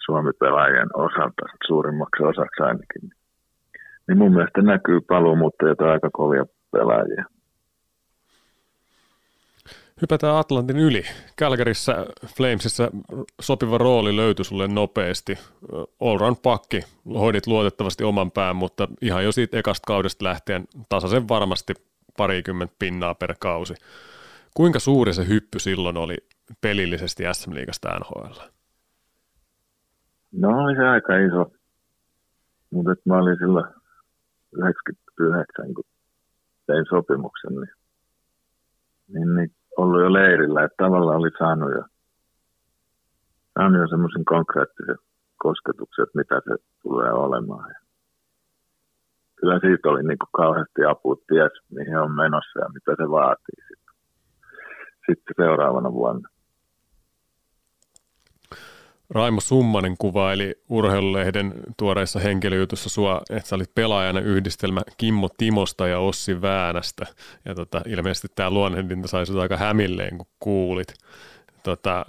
Suomi-pelaajien 0.05 0.89
osalta 0.93 1.43
suurimmaksi 1.67 2.23
osaksi 2.23 2.63
ainakin. 2.63 3.11
Niin 4.07 4.17
mun 4.17 4.33
mielestä 4.33 4.61
näkyy 4.61 5.01
paluumuuttajia 5.01 5.91
aika 5.91 6.09
kovia 6.13 6.45
pelaajia. 6.71 7.25
Hypätään 10.01 10.35
Atlantin 10.35 10.77
yli. 10.77 11.03
Kälkärissä 11.35 12.05
Flamesissa 12.25 12.91
sopiva 13.41 13.77
rooli 13.77 14.15
löytyi 14.15 14.45
sulle 14.45 14.67
nopeasti. 14.67 15.37
Allround 16.01 16.37
pakki, 16.43 16.81
hoidit 17.13 17.47
luotettavasti 17.47 18.03
oman 18.03 18.31
pään, 18.31 18.55
mutta 18.55 18.87
ihan 19.01 19.23
jo 19.23 19.31
siitä 19.31 19.57
ekasta 19.57 19.87
kaudesta 19.87 20.25
lähtien 20.25 20.65
tasaisen 20.89 21.27
varmasti 21.27 21.73
parikymmentä 22.17 22.75
pinnaa 22.79 23.15
per 23.15 23.35
kausi. 23.39 23.73
Kuinka 24.53 24.79
suuri 24.79 25.13
se 25.13 25.27
hyppy 25.27 25.59
silloin 25.59 25.97
oli 25.97 26.17
pelillisesti 26.61 27.23
SM-liigasta 27.33 27.99
NHL? 27.99 28.39
No 30.31 30.49
oli 30.63 30.75
se 30.75 30.87
aika 30.87 31.17
iso, 31.17 31.51
mutta 32.71 32.95
mä 33.05 33.17
olin 33.17 33.37
silloin 33.37 33.65
99, 34.51 35.73
kun 35.73 35.83
tein 36.65 36.85
sopimuksen, 36.89 37.55
niin, 37.55 37.82
leirillä, 40.33 40.63
että 40.63 40.83
tavallaan 40.83 41.17
oli 41.17 41.29
saanut 41.39 41.71
jo, 41.71 41.83
saanut 43.53 43.81
jo 43.81 43.87
semmoisen 43.87 44.25
konkreettisen 44.25 44.97
kosketuksen, 45.37 46.03
että 46.03 46.17
mitä 46.17 46.35
se 46.35 46.63
tulee 46.83 47.11
olemaan. 47.11 47.69
Ja 47.69 47.79
kyllä 49.35 49.59
siitä 49.59 49.89
oli 49.89 50.03
niin 50.03 50.17
kuin 50.17 50.29
kauheasti 50.31 50.85
apu, 50.85 51.15
ties 51.15 51.51
mihin 51.69 51.97
on 51.97 52.11
menossa 52.11 52.59
ja 52.59 52.69
mitä 52.69 52.91
se 52.97 53.09
vaatii 53.09 53.61
sitten, 53.67 53.95
sitten 55.07 55.35
seuraavana 55.37 55.93
vuonna. 55.93 56.29
Raimo 59.13 59.41
Summanen 59.41 59.95
kuvaili 59.99 60.55
urheilulehden 60.69 61.53
tuoreissa 61.77 62.19
henkilöjutussa 62.19 62.89
sua, 62.89 63.21
että 63.29 63.49
sä 63.49 63.55
olit 63.55 63.75
pelaajana 63.75 64.19
yhdistelmä 64.19 64.81
Kimmo 64.97 65.29
Timosta 65.37 65.87
ja 65.87 65.99
Ossi 65.99 66.41
Väänästä. 66.41 67.05
Ja 67.45 67.55
tota, 67.55 67.81
ilmeisesti 67.85 68.27
tämä 68.35 68.51
luonnehdinta 68.51 69.07
sai 69.07 69.25
sut 69.25 69.37
aika 69.37 69.57
hämilleen, 69.57 70.17
kun 70.17 70.27
kuulit. 70.39 70.93
Tota, 71.63 72.05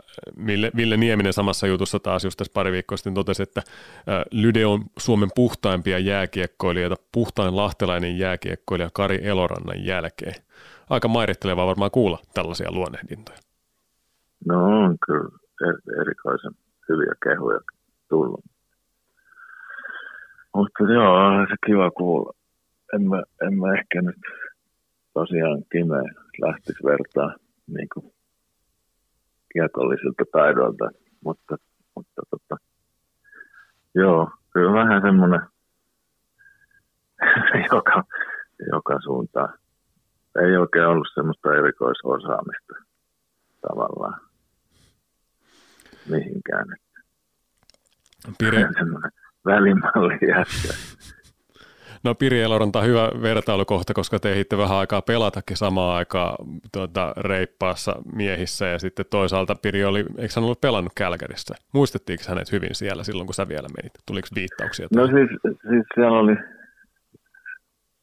Ville, 0.46 0.70
Ville 0.76 0.96
Nieminen 0.96 1.32
samassa 1.32 1.66
jutussa 1.66 2.00
taas 2.00 2.24
just 2.24 2.36
tässä 2.36 2.52
pari 2.54 2.72
viikkoa 2.72 2.96
sitten 2.96 3.14
totesi, 3.14 3.42
että 3.42 3.62
Lyde 4.30 4.66
on 4.66 4.84
Suomen 4.98 5.28
puhtaimpia 5.34 5.98
jääkiekkoilijoita, 5.98 6.96
puhtain 7.12 7.56
lahtelainen 7.56 8.18
jääkiekkoilija 8.18 8.90
Kari 8.92 9.20
Elorannan 9.22 9.84
jälkeen. 9.84 10.34
Aika 10.90 11.08
mairittelevaa 11.08 11.66
varmaan 11.66 11.90
kuulla 11.90 12.18
tällaisia 12.34 12.72
luonnehdintoja. 12.72 13.38
No 14.46 14.64
on 14.64 14.96
kyllä 15.06 15.28
er-, 15.62 16.00
erikoisen 16.00 16.52
hyviä 16.88 17.14
kehuja 17.22 17.60
tullut. 18.08 18.44
Mutta 20.54 20.84
joo, 20.92 21.14
on 21.14 21.46
se 21.50 21.54
kiva 21.66 21.90
kuulla. 21.90 22.32
En 22.94 23.08
mä, 23.08 23.22
en 23.42 23.58
mä 23.58 23.74
ehkä 23.74 24.02
nyt 24.02 24.20
tosiaan 25.14 25.62
Kime 25.72 26.02
lähtisi 26.40 26.84
vertaa 26.84 27.34
niin 27.66 27.88
kiekollisilta 29.52 30.24
taidoilta, 30.32 30.90
mutta, 31.24 31.56
mutta 31.94 32.22
tota, 32.30 32.56
joo, 33.94 34.30
kyllä 34.52 34.72
vähän 34.72 35.02
semmoinen 35.02 35.40
joka, 37.74 38.04
joka 38.72 39.00
suuntaan. 39.04 39.58
Ei 40.42 40.56
oikein 40.56 40.86
ollut 40.86 41.08
semmoista 41.14 41.54
erikoisosaamista 41.54 42.74
tavallaan 43.68 44.20
mihinkään. 46.08 46.66
Pire... 48.38 48.68
Välimalli 49.46 50.18
jätkä. 50.28 50.74
No 52.04 52.14
Piri 52.14 52.42
Eloranta 52.42 52.82
hyvä 52.82 53.10
vertailukohta, 53.22 53.94
koska 53.94 54.18
te 54.18 54.32
ehditte 54.32 54.58
vähän 54.58 54.76
aikaa 54.76 55.02
pelatakin 55.02 55.56
samaan 55.56 55.96
aikaan 55.96 56.36
tuota, 56.72 57.12
reippaassa 57.16 58.02
miehissä 58.14 58.66
ja 58.66 58.78
sitten 58.78 59.06
toisaalta 59.10 59.54
Piri 59.62 59.84
oli, 59.84 59.98
eikö 59.98 60.32
hän 60.36 60.44
ollut 60.44 60.60
pelannut 60.60 60.92
Kälkärissä? 60.96 61.54
Muistettiinko 61.72 62.24
hänet 62.28 62.52
hyvin 62.52 62.74
siellä 62.74 63.04
silloin, 63.04 63.26
kun 63.26 63.34
sä 63.34 63.48
vielä 63.48 63.68
menit? 63.76 63.92
Tuliko 64.06 64.28
viittauksia? 64.34 64.88
No 64.96 65.06
siis, 65.06 65.30
siis 65.42 65.86
siellä 65.94 66.18
oli 66.18 66.36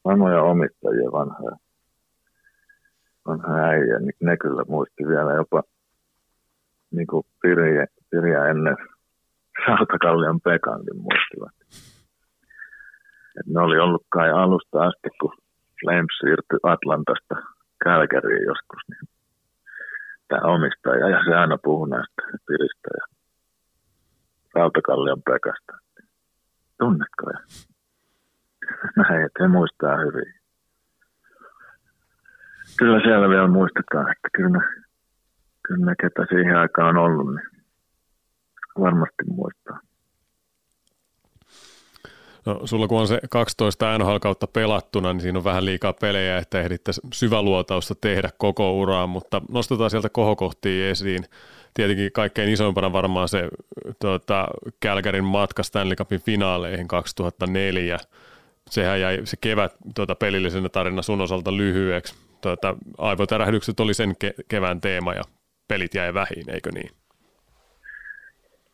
vanhoja 0.04 0.42
omistajia, 0.42 1.12
vanhoja, 1.12 1.56
vanhoja 3.26 3.64
äijä, 3.64 3.98
niin 3.98 4.14
ne 4.20 4.36
kyllä 4.36 4.64
muisti 4.68 5.08
vielä 5.08 5.32
jopa 5.32 5.62
niin 6.92 7.06
kuin 7.06 7.26
Piriä, 7.42 7.86
Piriä 8.10 8.46
ennen 8.46 8.76
Rautakallion 9.66 10.40
Pekankin 10.40 10.96
muistivat. 10.96 11.54
Et 13.38 13.46
ne 13.46 13.60
oli 13.60 13.78
ollut 13.78 14.06
kai 14.08 14.30
alusta 14.30 14.82
asti, 14.82 15.08
kun 15.20 15.36
Flames 15.80 16.18
siirtyi 16.20 16.58
Atlantasta 16.62 17.34
Kälkäriin 17.84 18.46
joskus, 18.46 18.82
niin 18.88 19.08
tämä 20.28 20.52
omistaja, 20.54 21.08
ja 21.08 21.24
se 21.24 21.34
aina 21.34 21.58
puhuu 21.64 21.86
näistä 21.86 22.22
piristä 22.46 22.88
ja 22.98 23.16
Rautakallion 24.54 25.22
Pekasta. 25.22 25.72
Tunnetko? 26.78 27.30
Ja 27.30 27.40
näin, 28.96 29.26
että 29.26 29.42
he 29.42 29.48
muistaa 29.48 29.96
hyvin. 29.96 30.34
Kyllä 32.78 33.00
siellä 33.00 33.28
vielä 33.28 33.48
muistetaan, 33.48 34.12
että 34.12 34.28
kyllä 34.36 34.81
kyllä 35.66 35.86
ne 35.86 35.94
ketä 36.00 36.26
siihen 36.28 36.56
aikaan 36.56 36.96
on 36.96 37.04
ollut, 37.04 37.34
niin 37.34 37.62
varmasti 38.80 39.24
muistaa. 39.26 39.78
No, 42.46 42.60
sulla 42.64 42.88
kun 42.88 43.00
on 43.00 43.08
se 43.08 43.20
12 43.30 43.98
NHL-kautta 43.98 44.46
pelattuna, 44.46 45.12
niin 45.12 45.20
siinä 45.20 45.38
on 45.38 45.44
vähän 45.44 45.64
liikaa 45.64 45.92
pelejä, 45.92 46.38
että 46.38 46.60
ehdittäisiin 46.60 47.08
syväluotausta 47.12 47.94
tehdä 48.00 48.30
koko 48.38 48.80
uraan, 48.80 49.08
mutta 49.08 49.42
nostetaan 49.50 49.90
sieltä 49.90 50.08
kohokohtia 50.08 50.90
esiin. 50.90 51.24
Tietenkin 51.74 52.12
kaikkein 52.12 52.52
isoimpana 52.52 52.92
varmaan 52.92 53.28
se 53.28 53.48
tuota, 54.00 54.48
Kälkärin 54.80 55.24
matka 55.24 55.62
Stanley 55.62 55.96
Cupin 55.96 56.20
finaaleihin 56.20 56.88
2004. 56.88 57.98
Sehän 58.70 59.00
jäi 59.00 59.20
se 59.24 59.36
kevät 59.40 59.74
tuota, 59.94 60.14
pelillisenä 60.14 60.68
tarina 60.68 61.02
sun 61.02 61.20
osalta 61.20 61.56
lyhyeksi. 61.56 62.14
Tuota, 62.40 62.76
aivotärähdykset 62.98 63.80
oli 63.80 63.94
sen 63.94 64.10
ke- 64.24 64.44
kevään 64.48 64.80
teema 64.80 65.14
ja 65.14 65.22
pelit 65.72 65.94
jäi 65.94 66.14
vähin, 66.14 66.50
eikö 66.54 66.70
niin? 66.74 66.90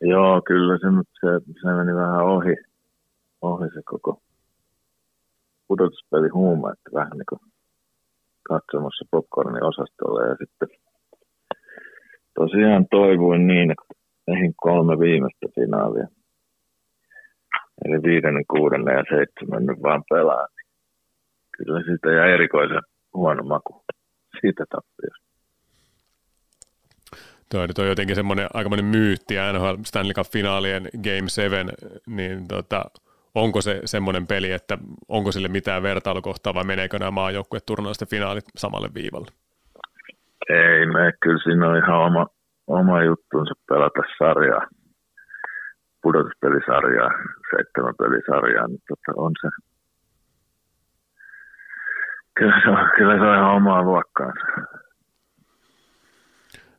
Joo, 0.01 0.41
kyllä 0.41 0.77
se, 0.77 0.87
se, 1.19 1.27
se 1.61 1.67
meni 1.67 1.95
vähän 1.95 2.25
ohi 2.25 2.55
ohi 3.41 3.69
se 3.73 3.81
koko 3.85 4.21
pudotuspeli 5.67 6.29
huuma, 6.29 6.71
että 6.71 6.89
vähän 6.93 7.17
niin 7.17 7.29
kuin 7.29 7.39
katsomassa 8.49 9.05
popcornin 9.11 9.63
osastolle 9.63 10.29
ja 10.29 10.35
sitten 10.35 10.67
tosiaan 12.39 12.85
toivoin 12.91 13.47
niin, 13.47 13.71
että 13.71 13.93
eihin 14.27 14.53
kolme 14.57 14.99
viimeistä 14.99 15.47
finaalia. 15.55 16.07
Eli 17.85 18.03
viidennen, 18.03 18.45
kuudennen 18.51 18.95
ja 18.95 19.03
seitsemännen 19.09 19.81
vaan 19.83 20.03
pelaa. 20.09 20.47
Kyllä 21.57 21.81
siitä 21.83 22.11
jäi 22.11 22.31
erikoisen 22.31 22.81
huono 23.13 23.43
maku 23.43 23.83
siitä 24.41 24.65
tappiosta. 24.69 25.28
Tuo, 27.51 27.67
tuo 27.75 27.83
on 27.83 27.89
jotenkin 27.89 28.15
semmoinen 28.15 28.47
aikamoinen 28.53 28.85
myytti 28.85 29.35
NHL 29.53 29.83
Stanley 29.85 30.13
Cup-finaalien 30.13 30.83
Game 31.03 31.29
7, 31.29 31.69
niin 32.07 32.47
tota, 32.47 32.85
onko 33.35 33.61
se 33.61 33.81
semmoinen 33.85 34.27
peli, 34.27 34.51
että 34.51 34.77
onko 35.07 35.31
sille 35.31 35.47
mitään 35.47 35.83
vertailukohtaa 35.83 36.53
vai 36.53 36.63
meneekö 36.63 36.99
nämä 36.99 37.11
maajoukkueturnausten 37.11 38.07
finaalit 38.07 38.45
samalle 38.57 38.89
viivalle? 38.93 39.31
Ei 40.49 40.85
me, 40.85 41.13
kyllä 41.21 41.43
siinä 41.43 41.69
on 41.69 41.77
ihan 41.77 41.99
oma, 41.99 42.27
oma 42.67 43.03
juttuunsa 43.03 43.53
pelata 43.69 44.01
sarjaa, 44.17 44.67
pudotuspelisarjaa, 46.01 47.09
seitsemän 47.51 47.93
pelisarjaa, 47.99 48.67
niin 48.67 48.81
tota 48.87 49.21
on 49.21 49.31
se, 49.41 49.47
kyllä 52.37 52.61
se 52.63 52.69
on, 52.69 52.89
kyllä 52.97 53.15
se 53.15 53.21
on 53.21 53.37
ihan 53.37 53.55
omaa 53.55 53.83
luokkaansa. 53.83 54.45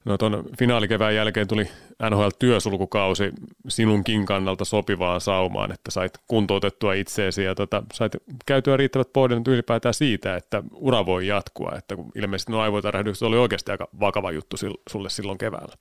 No 0.04 0.18
tuon 0.18 0.44
finaalikevään 0.58 1.14
jälkeen 1.14 1.48
tuli 1.48 1.64
NHL-työsulkukausi 2.10 3.32
sinunkin 3.68 4.26
kannalta 4.26 4.64
sopivaan 4.64 5.20
saumaan, 5.20 5.72
että 5.72 5.90
sait 5.90 6.12
kuntoutettua 6.28 6.92
itseesi 6.92 7.44
ja 7.44 7.54
tota, 7.54 7.82
sait 7.92 8.12
käytyä 8.46 8.76
riittävät 8.76 9.12
pohdinut 9.12 9.48
ylipäätään 9.48 9.94
siitä, 9.94 10.36
että 10.36 10.62
ura 10.74 11.06
voi 11.06 11.26
jatkua, 11.26 11.72
että 11.78 11.96
kun 11.96 12.12
ilmeisesti 12.14 12.52
nuo 12.52 12.60
aivotärähdykset 12.60 13.26
oli 13.26 13.36
oikeasti 13.36 13.70
aika 13.72 13.88
vakava 14.00 14.30
juttu 14.30 14.56
sulle 14.90 15.08
silloin 15.08 15.38
keväällä. 15.38 15.74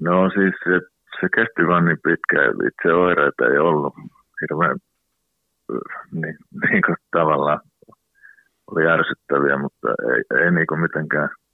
No 0.00 0.30
siis 0.30 0.54
se, 0.64 0.80
se 1.20 1.28
kesti 1.34 1.68
vaan 1.68 1.84
niin 1.84 1.98
pitkään, 2.04 2.54
itse 2.66 2.94
oireita 2.94 3.46
ei 3.46 3.58
ollut 3.58 3.94
hirveän 4.40 4.76
niin, 6.12 6.36
niin 6.70 6.82
kuin 6.86 6.96
tavallaan 7.10 7.60
oli 8.70 8.86
ärsyttäviä, 8.86 9.58
mutta 9.58 9.88
ei, 9.88 10.44
ei 10.44 10.50
niin 10.50 10.66
kuin 10.66 10.80
mitenkään– 10.80 11.28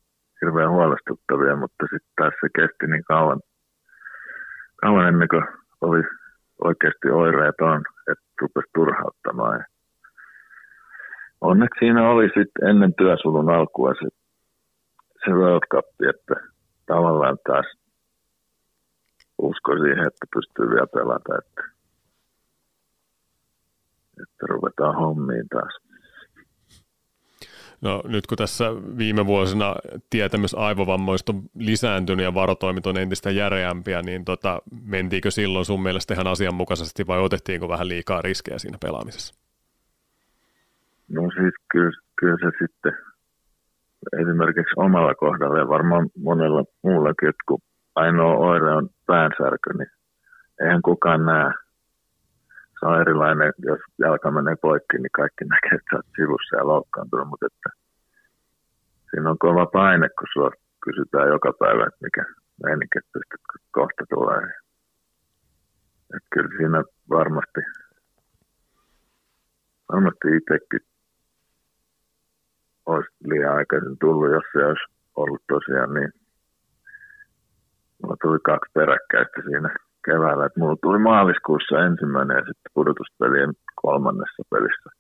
hirveän 0.43 0.71
huolestuttavia, 0.71 1.57
mutta 1.57 1.83
sitten 1.83 2.13
taas 2.17 2.35
se 2.41 2.49
kesti 2.57 2.87
niin 2.87 3.05
kauan, 3.05 3.41
kauan 4.77 5.09
ennen 5.09 5.29
kuin 5.29 5.45
oli 5.81 6.03
oikeasti 6.65 7.11
oireeton, 7.11 7.83
että 8.13 8.25
rupesi 8.41 8.71
turhauttamaan. 8.75 9.59
Ja 9.59 9.65
onneksi 11.41 11.79
siinä 11.79 12.11
oli 12.11 12.25
sitten 12.25 12.69
ennen 12.69 12.95
työsulun 12.95 13.51
alkua 13.51 13.95
se, 13.95 14.09
se 15.25 15.31
World 15.31 15.67
Cup, 15.73 15.87
että 16.09 16.35
tavallaan 16.87 17.39
taas 17.47 17.67
usko 19.39 19.73
siihen, 19.73 20.07
että 20.07 20.27
pystyy 20.35 20.71
vielä 20.71 20.87
pelata, 20.87 21.39
että, 21.39 21.63
että 24.23 24.47
ruvetaan 24.49 24.95
hommiin 24.95 25.49
taas. 25.49 25.92
No 27.83 28.03
nyt 28.05 28.27
kun 28.27 28.39
tässä 28.39 28.65
viime 28.99 29.27
vuosina 29.27 29.75
tietämys 30.11 30.55
aivovammoista 30.55 31.33
on 31.33 31.43
lisääntynyt 31.55 32.25
ja 32.25 32.35
varotoimit 32.35 32.87
on 32.87 32.97
entistä 32.97 33.31
järeämpiä, 33.31 34.03
niin 34.03 34.25
tota, 34.25 34.63
mentiinkö 34.85 35.31
silloin 35.31 35.65
sun 35.65 35.83
mielestä 35.83 36.15
ihan 36.15 36.27
asianmukaisesti 36.27 37.07
vai 37.07 37.21
otettiinko 37.21 37.69
vähän 37.69 37.89
liikaa 37.89 38.23
riskejä 38.23 38.59
siinä 38.59 38.79
pelaamisessa? 38.83 39.35
No 41.09 41.23
siis 41.23 41.55
kyllä, 41.73 41.91
kyllä 42.17 42.37
se 42.41 42.59
sitten 42.59 42.93
esimerkiksi 44.21 44.75
omalla 44.77 45.15
kohdalla 45.15 45.59
ja 45.59 45.69
varmaan 45.69 46.11
monella 46.19 46.65
muullakin, 46.83 47.29
että 47.29 47.43
kun 47.49 47.59
ainoa 47.95 48.37
oire 48.37 48.71
on 48.71 48.89
päänsärky, 49.07 49.73
niin 49.79 49.91
eihän 50.61 50.83
kukaan 50.83 51.27
näe. 51.27 51.53
Se 52.83 52.87
on 52.87 53.01
erilainen, 53.01 53.53
jos 53.59 53.81
jalka 53.99 54.31
menee 54.31 54.57
poikki, 54.63 54.97
niin 54.99 55.17
kaikki 55.21 55.45
näkee, 55.45 55.75
että 55.79 55.97
oot 55.97 56.07
sivussa 56.17 56.57
ja 56.57 56.67
loukkaantunut, 56.67 57.29
mutta 57.29 57.47
että 57.47 57.71
siinä 59.11 59.31
on 59.31 59.39
kova 59.39 59.67
paine, 59.67 60.09
kun 60.09 60.29
sua 60.33 60.51
kysytään 60.85 61.29
joka 61.29 61.53
päivä, 61.59 61.83
että 61.87 62.05
mikä 62.07 62.25
meininki, 62.65 62.99
että 62.99 63.19
kohta 63.73 64.05
tulee. 64.15 64.47
Että 66.17 66.29
kyllä 66.35 66.57
siinä 66.57 66.83
varmasti, 67.11 67.61
varmasti 69.93 70.29
itsekin 70.37 70.81
olisi 72.87 73.11
liian 73.25 73.57
aikaisin 73.57 73.99
tullut, 74.01 74.33
jos 74.33 74.45
se 74.53 74.65
olisi 74.67 74.85
ollut 75.17 75.43
tosiaan 75.49 75.95
niin. 75.95 76.13
Mulla 78.03 78.17
tuli 78.23 78.39
kaksi 78.45 78.71
peräkkäistä 78.75 79.43
siinä 79.45 79.75
keväällä. 80.05 80.47
Että 80.47 80.61
mulla 80.61 80.77
tuli 80.83 80.99
maaliskuussa 80.99 81.85
ensimmäinen 81.85 82.37
ja 82.37 82.45
sitten 82.45 82.73
pudotuspelien 82.75 83.53
kolmannessa 83.75 84.43
pelissä 84.51 84.91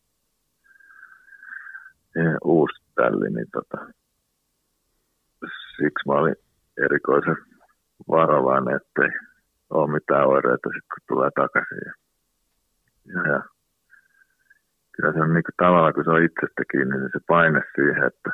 ja 2.15 2.39
uusi 2.45 2.83
tälli, 2.95 3.31
niin 3.31 3.47
tota, 3.53 3.87
siksi 5.77 6.07
mä 6.07 6.13
olin 6.15 6.37
erikoisen 6.85 7.37
varovainen, 8.09 8.77
ettei 8.77 9.11
ole 9.71 9.93
mitään 9.93 10.29
oireita 10.29 10.69
sitten 10.69 10.93
kun 10.95 11.17
tulee 11.17 11.31
takaisin. 11.35 11.79
Ja, 11.87 11.93
ja, 13.15 13.33
ja 13.33 13.43
kyllä 14.93 15.13
se 15.13 15.21
on 15.21 15.35
niin 15.35 15.57
tavallaan, 15.57 15.95
kun 15.95 16.05
se 16.05 16.11
on 16.11 16.25
itsestä 16.25 16.63
kiinni, 16.71 16.99
niin 16.99 17.11
se 17.13 17.21
paine 17.27 17.63
siihen, 17.75 18.05
että, 18.05 18.31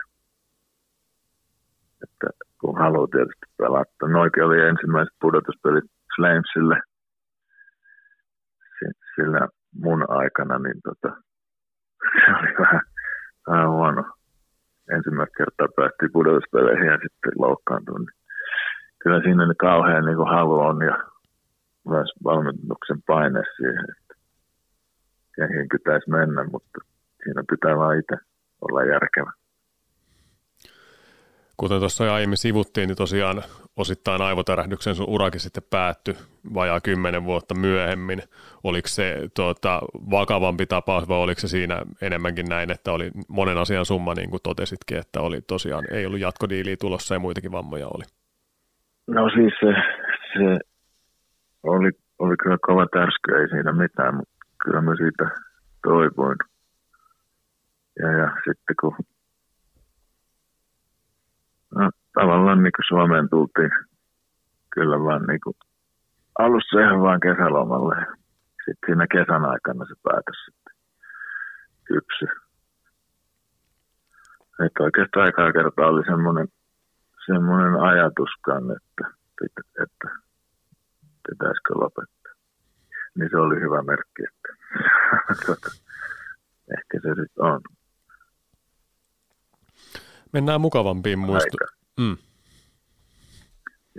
että 2.03 2.27
kun 2.61 2.79
haluaa 2.79 3.07
tietysti 3.07 3.47
pelata. 3.57 4.09
Noikin 4.09 4.45
oli 4.45 4.61
ensimmäiset 4.61 5.15
pudotuspelit 5.21 5.91
Flamesille 6.19 6.81
sillä 9.15 9.49
mun 9.75 10.05
aikana, 10.09 10.59
niin 10.59 10.81
tota, 10.85 11.17
se 12.21 12.31
oli 12.39 12.55
vähän, 12.59 12.83
vähän 13.47 13.71
huono 13.71 14.05
ensimmäistä 14.97 15.39
kertaa 15.39 15.77
päästiin 15.77 16.13
pudotuspeleihin 16.13 16.87
ja 16.87 16.99
sitten 17.03 17.33
loukkaantui. 17.39 17.99
Niin 17.99 18.17
kyllä 19.03 19.21
siinä 19.23 19.47
niin 19.47 19.57
kauhean 19.57 20.05
niin 20.05 20.17
kuin 20.17 20.31
halu 20.35 20.61
on 20.61 20.79
ja 20.91 20.97
myös 21.89 22.11
valmennuksen 22.25 23.03
paine 23.07 23.43
siihen, 23.57 23.85
että 23.95 24.15
kehiin 25.37 25.69
pitäisi 25.73 26.11
mennä, 26.11 26.45
mutta 26.45 26.79
siinä 27.23 27.43
pitää 27.51 27.77
vaan 27.77 27.99
itse 27.99 28.17
olla 28.61 28.85
järkevä. 28.85 29.33
Kuten 31.61 31.79
tuossa 31.79 32.15
aiemmin 32.15 32.37
sivuttiin, 32.37 32.89
niin 32.89 32.97
tosiaan 32.97 33.43
osittain 33.77 34.23
aivotärähdyksen 34.23 34.95
sun 34.95 35.09
urakin 35.09 35.41
sitten 35.41 35.63
päättyi 35.71 36.15
vajaa 36.55 36.81
kymmenen 36.81 37.25
vuotta 37.25 37.55
myöhemmin. 37.55 38.23
Oliko 38.65 38.89
se 38.89 39.29
tuota, 39.37 39.81
vakavampi 40.11 40.67
tapaus 40.67 41.09
vai 41.09 41.19
oliko 41.19 41.41
se 41.41 41.49
siinä 41.49 41.83
enemmänkin 42.03 42.47
näin, 42.49 42.71
että 42.71 42.93
oli 42.93 43.11
monen 43.29 43.59
asian 43.59 43.85
summa, 43.85 44.15
niin 44.15 44.31
kuin 44.31 44.43
totesitkin, 44.43 44.99
että 44.99 45.21
oli 45.21 45.41
tosiaan, 45.41 45.85
ei 45.91 46.07
ollut 46.07 46.21
jatkodiiliä 46.21 46.77
tulossa 46.81 47.15
ja 47.15 47.19
muitakin 47.19 47.53
vammoja 47.53 47.87
oli? 47.87 48.05
No 49.07 49.31
siis 49.31 49.53
se, 49.61 49.73
se 50.33 50.59
oli, 51.63 51.91
oli 52.19 52.37
kyllä 52.43 52.57
kova 52.61 52.87
tärsky, 52.87 53.35
ei 53.41 53.49
siinä 53.49 53.73
mitään, 53.73 54.15
mutta 54.15 54.35
kyllä 54.65 54.81
mä 54.81 54.97
siitä 54.97 55.31
toivoin. 55.83 56.39
Ja, 57.99 58.13
ja 58.13 58.31
sitten 58.45 58.77
kun 58.81 58.97
No, 61.75 61.91
tavallaan 62.15 62.63
niin 62.63 62.73
kuin 62.77 62.89
Suomeen 62.89 63.29
tultiin 63.29 63.71
kyllä 64.75 65.05
vaan 65.05 65.23
niin 65.27 65.41
kuin 65.45 65.57
alussa 66.39 66.81
ihan 66.81 67.01
vaan 67.03 67.21
kesälomalle. 67.21 67.97
Sitten 68.65 68.87
siinä 68.87 69.07
kesän 69.07 69.45
aikana 69.45 69.85
se 69.85 69.95
päätös 70.03 70.45
sitten 70.45 70.75
kypsy. 71.85 72.27
Että 74.67 74.83
oikeastaan 74.83 75.27
aikaa 75.27 75.53
kertaa 75.53 75.87
oli 75.87 76.05
semmoinen, 76.05 76.49
semmoinen 77.27 77.75
ajatuskaan, 77.81 78.65
että, 78.77 79.17
että, 79.45 79.63
että 79.83 80.09
pitäisikö 81.29 81.75
lopettaa. 81.75 82.33
Niin 83.15 83.31
se 83.31 83.37
oli 83.37 83.61
hyvä 83.61 83.83
merkki, 83.83 84.23
että 84.29 84.51
tota, 85.47 85.71
ehkä 86.79 86.95
se 87.03 87.09
sitten 87.09 87.45
on. 87.45 87.61
Mennään 90.33 90.61
mukavampiin 90.61 91.19
muistoihin. 91.19 91.79
Mm. 92.01 92.17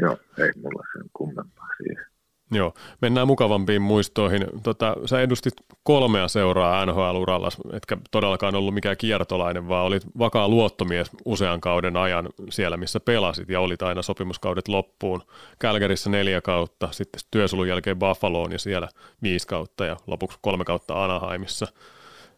Joo, 0.01 0.17
ei 0.37 0.51
mulla 0.61 0.83
sen 0.93 1.09
kummempaa 1.13 1.67
siihen. 1.77 2.05
Joo, 2.51 2.73
mennään 3.01 3.27
mukavampiin 3.27 3.81
muistoihin. 3.81 4.45
Tota, 4.63 4.95
sä 5.05 5.21
edustit 5.21 5.53
kolmea 5.83 6.27
seuraa 6.27 6.85
NHL-uralla, 6.85 7.49
etkä 7.73 7.97
todellakaan 8.11 8.55
ollut 8.55 8.73
mikään 8.73 8.97
kiertolainen, 8.97 9.67
vaan 9.67 9.85
olit 9.85 10.03
vakaa 10.19 10.47
luottomies 10.47 11.11
usean 11.25 11.61
kauden 11.61 11.97
ajan 11.97 12.29
siellä, 12.49 12.77
missä 12.77 12.99
pelasit 12.99 13.49
ja 13.49 13.59
olit 13.59 13.81
aina 13.81 14.01
sopimuskaudet 14.01 14.67
loppuun. 14.67 15.21
Kälkärissä 15.59 16.09
neljä 16.09 16.41
kautta, 16.41 16.89
sitten 16.91 17.21
työsulun 17.31 17.67
jälkeen 17.67 17.99
Buffaloon 17.99 18.51
ja 18.51 18.59
siellä 18.59 18.89
viisi 19.23 19.47
kautta 19.47 19.85
ja 19.85 19.97
lopuksi 20.07 20.39
kolme 20.41 20.65
kautta 20.65 21.03
Anaheimissa. 21.03 21.67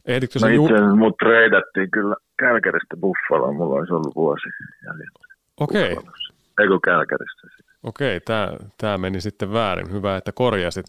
Ehditkö 0.06 0.40
no 0.42 0.48
itse 0.48 0.82
mut 0.96 1.18
treidattiin 1.18 1.92
kyllä 1.92 2.16
Kälkäristä 2.40 2.98
Buffaloon, 2.98 3.56
mulla 3.56 3.80
olisi 3.80 3.94
ollut 3.94 4.16
vuosi 4.16 4.50
jäljellä. 4.86 5.20
Okei. 5.60 5.94
Okay. 5.94 6.14
Ei 6.60 6.68
kun 6.68 6.82
Kälkäristä. 6.82 7.48
Okei, 7.84 8.20
tämä, 8.20 8.50
tämä 8.78 8.98
meni 8.98 9.22
sitten 9.22 9.54
väärin. 9.54 9.92
Hyvä, 9.92 10.18
että 10.18 10.32
korjasit. 10.32 10.86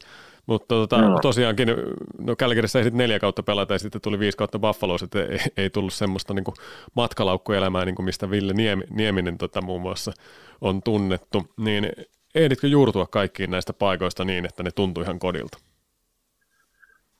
Mutta 0.46 0.68
tota, 0.68 1.00
no. 1.00 1.18
tosiaankin, 1.18 1.68
no 2.18 2.36
Kälkärissä 2.36 2.78
ei 2.78 2.84
sitten 2.84 2.98
neljä 2.98 3.18
kautta 3.18 3.42
pelata 3.42 3.74
ja 3.74 3.78
sitten 3.78 4.00
tuli 4.00 4.18
viisi 4.18 4.38
kautta 4.38 4.58
Buffaloissa, 4.58 5.04
että 5.04 5.22
ei, 5.22 5.38
ei 5.56 5.70
tullut 5.70 5.92
semmoista 5.92 6.34
niin 6.34 6.44
matkalaukkuelämää, 6.96 7.84
niin 7.84 7.94
kuin 7.94 8.06
mistä 8.06 8.30
Ville 8.30 8.52
Niemi, 8.52 8.84
Nieminen 8.90 9.38
tota, 9.38 9.62
muun 9.62 9.82
muassa 9.82 10.12
on 10.60 10.82
tunnettu. 10.82 11.42
Niin 11.58 11.92
ehditkö 12.34 12.66
juurtua 12.66 13.06
kaikkiin 13.06 13.50
näistä 13.50 13.72
paikoista 13.72 14.24
niin, 14.24 14.44
että 14.44 14.62
ne 14.62 14.70
tuntui 14.70 15.04
ihan 15.04 15.18
kodilta? 15.18 15.58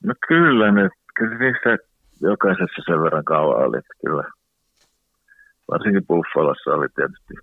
No 0.05 0.14
kyllä, 0.28 0.72
ne, 0.72 0.88
kyllä 1.16 1.38
niissä 1.38 1.78
jokaisessa 2.20 2.82
sen 2.86 3.02
verran 3.02 3.24
kauan 3.24 3.66
oli, 3.66 3.80
kyllä. 4.06 4.24
Varsinkin 5.70 6.06
Buffalossa 6.06 6.70
oli 6.70 6.86
tietysti 6.88 7.34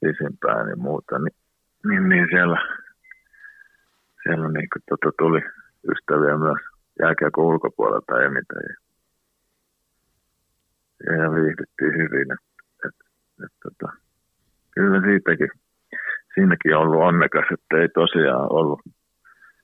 pisimpään 0.00 0.68
ja 0.68 0.76
muuta, 0.76 1.18
niin 1.18 1.36
niin, 1.84 2.08
niin 2.08 2.26
siellä, 2.30 2.58
siellä 4.22 4.48
niin 4.48 4.68
kuin, 4.72 4.82
tota, 4.88 5.16
tuli 5.18 5.40
ystäviä 5.90 6.38
myös 6.38 6.58
jääkiekon 7.00 7.44
ulkopuolelta 7.44 8.22
eniten. 8.22 8.76
Ja, 11.06 11.12
ja 11.22 11.32
viihdyttiin 11.32 11.92
hyvin. 11.92 12.32
Et, 12.32 12.44
et, 12.86 12.94
et, 13.44 13.52
tota, 13.62 13.92
kyllä 14.74 15.00
siitäkin, 15.00 15.50
siinäkin 16.34 16.76
on 16.76 16.82
ollut 16.82 17.02
onnekas, 17.02 17.44
että 17.50 17.76
ei 17.76 17.88
tosiaan 17.88 18.52
ollut 18.52 18.80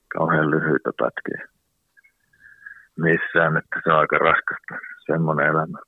kauhean 0.09 0.51
lyhyitä 0.51 0.91
pätkiä 0.99 1.54
missään, 2.99 3.57
että 3.57 3.81
se 3.85 3.93
on 3.93 3.99
aika 3.99 4.19
raskasta 4.19 4.75
semmoinen 5.07 5.47
elämä. 5.47 5.79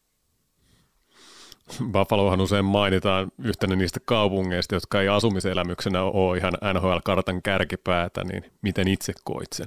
Buffalohan 1.93 2.41
usein 2.41 2.65
mainitaan 2.65 3.29
yhtenä 3.45 3.77
niistä 3.77 4.01
kaupungeista, 4.05 4.75
jotka 4.75 5.01
ei 5.01 5.09
asumiselämyksenä 5.09 6.03
ole 6.03 6.37
ihan 6.37 6.53
NHL-kartan 6.75 7.43
kärkipäätä, 7.43 8.25
niin 8.25 8.45
miten 8.63 8.89
itse 8.89 9.13
koit 9.25 9.53
sen? 9.53 9.67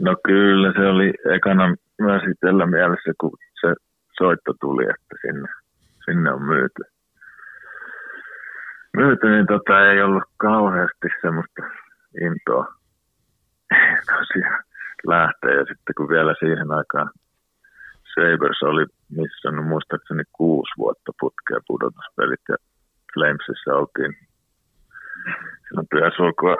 No 0.00 0.16
kyllä, 0.24 0.72
se 0.72 0.86
oli 0.88 1.12
ekana 1.34 1.74
myös 2.00 2.22
itsellä 2.30 2.66
mielessä, 2.66 3.12
kun 3.20 3.32
se 3.60 3.74
soitto 4.18 4.52
tuli, 4.60 4.84
että 4.84 5.16
sinne, 5.20 5.48
sinne 6.04 6.32
on 6.32 6.42
myyty. 6.42 6.82
Myyty, 8.96 9.30
niin 9.30 9.46
tota, 9.46 9.90
ei 9.90 10.02
ollut 10.02 10.24
kauheasti 10.36 11.08
semmoista 11.22 11.62
intoa 12.20 12.66
tosiaan 14.16 14.64
lähteä. 15.06 15.50
Ja 15.50 15.64
sitten 15.64 15.94
kun 15.96 16.08
vielä 16.08 16.34
siihen 16.40 16.72
aikaan 16.72 17.10
Sabres 18.14 18.62
oli 18.62 18.86
missä 19.10 19.48
on 19.48 19.64
muistaakseni 19.64 20.22
kuusi 20.32 20.72
vuotta 20.78 21.12
putkea 21.20 21.58
pudotuspelit 21.66 22.40
ja 22.48 22.56
Flamesissa 23.14 23.74
oltiin 23.74 24.14
silloin 25.68 25.86
työsulkua 25.90 26.56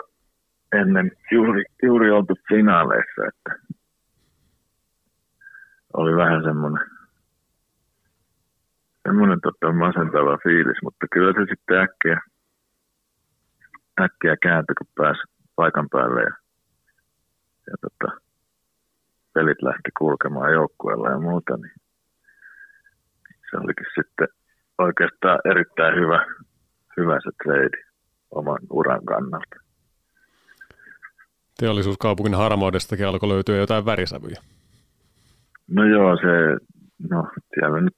ennen 0.73 1.11
juuri, 1.31 1.63
juuri 1.83 2.11
oltu 2.11 2.33
finaaleissa, 2.49 3.21
että 3.27 3.75
oli 5.93 6.15
vähän 6.15 6.43
semmoinen 6.43 6.85
semmoinen 9.07 9.39
tota, 9.41 9.73
masentava 9.73 10.37
fiilis, 10.43 10.77
mutta 10.83 11.05
kyllä 11.11 11.33
se 11.33 11.45
sitten 11.49 11.77
äkkiä, 11.77 12.19
äkkiä 14.01 14.35
kääntyi, 14.41 14.75
kun 14.75 14.87
pääsi 14.95 15.21
paikan 15.55 15.89
päälle 15.89 16.21
ja, 16.21 16.35
ja 17.67 17.75
tota, 17.81 18.24
pelit 19.35 19.61
lähti 19.61 19.89
kulkemaan 19.97 20.53
joukkueella 20.53 21.09
ja 21.09 21.19
muuta, 21.19 21.57
niin 21.57 21.75
se 23.49 23.57
olikin 23.57 23.85
sitten 23.95 24.27
oikeastaan 24.77 25.39
erittäin 25.51 25.95
hyvä, 25.95 26.25
hyvä 26.97 27.19
se 27.23 27.31
trade 27.43 27.77
oman 28.31 28.59
uran 28.69 29.05
kannalta. 29.05 29.55
Teollisuuskaupungin 31.59 32.35
harmoudestakin 32.35 33.07
alkoi 33.07 33.29
löytyä 33.29 33.57
jotain 33.57 33.85
värisävyjä. 33.85 34.41
No 35.67 35.83
joo, 35.83 36.17
se, 36.17 36.65
no 37.09 37.27
siellä 37.53 37.81
nyt 37.81 37.97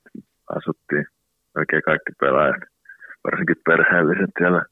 asuttiin 0.55 1.05
oikein 1.57 1.81
kaikki 1.85 2.11
pelaajat, 2.19 2.61
varsinkin 3.23 3.55
perheelliset 3.65 4.31
siellä 4.37 4.65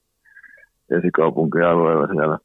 esikaupunkialueella, 0.98 2.08
siellä 2.08 2.38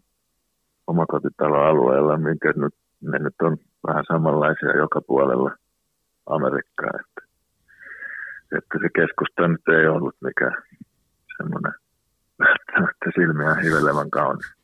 omakotitaloalueella, 0.86 2.16
minkä 2.16 2.52
nyt, 2.56 2.74
ne 3.00 3.18
nyt 3.18 3.34
on 3.42 3.56
vähän 3.86 4.04
samanlaisia 4.08 4.76
joka 4.76 5.00
puolella 5.00 5.50
Amerikkaa. 6.26 6.90
Että 7.00 7.30
että 8.58 8.78
se 8.82 8.88
keskusta 8.94 9.48
nyt 9.48 9.68
ei 9.68 9.86
ollut 9.86 10.16
mikään 10.20 10.62
semmoinen 11.36 11.72
välttämättä 12.38 13.06
silmiä 13.14 13.54
hivelevän 13.54 14.10
kaunis. 14.10 14.59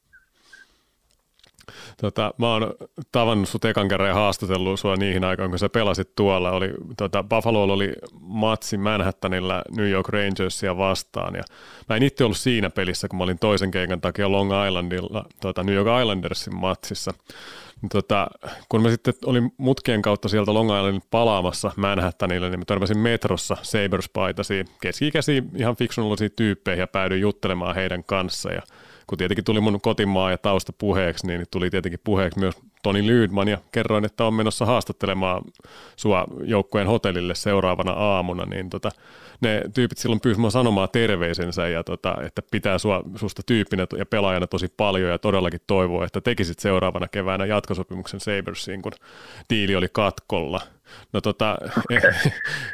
Tota, 2.00 2.34
mä 2.38 2.52
oon 2.52 2.74
tavannut 3.12 3.48
sut 3.48 3.64
ekan 3.64 3.88
kerran 3.88 4.08
ja 4.08 4.14
haastatellut 4.14 4.80
sua 4.80 4.96
niihin 4.96 5.24
aikoihin, 5.24 5.50
kun 5.50 5.58
sä 5.58 5.68
pelasit 5.68 6.14
tuolla. 6.16 6.50
Oli, 6.50 6.70
tota, 6.96 7.22
Buffalo 7.22 7.62
oli 7.62 7.92
matsi 8.20 8.76
Manhattanilla 8.78 9.62
New 9.76 9.90
York 9.90 10.08
Rangersia 10.08 10.76
vastaan. 10.76 11.34
Ja 11.34 11.42
mä 11.88 11.96
en 11.96 12.02
itse 12.02 12.24
ollut 12.24 12.36
siinä 12.36 12.70
pelissä, 12.70 13.08
kun 13.08 13.18
mä 13.18 13.24
olin 13.24 13.38
toisen 13.38 13.70
keikan 13.70 14.00
takia 14.00 14.32
Long 14.32 14.50
Islandilla, 14.66 15.24
tota, 15.40 15.62
New 15.62 15.74
York 15.74 15.88
Islandersin 16.02 16.56
matsissa. 16.56 17.14
Tota, 17.92 18.26
kun 18.68 18.82
mä 18.82 18.90
sitten 18.90 19.14
olin 19.24 19.52
mutkien 19.56 20.02
kautta 20.02 20.28
sieltä 20.28 20.54
Long 20.54 20.76
Islandin 20.76 21.02
palaamassa 21.10 21.72
Manhattanille, 21.76 22.50
niin 22.50 22.58
mä 22.58 22.64
törmäsin 22.64 22.98
metrossa 22.98 23.56
Sabres-paitaisiin, 23.62 24.66
keski-ikäisiä 24.80 25.42
ihan 25.56 25.76
fiksunallisia 25.76 26.30
tyyppejä 26.30 26.76
ja 26.76 26.86
päädyin 26.86 27.20
juttelemaan 27.20 27.74
heidän 27.74 28.04
kanssa. 28.04 28.52
Ja 28.52 28.62
kun 29.06 29.18
tietenkin 29.18 29.44
tuli 29.44 29.60
mun 29.60 29.80
kotimaa 29.80 30.30
ja 30.30 30.38
tausta 30.38 30.72
puheeksi, 30.72 31.26
niin 31.26 31.44
tuli 31.50 31.70
tietenkin 31.70 32.00
puheeksi 32.04 32.38
myös 32.38 32.54
Toni 32.82 33.06
Lydman 33.06 33.48
ja 33.48 33.58
kerroin, 33.72 34.04
että 34.04 34.24
on 34.24 34.34
menossa 34.34 34.66
haastattelemaan 34.66 35.42
sua 35.96 36.24
joukkueen 36.44 36.86
hotellille 36.86 37.34
seuraavana 37.34 37.92
aamuna, 37.92 38.44
niin 38.44 38.70
tota, 38.70 38.90
ne 39.40 39.62
tyypit 39.74 39.98
silloin 39.98 40.20
pyysivät 40.20 40.52
sanomaan 40.52 40.88
terveisensä 40.92 41.68
ja 41.68 41.84
tota, 41.84 42.16
että 42.26 42.42
pitää 42.50 42.78
sua, 42.78 43.02
susta 43.16 43.42
tyyppinä 43.46 43.86
ja 43.98 44.06
pelaajana 44.06 44.46
tosi 44.46 44.68
paljon 44.76 45.10
ja 45.10 45.18
todellakin 45.18 45.60
toivoo, 45.66 46.04
että 46.04 46.20
tekisit 46.20 46.58
seuraavana 46.58 47.08
keväänä 47.08 47.46
jatkosopimuksen 47.46 48.20
Sabersiin, 48.20 48.82
kun 48.82 48.92
diili 49.50 49.76
oli 49.76 49.88
katkolla. 49.92 50.60
No 51.12 51.20
tota, 51.20 51.58
okay. 51.78 52.10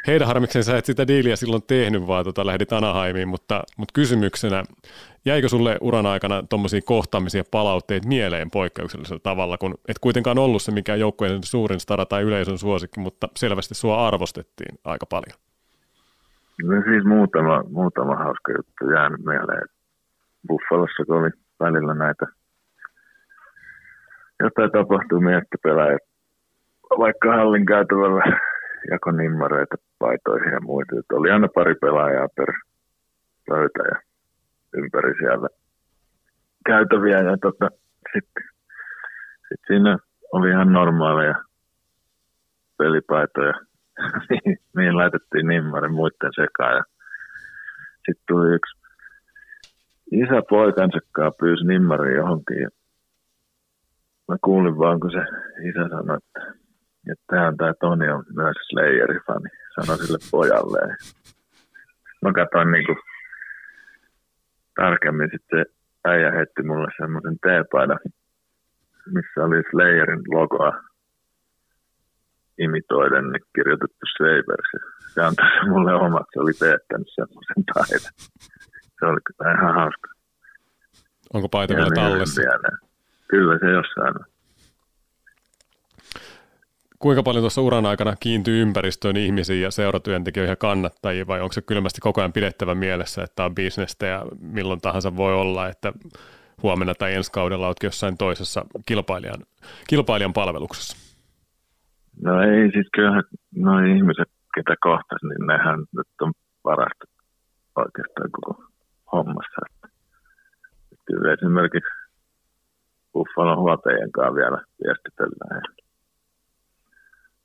heidän 0.07 0.27
harmikseen 0.27 0.63
sä 0.63 0.77
et 0.77 0.85
sitä 0.85 1.07
diiliä 1.07 1.35
silloin 1.35 1.63
tehnyt, 1.67 2.07
vaan 2.07 2.25
tota, 2.25 2.45
lähdit 2.45 2.73
Anaheimiin, 2.73 3.27
mutta, 3.27 3.63
mutta 3.77 3.93
kysymyksenä, 3.93 4.63
jäikö 5.25 5.49
sulle 5.49 5.77
uran 5.81 6.05
aikana 6.05 6.43
tuommoisia 6.49 6.81
kohtaamisia 6.85 7.43
palautteita 7.51 8.07
mieleen 8.07 8.51
poikkeuksellisella 8.51 9.19
tavalla, 9.23 9.57
kun 9.57 9.75
et 9.87 9.99
kuitenkaan 9.99 10.37
ollut 10.37 10.61
se 10.61 10.71
mikään 10.71 10.99
joukkueen 10.99 11.43
suurin 11.43 11.79
stara 11.79 12.05
tai 12.05 12.23
yleisön 12.23 12.57
suosikki, 12.57 12.99
mutta 12.99 13.27
selvästi 13.35 13.75
sua 13.75 14.07
arvostettiin 14.07 14.79
aika 14.83 15.05
paljon? 15.05 15.39
No 16.63 16.81
siis 16.91 17.05
muutama, 17.05 17.63
muutama 17.69 18.15
hauska 18.15 18.51
juttu 18.51 18.89
jäänyt 18.93 19.25
mieleen. 19.25 19.67
Buffalossa 20.47 21.03
oli 21.09 21.29
välillä 21.59 21.93
näitä 21.93 22.25
jotain 24.39 24.71
tapahtumia, 24.71 25.37
että 25.37 25.57
pelaajat 25.63 26.01
vaikka 26.89 27.35
hallin 27.35 27.65
käytävällä 27.65 28.23
jako 28.91 29.11
nimmareita 29.11 29.75
paitoihin 29.99 30.53
ja 30.53 30.61
muita. 30.61 30.99
Että 30.99 31.15
oli 31.15 31.31
aina 31.31 31.47
pari 31.55 31.75
pelaajaa 31.75 32.27
per, 32.35 32.53
pöytä 33.49 33.83
ja 33.91 33.97
ympäri 34.73 35.13
siellä 35.17 35.47
käytäviä. 36.65 37.19
Ja 37.19 37.37
tota, 37.37 37.69
sitten 38.13 38.43
sit 39.47 39.61
siinä 39.67 39.97
oli 40.31 40.49
ihan 40.49 40.73
normaaleja 40.73 41.35
pelipaitoja, 42.77 43.53
mihin 44.75 44.97
laitettiin 45.01 45.47
nimmari 45.47 45.89
muiden 45.89 46.31
sekaan. 46.35 46.75
Ja 46.75 46.83
sitten 47.95 48.25
tuli 48.27 48.55
yksi 48.55 48.77
isä 50.11 50.41
poikansa 50.49 50.99
kanssa 51.11 51.37
pyysi 51.39 51.67
nimmari 51.67 52.15
johonkin. 52.15 52.61
Ja 52.61 52.69
mä 54.27 54.35
kuulin 54.43 54.77
vaan, 54.77 54.99
kun 54.99 55.11
se 55.11 55.19
isä 55.69 55.89
sanoi, 55.89 56.17
että, 56.17 56.62
tämä 57.27 57.47
on 57.47 57.57
tämä 57.57 57.73
Toni 57.79 58.09
on 58.09 58.23
myös 58.35 58.55
Slayeri-fani. 58.69 59.49
Sanoi 59.75 59.97
sille 59.97 60.19
pojalle. 60.31 60.79
Mä 62.21 62.33
katsoin 62.33 62.71
niin 62.71 62.85
kuin 62.85 62.97
tarkemmin 64.75 65.29
sitten 65.31 65.65
äijä 66.05 66.31
heitti 66.31 66.63
mulle 66.63 66.87
semmoisen 66.97 67.37
teepaidan, 67.43 67.99
missä 69.05 69.43
oli 69.45 69.63
Slayerin 69.71 70.23
logoa 70.27 70.71
imitoiden 72.57 73.31
niin 73.31 73.45
kirjoitettu 73.55 74.05
Slavers. 74.17 74.69
Se 75.13 75.21
antoi 75.21 75.45
mulle 75.69 75.93
omat, 75.93 76.27
se 76.33 76.39
oli 76.39 76.53
teettänyt 76.53 77.07
semmoisen 77.15 77.63
taiden. 77.73 78.13
Se 78.99 79.05
oli 79.05 79.19
kyllä 79.25 79.51
ihan 79.53 79.73
hauska. 79.73 80.09
Onko 81.33 81.49
paita 81.49 81.75
vielä 81.75 81.89
tallessa? 81.95 82.41
Kyllä 83.27 83.59
se 83.59 83.71
jossain 83.71 84.15
on. 84.19 84.32
Kuinka 87.03 87.23
paljon 87.23 87.41
tuossa 87.41 87.61
uran 87.61 87.85
aikana 87.85 88.15
kiintyy 88.19 88.61
ympäristöön 88.61 89.17
ihmisiin 89.17 89.61
ja 89.61 89.71
seuratyöntekijöihin 89.71 90.51
ja 90.51 90.55
kannattajia, 90.55 91.27
vai 91.27 91.41
onko 91.41 91.53
se 91.53 91.61
kylmästi 91.61 92.01
koko 92.01 92.21
ajan 92.21 92.33
pidettävä 92.33 92.75
mielessä, 92.75 93.23
että 93.23 93.35
tämä 93.35 93.45
on 93.45 93.55
bisnestä 93.55 94.05
ja 94.05 94.25
milloin 94.39 94.81
tahansa 94.81 95.15
voi 95.15 95.33
olla, 95.33 95.67
että 95.67 95.93
huomenna 96.63 96.95
tai 96.95 97.13
ensi 97.13 97.31
kaudella 97.31 97.67
oletkin 97.67 97.87
jossain 97.87 98.17
toisessa 98.17 98.65
kilpailijan, 98.85 99.39
kilpailijan 99.87 100.33
palveluksessa? 100.33 100.97
No 102.21 102.41
ei, 102.41 102.71
siis 102.71 102.87
kyllähän 102.93 103.23
noin 103.55 103.97
ihmiset, 103.97 104.29
ketä 104.55 104.75
kohtaisi, 104.81 105.27
niin 105.27 105.47
nehän 105.47 105.79
nyt 105.79 106.07
on 106.21 106.33
parasta 106.63 107.05
oikeastaan 107.75 108.31
koko 108.31 108.63
hommassa. 109.11 109.61
Että 109.65 111.03
kyllä 111.05 111.33
esimerkiksi 111.33 111.93
Buffalon 113.13 113.57
huoltajien 113.57 114.11
kanssa 114.11 114.35
vielä 114.35 114.61
viestitellään 114.83 115.82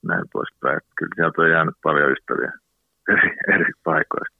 näin 0.03 0.25
poispäin. 0.33 0.81
Kyllä 0.99 1.15
sieltä 1.15 1.43
on 1.43 1.51
jäänyt 1.51 1.75
paljon 1.83 2.13
ystäviä 2.13 2.53
eri, 3.09 3.37
eri 3.55 3.73
paikoista. 3.85 4.39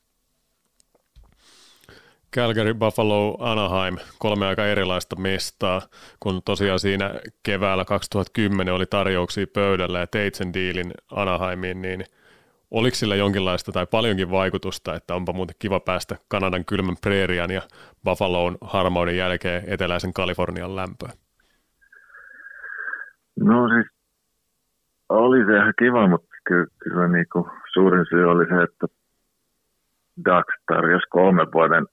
Calgary, 2.37 2.75
Buffalo, 2.75 3.37
Anaheim, 3.41 3.97
kolme 4.19 4.47
aika 4.47 4.67
erilaista 4.67 5.17
mestaa, 5.17 5.83
kun 6.21 6.43
tosiaan 6.45 6.79
siinä 6.79 7.15
keväällä 7.43 7.85
2010 7.85 8.75
oli 8.75 8.87
tarjouksia 8.87 9.47
pöydällä 9.47 9.99
ja 9.99 10.07
teit 10.07 10.35
sen 10.35 10.55
diilin 10.55 10.91
Anaheimiin, 11.11 11.83
niin 11.83 12.05
oliko 12.71 12.95
sillä 12.95 13.17
jonkinlaista 13.17 13.73
tai 13.73 13.87
paljonkin 13.87 14.31
vaikutusta, 14.31 14.95
että 14.95 15.15
onpa 15.15 15.33
muuten 15.33 15.57
kiva 15.59 15.81
päästä 15.81 16.17
Kanadan 16.29 16.65
kylmän 16.65 16.97
preerian 17.03 17.51
ja 17.51 17.63
Buffaloon 18.05 18.59
harmauden 18.61 19.17
jälkeen 19.17 19.65
eteläisen 19.67 20.13
Kalifornian 20.13 20.77
lämpöön? 20.77 21.13
No 23.41 23.69
siis 23.69 23.98
oli 25.09 25.47
se 25.47 25.57
ihan 25.57 25.75
kiva, 25.79 26.09
mutta 26.09 26.29
kyllä, 26.45 26.67
kyllä 26.79 27.09
niin 27.09 27.27
kuin 27.33 27.45
suurin 27.73 28.07
syy 28.11 28.25
oli 28.25 28.47
se, 28.47 28.63
että 28.63 28.87
Dax 30.25 30.47
tarjosi 30.67 31.07
kolme 31.11 31.47
vuoden 31.53 31.87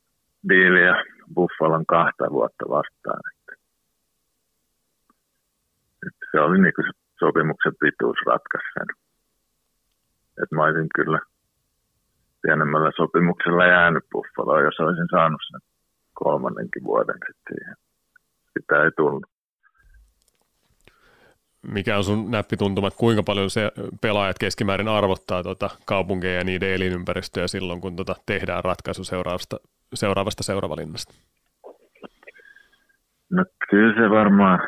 diiliä 0.50 1.04
Buffalon 1.34 1.86
kahta 1.86 2.26
vuotta 2.32 2.66
vastaan. 2.70 3.22
Että, 3.32 3.54
että 6.08 6.26
se 6.32 6.40
oli 6.40 6.62
niin 6.62 6.74
kuin 6.76 6.92
sopimuksen 7.20 7.74
pituus 7.80 8.18
ratkaisi 8.26 8.68
sen. 8.74 8.88
Että 10.44 10.56
mä 10.56 10.64
olisin 10.64 10.90
kyllä 10.96 11.20
pienemmällä 12.42 12.92
sopimuksella 12.96 13.66
jäänyt 13.66 14.04
Buffaloon, 14.12 14.64
jos 14.64 14.80
olisin 14.80 15.08
saanut 15.12 15.42
sen 15.52 15.62
kolmannenkin 16.14 16.84
vuoden 16.84 17.20
sitten 17.28 17.58
siihen. 17.58 17.76
Sitä 18.54 18.84
ei 18.84 18.92
tullut. 18.98 19.35
Mikä 21.72 21.98
on 21.98 22.04
sun 22.04 22.32
näppituntumat, 22.32 22.94
kuinka 22.98 23.24
paljon 23.24 23.50
se 23.50 23.72
pelaajat 24.02 24.40
keskimäärin 24.40 24.88
arvottaa 24.88 25.44
tuota 25.44 25.70
kaupunkeja 25.86 26.38
ja 26.38 26.44
niiden 26.44 26.70
elinympäristöjä 26.74 27.48
silloin, 27.48 27.82
kun 27.82 27.96
tuota 27.96 28.16
tehdään 28.26 28.64
ratkaisu 28.64 29.04
seuraavasta 29.04 29.60
seuraavasta 29.94 30.44
seuraavalinnasta? 30.44 31.14
No 33.30 33.46
kyllä 33.70 33.94
se 33.94 34.10
varmaan, 34.10 34.60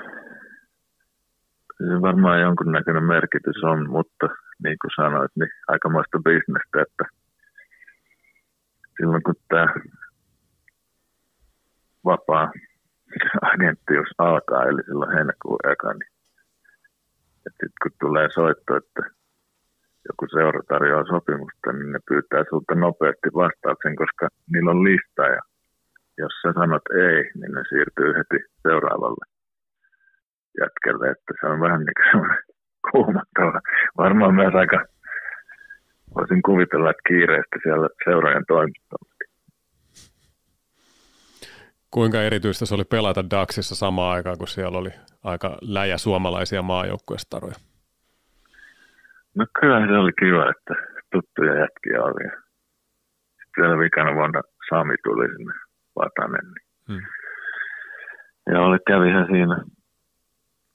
kyllä 1.78 1.96
se 1.96 2.02
varmaan 2.02 2.42
jonkunnäköinen 2.42 3.04
merkitys 3.04 3.64
on, 3.64 3.90
mutta 3.90 4.28
niin 4.64 4.78
kuin 4.82 4.92
sanoit, 4.96 5.32
niin 5.36 5.50
aikamoista 5.68 6.18
bisnestä, 6.20 6.82
että 6.82 7.04
silloin 8.98 9.24
kun 9.24 9.36
tämä 9.48 9.68
vapaa 12.06 12.52
agenttius 13.42 14.08
alkaa, 14.18 14.64
eli 14.64 14.84
silloin 14.84 15.14
heinäkuun 15.14 15.60
eka, 15.72 15.94
niin 15.94 16.17
sitten 17.50 17.82
kun 17.82 17.92
tulee 18.00 18.28
soitto, 18.34 18.76
että 18.76 19.04
joku 20.08 20.26
seura 20.36 20.62
tarjoaa 20.68 21.12
sopimusta, 21.14 21.74
niin 21.74 21.92
ne 21.92 22.00
pyytää 22.10 22.44
sulta 22.50 22.76
nopeasti 22.76 23.30
vastauksen, 23.42 23.96
koska 23.96 24.28
niillä 24.52 24.72
on 24.72 24.84
lista 24.84 25.24
ja 25.36 25.42
jos 26.18 26.34
sä 26.42 26.50
sanot 26.54 26.86
ei, 27.06 27.18
niin 27.40 27.52
ne 27.56 27.62
siirtyy 27.70 28.10
heti 28.18 28.40
seuraavalle 28.64 29.26
jätkelle, 30.62 31.06
että 31.10 31.32
se 31.40 31.48
on 31.48 31.60
vähän 31.66 31.80
niin 31.80 32.00
kuin 32.02 32.30
kuumattava. 32.92 33.60
Varmaan 33.98 34.36
myös 34.36 34.56
aika, 34.56 34.86
voisin 36.16 36.42
kuvitella, 36.42 36.90
että 36.90 37.08
kiireesti 37.08 37.58
siellä 37.64 37.90
seuraajan 38.06 38.46
toimistolla. 38.48 39.07
Kuinka 41.92 42.22
erityistä 42.22 42.66
se 42.66 42.76
oli 42.76 42.84
pelata 42.84 43.30
Daxissa 43.30 43.76
samaan 43.76 44.16
aikaan, 44.16 44.38
kun 44.38 44.48
siellä 44.48 44.78
oli 44.78 44.90
aika 45.24 45.58
läjä 45.62 45.98
suomalaisia 45.98 46.62
maajoukkuestaroja? 46.62 47.56
No 49.36 49.46
kyllä 49.60 49.88
se 49.88 49.94
oli 49.94 50.12
kiva, 50.20 50.50
että 50.50 50.74
tuttuja 51.12 51.60
jätkiä 51.60 52.04
oli. 52.04 52.24
Sitten 53.30 53.64
vielä 53.64 53.78
vikana 53.78 54.16
vuonna 54.16 54.42
Sami 54.70 54.96
tuli 55.04 55.28
sinne 55.28 55.54
Vatanen. 55.96 56.46
Niin. 56.46 56.68
Hmm. 56.88 57.08
Ja 58.54 58.62
oli, 58.62 58.78
kävihän 58.88 59.28
siinä, 59.28 59.58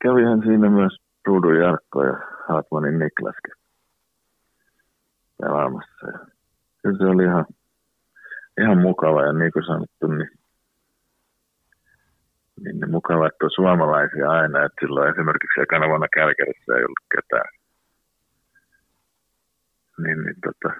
kävihän 0.03 0.43
siinä 0.43 0.71
myös 0.71 0.93
Ruudun 1.27 1.57
Jarkko 1.57 2.05
ja 2.05 2.17
Hartmanin 2.49 2.99
Niklaskin 2.99 3.55
pelaamassa. 5.41 6.07
Ja 6.13 6.19
kyllä 6.83 6.99
se 6.99 7.05
oli 7.05 7.25
ihan, 7.25 7.45
ihan 8.61 8.79
mukava 8.79 9.23
ja 9.23 9.33
niin 9.33 9.53
kuin 9.53 9.65
sanottu, 9.67 10.07
niin, 10.07 10.31
niin, 12.65 12.91
mukava, 12.91 13.27
että 13.27 13.45
on 13.45 13.51
suomalaisia 13.51 14.31
aina. 14.31 14.65
Että 14.65 14.81
silloin 14.81 15.11
esimerkiksi 15.11 15.61
ekana 15.61 15.89
vuonna 15.89 16.07
Kälkärissä 16.15 16.73
ei 16.75 16.85
ollut 16.85 17.07
ketään 17.15 17.63
niin, 19.99 20.25
niin 20.25 20.37
tota, 20.45 20.75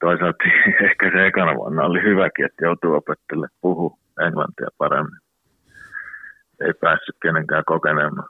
toisaalta 0.00 0.44
ehkä 0.88 1.10
se 1.10 1.26
ekana 1.26 1.54
vuonna 1.54 1.82
oli 1.84 2.02
hyväkin, 2.02 2.44
että 2.44 2.64
joutuu 2.64 2.94
opettelemaan 2.94 3.58
puhu 3.60 3.98
englantia 4.26 4.68
paremmin. 4.78 5.20
Ei 6.60 6.72
päässyt 6.80 7.16
kenenkään 7.22 7.64
kokenemaan 7.66 8.28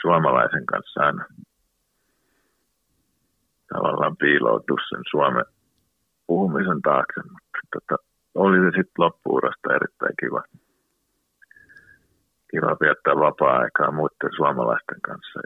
suomalaisen 0.00 0.66
kanssa 0.66 1.00
aina 1.00 1.24
tavallaan 3.74 4.16
piiloutu 4.16 4.76
sen 4.88 5.02
Suomen 5.10 5.44
puhumisen 6.26 6.82
taakse, 6.82 7.20
mutta 7.22 7.58
tota, 7.72 8.07
oli 8.44 8.58
se 8.58 8.70
sitten 8.76 8.98
loppuurasta 9.04 9.74
erittäin 9.76 10.14
kiva. 10.20 10.42
Kiva 12.50 12.76
viettää 12.80 13.14
vapaa-aikaa 13.16 13.90
muiden 13.90 14.36
suomalaisten 14.36 15.00
kanssa. 15.00 15.40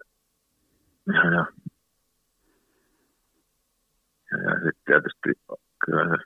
Ja, 1.07 1.25
ja 1.35 1.45
ja 4.33 4.55
sitten 4.55 4.85
tietysti 4.87 5.31
kyllä 5.85 6.17
se 6.17 6.25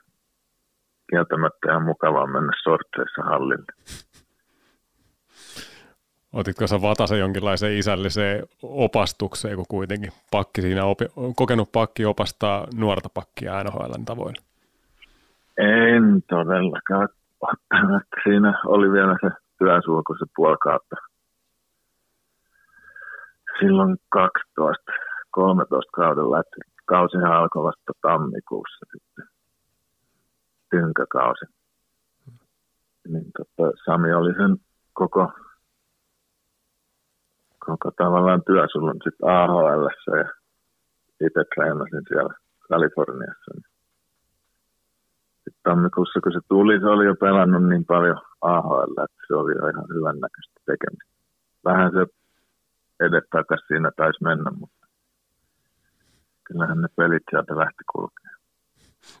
kieltämättä 1.09 1.69
ihan 1.69 1.83
mukavaa 1.83 2.27
mennä 2.27 2.51
sortseissa 2.63 3.21
hallille. 3.21 3.73
Otitko 6.33 6.67
sä 6.67 6.81
Vatasen 6.81 7.19
jonkinlaiseen 7.19 7.77
isälliseen 7.77 8.43
opastukseen, 8.63 9.55
kun 9.55 9.65
kuitenkin 9.69 10.11
pakki 10.31 10.61
siinä 10.61 10.85
opi, 10.85 11.05
kokenut 11.35 11.71
pakki 11.71 12.05
opastaa 12.05 12.67
nuorta 12.75 13.09
pakkia 13.13 13.63
NHLn 13.63 14.05
tavoin? 14.05 14.35
En 15.57 16.21
todellakaan. 16.29 17.09
Siinä 18.23 18.61
oli 18.65 18.91
vielä 18.91 19.17
se 19.21 19.29
työsulku 19.57 20.15
se 20.19 20.25
puoli 20.35 20.57
kautta. 20.57 20.95
Silloin 23.59 23.97
12, 24.09 24.91
13 25.31 25.91
kaudella, 25.91 26.39
että 26.39 26.57
kausihan 26.85 27.31
alkoi 27.31 27.63
vasta 27.63 27.93
tammikuussa 28.01 28.85
sitten. 28.91 29.25
tynkäkausi. 30.69 31.45
Niin 33.07 33.31
tota, 33.37 33.71
Sami 33.85 34.13
oli 34.13 34.33
sen 34.33 34.57
koko, 34.93 35.31
koko 37.65 37.91
tavallaan 37.91 38.43
työsulun 38.43 38.99
sitten 39.03 39.29
AHL 39.29 39.87
ja 40.17 40.29
itse 41.27 41.43
treenasin 41.55 42.03
siellä 42.07 42.33
Kaliforniassa. 42.69 43.51
Niin 43.55 43.66
tammikuussa, 45.67 46.21
kun 46.23 46.31
se 46.31 46.39
tuli, 46.49 46.79
se 46.79 46.85
oli 46.95 47.05
jo 47.05 47.15
pelannut 47.15 47.63
niin 47.69 47.85
paljon 47.85 48.17
AHL, 48.41 48.91
että 49.05 49.21
se 49.27 49.33
oli 49.41 49.53
jo 49.59 49.67
ihan 49.67 49.87
hyvän 49.95 50.19
näköistä 50.25 50.57
tekemistä. 50.65 51.13
Vähän 51.65 51.91
se 51.91 52.01
edettäkäs 53.05 53.61
siinä 53.67 53.91
taisi 53.97 54.23
mennä, 54.23 54.51
mutta 54.59 54.87
kyllähän 56.43 56.81
ne 56.81 56.87
pelit 56.95 57.23
sieltä 57.31 57.57
lähti 57.57 57.83
kulkemaan. 57.93 58.37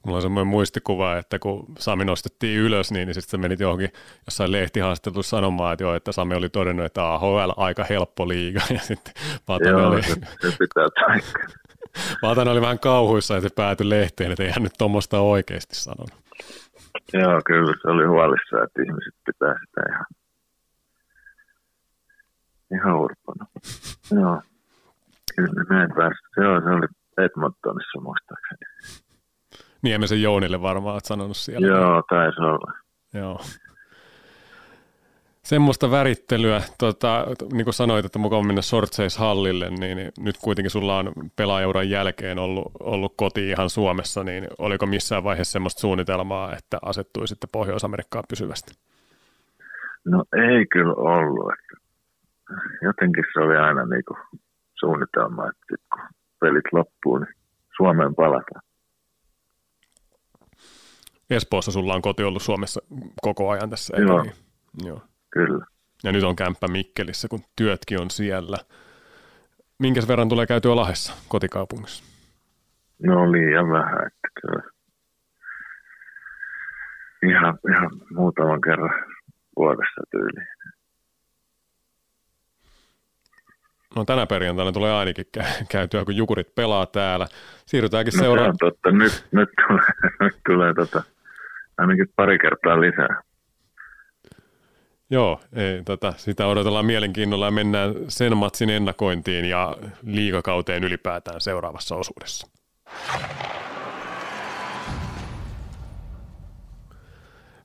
Mulla 0.05 0.17
on 0.17 0.21
semmoinen 0.21 0.47
muistikuva, 0.47 1.17
että 1.17 1.39
kun 1.39 1.65
Sami 1.79 2.05
nostettiin 2.05 2.59
ylös, 2.59 2.91
niin, 2.91 3.05
niin 3.05 3.13
sitten 3.13 3.29
sä 3.29 3.37
menit 3.37 3.59
johonkin 3.59 3.89
jossain 4.25 4.51
lehtihaastattelussa 4.51 5.37
sanomaan, 5.37 5.73
että, 5.73 5.83
joo, 5.83 5.95
että 5.95 6.11
Sami 6.11 6.35
oli 6.35 6.49
todennut, 6.49 6.85
että 6.85 7.13
AHL 7.13 7.51
aika 7.57 7.85
helppo 7.89 8.27
liiga. 8.27 8.59
Ja 8.73 8.79
sitten 8.79 9.13
Patanen 9.45 9.85
oli, 9.85 10.03
se, 10.03 10.15
se 10.41 10.57
pitää 10.59 10.87
Patanen 12.21 12.51
oli 12.53 12.61
vähän 12.61 12.79
kauhuissa, 12.79 13.37
että 13.37 13.49
se 13.49 13.55
päätyi 13.55 13.89
lehteen, 13.89 14.31
että 14.31 14.43
ei 14.43 14.51
hän 14.51 14.63
nyt 14.63 14.73
tuommoista 14.77 15.19
oikeasti 15.19 15.75
sanonut. 15.75 16.26
Joo, 17.13 17.41
kyllä 17.45 17.73
se 17.81 17.87
oli 17.87 18.05
huolissa, 18.05 18.63
että 18.63 18.81
ihmiset 18.81 19.13
pitää 19.25 19.55
sitä 19.59 19.81
ihan, 19.89 20.05
ihan 22.71 22.99
urpona. 22.99 23.45
Joo, 24.21 24.41
kyllä 25.35 25.63
näin 25.69 25.89
päästä. 25.95 26.27
Joo, 26.41 26.61
se 26.61 26.69
oli 26.69 26.87
Edmontonissa 27.17 28.01
muistaakseni. 28.01 28.59
Niemisen 29.81 30.21
Jounille 30.21 30.61
varmaan 30.61 30.93
olet 30.93 31.05
sanonut 31.05 31.37
siellä. 31.37 31.67
Joo, 31.67 32.03
taisi 32.09 32.41
olla. 32.41 32.73
Joo. 33.13 33.39
Semmoista 35.47 35.91
värittelyä, 35.91 36.61
tota, 36.77 37.25
niin 37.53 37.63
kuin 37.63 37.73
sanoit, 37.73 38.05
että 38.05 38.19
mukava 38.19 38.43
mennä 38.43 38.61
Sortseis-hallille, 38.61 39.69
niin, 39.69 39.97
niin 39.97 40.11
nyt 40.19 40.35
kuitenkin 40.37 40.71
sulla 40.71 40.97
on 40.97 41.11
pelaajauran 41.35 41.89
jälkeen 41.89 42.39
ollut, 42.39 42.71
ollut 42.79 43.13
koti 43.17 43.49
ihan 43.49 43.69
Suomessa, 43.69 44.23
niin 44.23 44.47
oliko 44.57 44.85
missään 44.85 45.23
vaiheessa 45.23 45.51
semmoista 45.51 45.79
suunnitelmaa, 45.79 46.55
että 46.55 46.77
asettuisitte 46.81 47.47
Pohjois-Amerikkaan 47.51 48.23
pysyvästi? 48.29 48.73
No 50.05 50.23
ei 50.35 50.65
kyllä 50.65 50.93
ollut. 50.93 51.53
Että 51.53 51.77
jotenkin 52.81 53.23
se 53.33 53.39
oli 53.39 53.57
aina 53.57 53.85
niin 53.85 54.03
kuin 54.07 54.41
suunnitelma, 54.79 55.49
että 55.49 55.65
sit 55.69 55.85
kun 55.93 56.03
pelit 56.39 56.65
loppuu, 56.73 57.17
niin 57.17 57.35
Suomeen 57.77 58.15
palataan. 58.15 58.61
Espoossa 61.29 61.71
sulla 61.71 61.93
on 61.93 62.01
koti 62.01 62.23
ollut 62.23 62.41
Suomessa 62.41 62.81
koko 63.21 63.49
ajan 63.49 63.69
tässä. 63.69 63.97
Joo, 64.01 64.23
niin? 64.23 64.33
Joo. 64.85 65.01
Kyllä. 65.29 65.65
Ja 66.03 66.11
nyt 66.11 66.23
on 66.23 66.35
kämppä 66.35 66.67
Mikkelissä, 66.67 67.27
kun 67.27 67.39
työtkin 67.55 68.01
on 68.01 68.09
siellä. 68.09 68.57
Minkäs 69.79 70.07
verran 70.07 70.29
tulee 70.29 70.45
käytyä 70.47 70.75
Lahessa 70.75 71.13
kotikaupungissa? 71.27 72.03
No 73.03 73.31
liian 73.31 73.69
vähän, 73.69 74.07
että 74.07 74.27
kyllä. 74.41 74.63
Ihan, 77.23 77.59
ihan 77.69 77.91
muutaman 78.15 78.61
kerran 78.61 79.05
vuodessa 79.55 80.01
tyyliin. 80.11 80.47
No 83.95 84.05
tänä 84.05 84.25
perjantaina 84.25 84.71
tulee 84.71 84.93
ainakin 84.93 85.25
käytyä, 85.69 86.05
kun 86.05 86.15
Jukurit 86.15 86.55
pelaa 86.55 86.85
täällä. 86.85 87.27
Siirrytäänkin 87.65 88.13
no, 88.17 88.23
seuraavaan. 88.23 88.57
totta. 88.59 88.91
Nyt, 88.91 89.27
nyt 89.31 89.49
tulee, 89.67 89.85
nyt 90.21 90.37
tulee 90.47 90.73
tota, 90.73 91.03
ainakin 91.77 92.07
pari 92.15 92.39
kertaa 92.39 92.81
lisää. 92.81 93.21
Joo, 95.09 95.39
ei, 95.53 95.83
tota, 95.83 96.13
sitä 96.17 96.47
odotellaan 96.47 96.85
mielenkiinnolla 96.85 97.45
ja 97.45 97.51
mennään 97.51 97.95
sen 98.07 98.37
matsin 98.37 98.69
ennakointiin 98.69 99.45
ja 99.45 99.77
liikakauteen 100.03 100.83
ylipäätään 100.83 101.41
seuraavassa 101.41 101.95
osuudessa. 101.95 102.47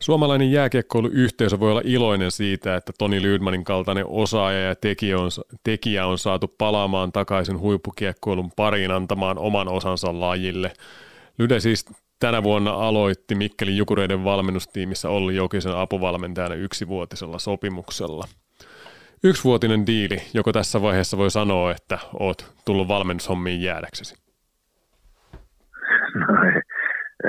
Suomalainen 0.00 0.52
jääkiekkoiluyhteisö 0.52 1.60
voi 1.60 1.70
olla 1.70 1.82
iloinen 1.84 2.30
siitä, 2.30 2.76
että 2.76 2.92
Toni 2.98 3.22
Lydmanin 3.22 3.64
kaltainen 3.64 4.06
osaaja 4.06 4.60
ja 4.60 4.74
tekijä 4.74 5.18
on, 5.18 5.30
tekijä 5.64 6.06
on 6.06 6.18
saatu 6.18 6.54
palaamaan 6.58 7.12
takaisin 7.12 7.58
huippukiekkoilun 7.58 8.50
pariin 8.56 8.90
antamaan 8.90 9.38
oman 9.38 9.68
osansa 9.68 10.20
lajille. 10.20 10.72
Lyde 11.38 11.60
siis 11.60 11.86
tänä 12.22 12.42
vuonna 12.42 12.70
aloitti 12.70 13.34
Mikkelin 13.34 13.76
Jukureiden 13.76 14.24
valmennustiimissä 14.24 15.08
Olli 15.08 15.36
Jokisen 15.36 15.76
apuvalmentajana 15.76 16.54
yksivuotisella 16.54 17.38
sopimuksella. 17.38 18.24
Yksivuotinen 19.24 19.86
diili, 19.86 20.18
joko 20.34 20.52
tässä 20.52 20.82
vaiheessa 20.82 21.16
voi 21.18 21.30
sanoa, 21.30 21.70
että 21.70 21.98
oot 22.20 22.54
tullut 22.66 22.88
valmennushommiin 22.88 23.62
jäädäksesi? 23.62 24.14
No 26.14 26.26
ei, 26.44 26.60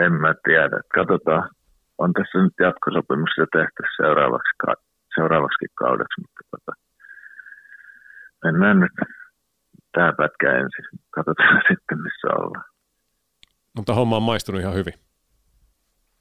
en 0.04 0.14
mä 0.14 0.34
tiedä. 0.44 0.78
Katsotaan. 0.96 1.50
On 1.98 2.14
tässä 2.14 2.44
nyt 2.44 2.54
jatkosopimuksia 2.60 3.46
tehty 3.52 3.84
seuraavaksi, 3.98 4.52
seuraavaksi 5.16 5.66
kaudeksi, 5.76 6.22
mutta 6.22 6.42
tota, 6.52 6.72
mennään 8.44 8.80
nyt 8.80 8.96
tämä 9.92 10.14
pätkä 10.18 10.52
ensin. 10.52 10.86
Katsotaan 11.12 11.62
sitten, 11.70 11.98
missä 12.02 12.28
ollaan. 12.40 12.73
Mutta 13.76 13.94
homma 13.94 14.18
on 14.18 14.24
maistunut 14.24 14.62
ihan 14.62 14.74
hyvin. 14.74 14.94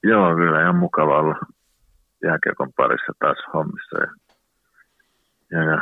Joo, 0.03 0.35
kyllä 0.35 0.63
ihan 0.63 0.77
mukava 0.77 1.19
olla 1.19 1.37
jääkiekon 2.23 2.73
parissa 2.77 3.13
taas 3.19 3.39
hommissa. 3.55 3.99
Ja, 4.01 4.09
ja, 5.51 5.65
ja 5.71 5.77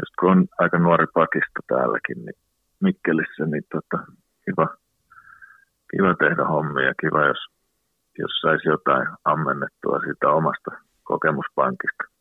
just 0.00 0.14
kun 0.20 0.30
on 0.30 0.46
aika 0.58 0.78
nuori 0.78 1.06
pakisto 1.14 1.60
täälläkin, 1.66 2.24
niin 2.24 2.38
Mikkelissä, 2.80 3.46
niin 3.46 3.64
tota, 3.72 4.12
kiva, 4.44 4.66
kiva 5.90 6.14
tehdä 6.14 6.44
hommia. 6.44 6.94
Kiva, 7.00 7.26
jos, 7.26 7.42
jos 8.18 8.40
saisi 8.40 8.68
jotain 8.68 9.08
ammennettua 9.24 9.98
siitä 9.98 10.28
omasta 10.28 10.70
kokemuspankista. 11.02 12.15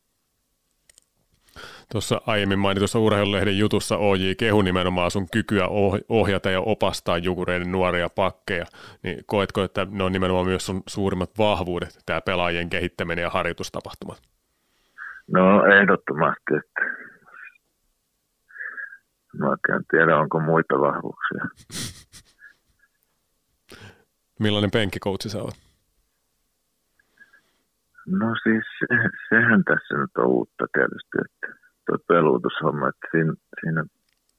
Tuossa 1.92 2.22
aiemmin 2.28 2.60
mainitussa 2.60 3.00
urheilulehden 3.00 3.58
jutussa 3.58 3.98
OJ 3.98 4.22
kehu 4.38 4.62
nimenomaan 4.62 5.12
sun 5.12 5.28
kykyä 5.32 5.68
ohjata 6.10 6.50
ja 6.50 6.62
opastaa 6.62 7.18
jukureiden 7.18 7.72
nuoria 7.72 8.10
pakkeja, 8.10 8.66
niin 9.04 9.24
koetko, 9.26 9.64
että 9.64 9.88
ne 9.90 10.04
on 10.04 10.12
nimenomaan 10.12 10.46
myös 10.46 10.66
sun 10.66 10.84
suurimmat 10.88 11.30
vahvuudet, 11.38 12.00
tämä 12.06 12.22
pelaajien 12.22 12.70
kehittäminen 12.70 13.24
ja 13.24 13.30
harjoitustapahtumat? 13.30 14.22
No 15.28 15.66
ehdottomasti, 15.66 16.56
että 16.58 16.82
mä 19.38 19.76
en 19.76 19.86
tiedä, 19.92 20.18
onko 20.18 20.40
muita 20.40 20.80
vahvuuksia. 20.80 21.42
Millainen 24.40 24.72
penkkikoutsi 24.72 25.30
sä 25.30 25.42
oot? 25.42 25.65
No 28.08 28.36
siis 28.44 28.66
sehän 29.30 29.64
tässä 29.64 29.98
nyt 29.98 30.12
on 30.18 30.26
uutta 30.26 30.66
tietysti, 30.74 31.18
että 31.26 31.60
tuo 31.86 31.98
peluutushomma, 32.08 32.90
että 32.90 33.08
siinä, 33.12 33.34
siinä 33.62 33.84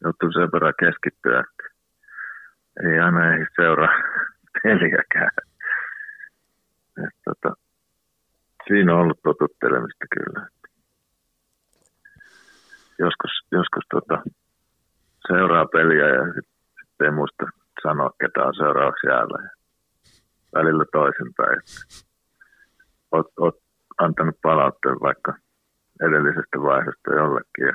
joutuu 0.03 0.33
sen 0.33 0.53
verran 0.53 0.75
keskittyä, 0.79 1.41
että 1.41 1.64
ei 2.85 2.99
aina 2.99 3.35
ei 3.35 3.47
seuraa 3.57 3.95
peliäkään. 4.62 5.37
Et, 7.05 7.17
tota, 7.25 7.57
siinä 8.67 8.95
on 8.95 9.01
ollut 9.01 9.21
totuttelemista 9.23 10.05
kyllä. 10.17 10.49
Joskus, 12.99 13.31
joskus 13.53 13.85
tota, 13.91 14.23
seuraa 15.29 15.67
peliä 15.67 16.09
ja 16.09 16.25
sitten 16.25 16.57
sit 16.81 17.01
ei 17.01 17.11
muista 17.11 17.45
sanoa, 17.83 18.11
ketä 18.21 18.45
on 18.45 18.55
seuraavaksi 18.55 19.07
jäällä. 19.07 19.51
Välillä 20.55 20.85
toisinpäin. 20.93 21.61
Oot, 23.13 23.27
oot 23.41 23.55
antanut 23.99 24.37
palautteen 24.43 24.97
vaikka– 25.01 25.35
edellisestä 26.05 26.57
vaiheesta 26.63 27.15
jollekin. 27.15 27.67
Ja 27.67 27.75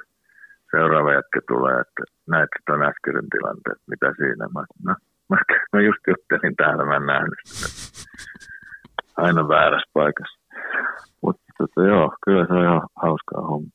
seuraava 0.71 1.13
jätkä 1.13 1.39
tulee, 1.47 1.81
että 1.81 2.03
näet 2.29 2.49
tuon 2.65 2.83
äskeisen 2.83 3.29
tilanteen, 3.29 3.77
mitä 3.87 4.07
siinä. 4.17 4.45
Mä, 4.55 4.63
no, 4.85 4.95
mä, 5.29 5.37
mä 5.73 5.81
just 5.81 6.03
juttelin 6.07 6.55
täällä, 6.55 6.85
mä 6.85 6.95
en 6.95 7.05
nähnyt 7.05 7.39
sitä. 7.43 8.01
Aina 9.17 9.47
väärässä 9.47 9.89
paikassa. 9.93 10.39
Mutta 11.21 11.43
tota, 11.57 11.87
joo, 11.87 12.13
kyllä 12.25 12.45
se 12.47 12.53
on 12.53 12.63
ihan 12.63 12.81
hauskaa 12.95 13.41
homma. 13.41 13.69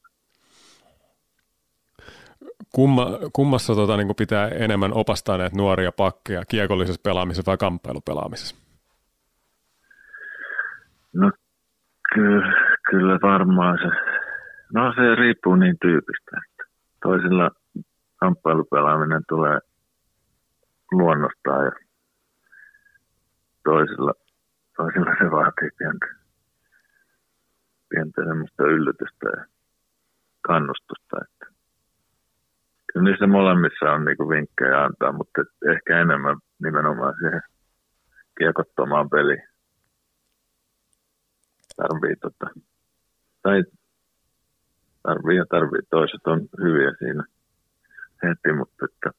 Kumma, 2.75 3.07
kummassa 3.33 3.75
tota, 3.75 3.97
niin 3.97 4.17
pitää 4.17 4.49
enemmän 4.49 4.93
opastaa 4.93 5.39
näitä 5.39 5.57
nuoria 5.57 5.93
pakkeja, 5.93 6.43
kiekollisessa 6.49 7.01
pelaamisessa 7.05 7.51
vai 7.51 7.57
kamppailupelaamisessa? 7.57 8.57
No 11.13 11.31
kyllä, 12.15 12.53
kyllä 12.91 13.19
varmaan 13.23 13.79
se 13.79 14.17
No 14.75 14.93
se 14.93 15.15
riippuu 15.15 15.57
niin 15.57 15.77
tyypistä, 15.81 16.37
toisilla 17.03 17.51
kamppailupelaaminen 18.17 19.23
tulee 19.29 19.59
luonnostaan 20.93 21.65
ja 21.65 21.73
toisilla 23.65 24.13
toisilla 24.77 25.11
se 25.19 25.31
vaatii 25.31 25.71
pientä, 25.79 26.07
pientä 27.89 28.25
semmoista 28.25 28.63
yllytystä 28.63 29.27
ja 29.37 29.45
kannustusta. 30.41 31.17
Että 31.23 31.47
kyllä 32.93 33.05
niissä 33.05 33.27
molemmissa 33.27 33.93
on 33.93 34.05
niinku 34.05 34.29
vinkkejä 34.29 34.85
antaa, 34.85 35.13
mutta 35.13 35.41
ehkä 35.73 36.01
enemmän 36.01 36.37
nimenomaan 36.63 37.15
siihen 37.19 37.43
kiekottomaan 38.39 39.11
peliin. 39.11 39.56
Tarvii 41.77 42.17
tota, 42.17 42.47
tai 43.43 43.65
tarvii 45.03 45.37
ja 45.37 45.47
tarvii. 45.51 45.83
Toiset 45.91 46.27
on 46.27 46.49
hyviä 46.63 46.93
siinä 46.99 47.25
heti, 48.23 48.53
mutta 48.57 48.85
että 48.85 49.11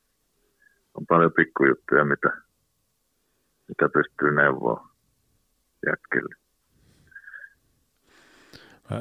on 0.93 1.05
paljon 1.05 1.31
pikkujuttuja, 1.33 2.05
mitä, 2.05 2.29
mitä 3.67 3.89
pystyy 3.93 4.31
neuvoa 4.31 4.89
jätkille. 5.85 6.46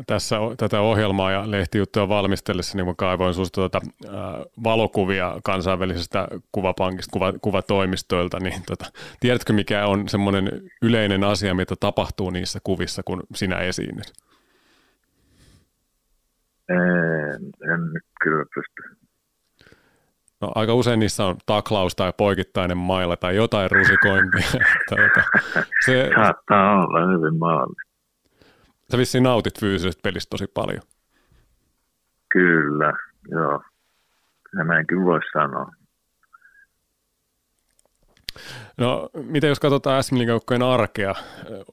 Tässä 0.07 0.37
tätä 0.57 0.81
ohjelmaa 0.81 1.31
ja 1.31 1.51
lehtijuttuja 1.51 2.09
valmistellessa 2.09 2.77
niin 2.77 2.87
mä 2.87 2.95
kaivoin 2.97 3.35
sinusta 3.35 3.55
tuota, 3.55 3.81
äh, 4.05 4.13
valokuvia 4.65 5.37
kansainvälisestä 5.45 6.29
kuvapankista, 6.53 7.13
kuva, 7.13 7.33
kuvatoimistoilta, 7.41 8.41
niin 8.41 8.63
tota, 8.67 8.85
tiedätkö 9.21 9.53
mikä 9.53 9.87
on 9.87 10.09
semmoinen 10.09 10.51
yleinen 10.83 11.25
asia, 11.25 11.55
mitä 11.55 11.75
tapahtuu 11.81 12.31
niissä 12.31 12.59
kuvissa, 12.65 13.03
kun 13.03 13.23
sinä 13.35 13.59
esiinnyt? 13.59 14.13
En, 16.69 17.43
en 17.73 17.93
nyt 17.93 18.05
kyllä 18.21 18.45
pysty. 18.55 19.07
No, 20.41 20.53
aika 20.55 20.75
usein 20.75 21.01
niissä 21.01 21.25
on 21.25 21.37
taklaus 21.47 21.97
tai 21.97 22.13
poikittainen 22.17 22.79
mailla 22.79 23.17
tai 23.17 23.37
jotain 23.37 23.71
rusikointia. 23.71 24.51
tuota, 24.89 25.23
se, 25.85 26.11
Saattaa 26.15 26.73
olla 26.73 27.07
hyvin 27.07 27.39
maallista. 27.39 27.86
Sä 28.91 28.99
vissiin 28.99 29.25
nautit 29.25 29.61
fyysisestä 29.61 30.01
pelistä 30.03 30.31
tosi 30.31 30.47
paljon. 30.47 30.83
Kyllä, 32.29 32.93
joo. 33.29 33.63
Ja 34.59 34.65
näin 34.65 34.87
kyllä 34.87 35.05
voisi 35.05 35.29
sanoa. 35.33 35.73
No, 38.79 39.09
miten 39.31 39.49
jos 39.49 39.61
katsotaan 39.61 40.03
s 40.03 40.11
arkea, 40.73 41.15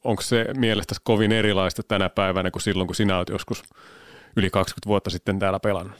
onko 0.03 0.21
se 0.21 0.45
mielestäsi 0.57 1.01
kovin 1.03 1.31
erilaista 1.31 1.81
tänä 1.87 2.09
päivänä 2.09 2.51
kuin 2.51 2.61
silloin, 2.61 2.87
kun 2.87 2.95
sinä 2.95 3.17
olet 3.17 3.29
joskus 3.29 3.63
yli 4.37 4.49
20 4.49 4.87
vuotta 4.87 5.09
sitten 5.09 5.39
täällä 5.39 5.59
pelannut? 5.59 5.97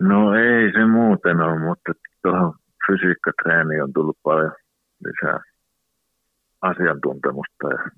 No 0.00 0.34
ei 0.34 0.72
se 0.72 0.86
muuten 0.86 1.40
ole, 1.40 1.58
mutta 1.58 1.92
tuohon 2.22 2.54
fysiikkatreeniin 2.86 3.82
on 3.82 3.92
tullut 3.92 4.18
paljon 4.22 4.52
lisää 5.04 5.40
asiantuntemusta 6.60 7.68
ja, 7.68 7.90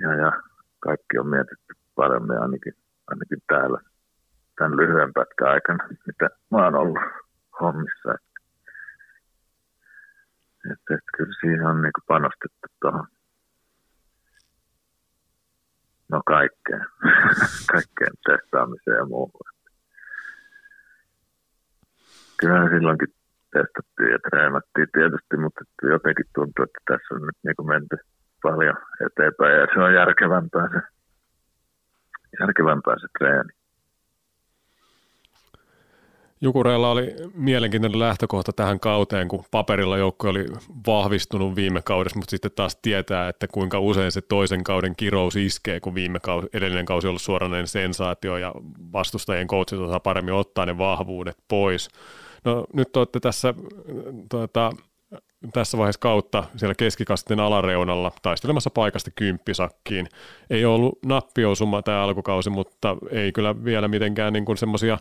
ja, 0.00 0.14
ja 0.14 0.32
kaikki 0.80 1.18
on 1.18 1.28
mietitty 1.28 1.74
paremmin 1.94 2.38
ainakin, 2.38 2.74
ainakin 3.06 3.42
täällä 3.46 3.80
tämän 4.58 4.76
lyhyen 4.76 5.12
pätkän 5.12 5.48
aikana, 5.48 5.88
mitä 6.06 6.28
mä 6.50 6.64
oon 6.64 6.74
ollut 6.74 6.98
hommissa. 7.60 8.14
Että, 8.14 8.40
että, 10.72 10.94
että 10.94 11.10
kyllä 11.16 11.32
siihen 11.40 11.66
on 11.66 11.82
niin 11.82 12.06
panostettu 12.06 12.66
tuohon 12.80 13.06
No 16.10 16.22
kaikkeen. 16.26 16.86
kaikkeen 17.72 18.14
testaamiseen 18.26 18.96
ja 18.96 19.04
muuhun. 19.04 19.50
Kyllähän 22.40 22.70
silloinkin 22.70 23.08
testattiin 23.52 24.10
ja 24.14 24.18
treenattiin 24.30 24.88
tietysti, 24.92 25.36
mutta 25.36 25.64
jotenkin 25.82 26.26
tuntuu, 26.34 26.62
että 26.64 26.80
tässä 26.88 27.14
on 27.14 27.20
nyt 27.20 27.38
niin 27.44 27.68
menty 27.68 27.96
paljon 28.42 28.76
eteenpäin 29.06 29.60
ja 29.60 29.66
se 29.74 29.80
on 29.80 29.94
järkevämpää 29.94 30.68
se, 30.72 30.80
järkevämpää 32.40 32.94
se 33.00 33.06
treeni. 33.18 33.60
Jukureilla 36.42 36.90
oli 36.90 37.14
mielenkiintoinen 37.34 37.98
lähtökohta 37.98 38.52
tähän 38.52 38.80
kauteen, 38.80 39.28
kun 39.28 39.44
paperilla 39.50 39.98
joukko 39.98 40.28
oli 40.28 40.46
vahvistunut 40.86 41.56
viime 41.56 41.82
kaudessa, 41.82 42.18
mutta 42.18 42.30
sitten 42.30 42.50
taas 42.56 42.78
tietää, 42.82 43.28
että 43.28 43.46
kuinka 43.48 43.78
usein 43.78 44.12
se 44.12 44.20
toisen 44.20 44.64
kauden 44.64 44.96
kirous 44.96 45.36
iskee, 45.36 45.80
kun 45.80 45.94
viime 45.94 46.20
kausi, 46.20 46.48
edellinen 46.52 46.84
kausi 46.84 47.08
ollut 47.08 47.22
suoranainen 47.22 47.66
sensaatio 47.66 48.36
ja 48.36 48.54
vastustajien 48.92 49.46
coachit 49.46 49.78
osaa 49.78 50.00
paremmin 50.00 50.34
ottaa 50.34 50.66
ne 50.66 50.78
vahvuudet 50.78 51.36
pois. 51.48 51.88
No 52.44 52.66
nyt 52.72 52.96
olette 52.96 53.20
tässä 53.20 53.54
tuota, 54.30 54.72
tässä 55.52 55.78
vaiheessa 55.78 56.00
kautta 56.00 56.44
siellä 56.56 56.74
keskikastin 56.74 57.40
alareunalla 57.40 58.12
taistelemassa 58.22 58.70
paikasta 58.70 59.10
kymppisakkiin. 59.14 60.06
Ei 60.50 60.64
ollut 60.64 60.98
nappiosuma 61.06 61.82
tämä 61.82 62.02
alkukausi, 62.02 62.50
mutta 62.50 62.96
ei 63.10 63.32
kyllä 63.32 63.64
vielä 63.64 63.88
mitenkään 63.88 64.32
niin 64.32 64.56
semmoisia 64.56 64.98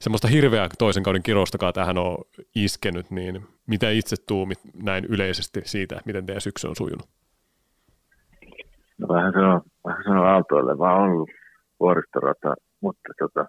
semmoista 0.00 0.28
hirveää 0.28 0.68
toisen 0.78 1.02
kauden 1.02 1.22
kiroustakaan 1.22 1.72
tähän 1.72 1.98
on 1.98 2.18
iskenyt, 2.54 3.10
niin 3.10 3.46
mitä 3.66 3.90
itse 3.90 4.16
tuumit 4.26 4.58
näin 4.82 5.04
yleisesti 5.04 5.60
siitä, 5.64 6.00
miten 6.04 6.26
teidän 6.26 6.40
syksy 6.40 6.68
on 6.68 6.76
sujunut? 6.76 7.08
No 8.98 9.08
vähän 9.08 9.32
se 9.32 9.38
on, 9.38 9.60
vähän 9.84 10.02
se 10.04 10.10
on 10.10 10.26
aaltoille 10.26 10.78
vaan 10.78 11.02
ollut 11.02 11.30
vuoristorata, 11.80 12.54
mutta 12.80 13.08
tota, 13.18 13.46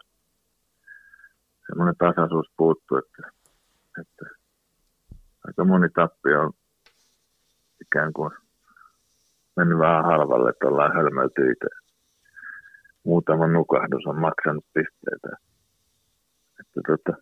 semmoinen 1.67 1.95
tasaisuus 1.97 2.47
puuttuu, 2.57 2.97
että, 2.97 3.31
että 4.01 4.40
aika 5.47 5.63
moni 5.65 5.89
tappi 5.89 6.33
on 6.33 6.51
ikään 7.81 8.13
kuin 8.13 8.31
mennyt 9.55 9.77
vähän 9.77 10.05
halvalle, 10.05 10.49
että 10.49 10.67
ollaan 10.67 10.93
hölmöilty 10.93 11.51
itse. 11.51 11.67
Muutama 13.03 13.47
nukahdus 13.47 14.05
on 14.05 14.19
maksanut 14.19 14.65
pisteitä 14.73 15.51
että 16.61 16.81
tota, 16.87 17.21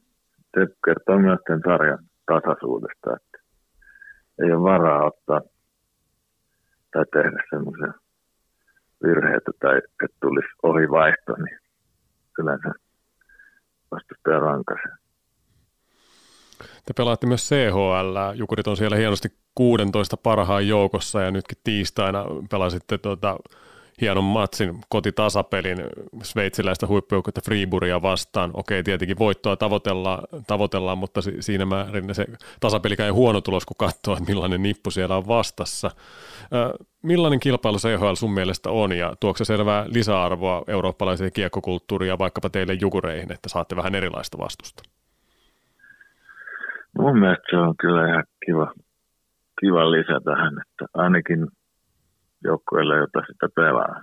se 0.53 0.76
kertoo 0.86 1.20
myös 1.20 1.39
tämän 1.47 1.61
sarjan 1.65 1.99
tasaisuudesta, 2.26 3.15
että 3.15 3.38
ei 4.43 4.51
ole 4.51 4.63
varaa 4.63 5.05
ottaa 5.05 5.41
tai 6.91 7.05
tehdä 7.13 7.43
semmoisia 7.49 7.93
virheitä 9.03 9.51
tai 9.59 9.78
että 9.78 10.17
tulisi 10.22 10.47
ohi 10.63 10.89
vaihto, 10.89 11.34
niin 11.36 11.59
yleensä 12.39 12.72
vastustaja 13.91 14.39
rankaisee. 14.39 15.09
Te 16.86 16.93
pelaatte 16.97 17.28
myös 17.28 17.49
CHL. 17.49 18.18
Jukurit 18.36 18.68
on 18.68 18.78
siellä 18.78 18.97
hienosti 18.97 19.30
16 19.55 20.18
parhaan 20.18 20.68
joukossa 20.68 21.22
ja 21.22 21.32
nytkin 21.32 21.57
tiistaina 21.64 22.26
pelasitte 22.49 22.97
tuota 22.97 23.38
hienon 24.01 24.24
matsin, 24.24 24.82
kotitasapelin 24.89 25.78
sveitsiläistä 26.24 26.88
huippujoukkoita 26.88 27.41
Friburia 27.45 28.01
vastaan. 28.01 28.51
Okei, 28.53 28.84
tietenkin 28.84 29.20
voittoa 29.20 29.57
tavoitellaan, 29.57 30.24
tavoitellaan 30.47 30.97
mutta 30.97 31.22
siinä 31.39 31.66
määrin 31.66 32.16
se 32.16 32.26
tasapelikään 32.60 33.05
ei 33.05 33.12
huono 33.12 33.41
tulos, 33.41 33.66
kun 33.66 33.78
katsoo, 33.78 34.14
että 34.14 34.32
millainen 34.32 34.64
nippu 34.64 34.91
siellä 34.91 35.18
on 35.18 35.28
vastassa. 35.28 35.91
Millainen 37.01 37.39
kilpailu 37.39 37.78
CHL 37.78 38.14
sun 38.14 38.34
mielestä 38.34 38.70
on 38.70 38.91
ja 38.91 39.14
tuokse 39.20 39.45
se 39.45 39.47
selvää 39.47 39.86
lisäarvoa 39.88 40.64
eurooppalaiseen 40.68 41.32
kiekkokulttuuriin 41.34 42.10
ja 42.10 42.18
vaikkapa 42.18 42.49
teille 42.49 42.74
jukureihin, 42.74 43.32
että 43.32 43.49
saatte 43.49 43.76
vähän 43.76 43.95
erilaista 43.95 44.38
vastusta? 44.38 44.84
Mun 47.00 47.20
mielestä 47.20 47.47
se 47.50 47.58
on 47.58 47.76
kyllä 47.82 48.08
ihan 48.08 48.24
kiva, 48.45 48.74
kiva 49.60 49.91
lisä 49.91 50.18
tähän, 50.26 50.54
että 50.62 50.86
ainakin 50.93 51.47
joukkueelle, 52.43 52.97
jota 52.97 53.22
sitä 53.28 53.47
pelaa. 53.56 54.02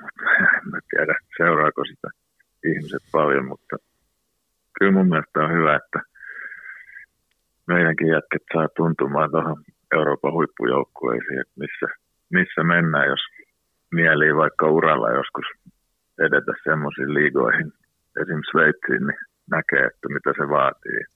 en 0.75 0.83
tiedä, 0.91 1.15
seuraako 1.37 1.85
sitä 1.85 2.09
ihmiset 2.65 3.03
paljon, 3.13 3.47
mutta 3.47 3.77
kyllä 4.79 4.93
mun 4.93 5.09
mielestä 5.09 5.41
on 5.41 5.53
hyvä, 5.53 5.77
että 5.77 6.01
meidänkin 7.67 8.09
jätket 8.09 8.43
saa 8.53 8.69
tuntumaan 8.77 9.31
tuohon 9.31 9.65
Euroopan 9.95 10.33
huippujoukkueisiin, 10.33 11.41
että 11.41 11.55
missä, 11.57 11.87
missä 12.31 12.63
mennään, 12.65 13.09
jos 13.09 13.25
mieli 13.93 14.37
vaikka 14.37 14.71
uralla 14.71 15.11
joskus 15.11 15.47
edetä 16.19 16.53
semmoisiin 16.65 17.15
liigoihin, 17.15 17.73
esimerkiksi 18.21 18.51
Sveitsiin, 18.51 19.07
niin 19.07 19.21
näkee, 19.51 19.85
että 19.87 20.09
mitä 20.09 20.31
se 20.39 20.49
vaatii. 20.49 21.16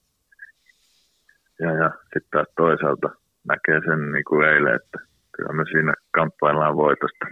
Ja, 1.61 1.71
ja 1.81 1.89
sitten 2.03 2.31
taas 2.31 2.47
toisaalta 2.55 3.09
näkee 3.47 3.79
sen 3.85 4.11
niin 4.11 4.25
kuin 4.25 4.47
eilen, 4.47 4.75
että 4.75 4.97
kyllä 5.31 5.53
me 5.53 5.63
siinä 5.71 5.93
kamppaillaan 6.11 6.75
voitosta 6.75 7.25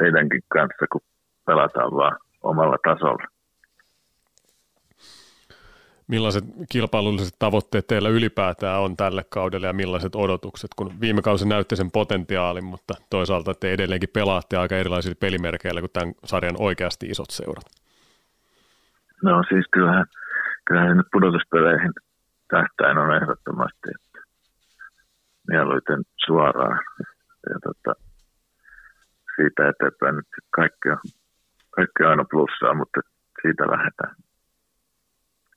heidänkin 0.00 0.42
kanssa, 0.48 0.86
kun 0.92 1.00
pelataan 1.46 1.92
vaan 1.92 2.16
omalla 2.42 2.76
tasolla. 2.84 3.26
Millaiset 6.06 6.44
kilpailulliset 6.72 7.34
tavoitteet 7.38 7.86
teillä 7.86 8.08
ylipäätään 8.08 8.80
on 8.80 8.96
tälle 8.96 9.24
kaudelle 9.30 9.66
ja 9.66 9.72
millaiset 9.72 10.14
odotukset, 10.14 10.70
kun 10.76 11.00
viime 11.00 11.22
kausi 11.22 11.48
näytti 11.48 11.76
sen 11.76 11.90
potentiaalin, 11.90 12.64
mutta 12.64 12.94
toisaalta 13.10 13.54
te 13.54 13.72
edelleenkin 13.72 14.08
pelaatte 14.14 14.56
aika 14.56 14.76
erilaisilla 14.76 15.16
pelimerkeillä 15.20 15.80
kuin 15.80 15.90
tämän 15.92 16.14
sarjan 16.24 16.56
oikeasti 16.58 17.06
isot 17.06 17.30
seurat? 17.30 17.64
No 19.22 19.42
siis 19.48 19.66
kyllähän, 19.72 20.06
kyllähän 20.64 20.96
nyt 20.96 21.06
pudotuspeleihin 21.12 21.92
tähtäin 22.50 22.98
on 22.98 23.16
ehdottomasti, 23.16 23.88
että 23.94 24.20
mieluiten 25.48 26.02
suoraan. 26.26 26.80
Ja 27.50 27.56
tota, 27.64 27.92
siitä 29.36 29.68
eteenpäin 29.68 30.16
nyt 30.16 30.26
kaikki 30.50 30.88
on, 30.90 30.98
kaikki 31.70 32.02
on 32.04 32.10
aina 32.10 32.24
plussaa, 32.30 32.74
mutta 32.74 33.00
siitä 33.42 33.64
lähdetään. 33.74 34.14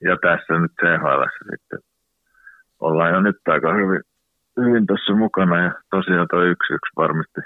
Ja 0.02 0.18
tässä 0.22 0.54
nyt 0.60 0.72
CHL 0.82 1.24
sitten 1.52 1.80
ollaan 2.80 3.14
jo 3.14 3.22
nyt 3.22 3.38
aika 3.48 3.74
hyvin, 3.74 4.02
hyvin 4.58 4.88
tuossa 4.88 5.14
mukana 5.14 5.64
ja 5.64 5.72
tosiaan 5.92 6.28
tuo 6.30 6.42
yksi 6.44 6.74
yksi 6.74 6.92
varmasti 6.98 7.42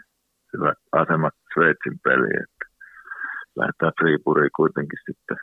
hyvä 0.53 0.73
asema 0.91 1.29
Sveitsin 1.53 1.99
peliin, 2.03 2.43
että 2.43 2.65
lähdetään 3.55 3.97
Freeburiin 3.99 4.55
kuitenkin 4.55 4.99
sitten 5.05 5.37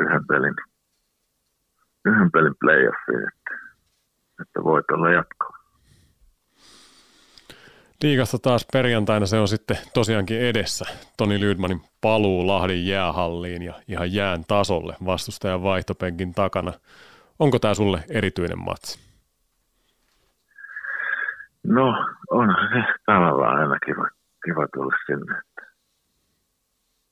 yhden 0.00 0.26
pelin, 0.26 0.54
yhden 2.08 2.30
pelin 2.30 2.54
playoffiin, 2.60 3.28
että, 3.28 3.54
että 4.42 4.64
voit 4.64 4.90
olla 4.90 5.10
jatkoa. 5.10 5.58
Liigassa 8.02 8.38
taas 8.38 8.66
perjantaina 8.72 9.26
se 9.26 9.38
on 9.38 9.48
sitten 9.48 9.76
tosiaankin 9.94 10.40
edessä. 10.40 10.84
Toni 11.16 11.40
Lydmanin 11.40 11.80
paluu 12.00 12.46
Lahdin 12.46 12.86
jäähalliin 12.86 13.62
ja 13.62 13.74
ihan 13.88 14.12
jään 14.12 14.44
tasolle 14.48 14.94
vastustajan 15.06 15.62
vaihtopenkin 15.62 16.34
takana. 16.34 16.72
Onko 17.38 17.58
tämä 17.58 17.74
sulle 17.74 18.04
erityinen 18.10 18.58
matsi? 18.58 19.08
No, 21.62 21.86
on 22.30 22.48
se 22.72 22.94
tavallaan 23.06 23.58
aina 23.58 23.78
kiva, 23.86 24.08
kiva 24.44 24.66
tulla 24.74 24.96
sinne. 25.06 25.38
Että, 25.38 25.62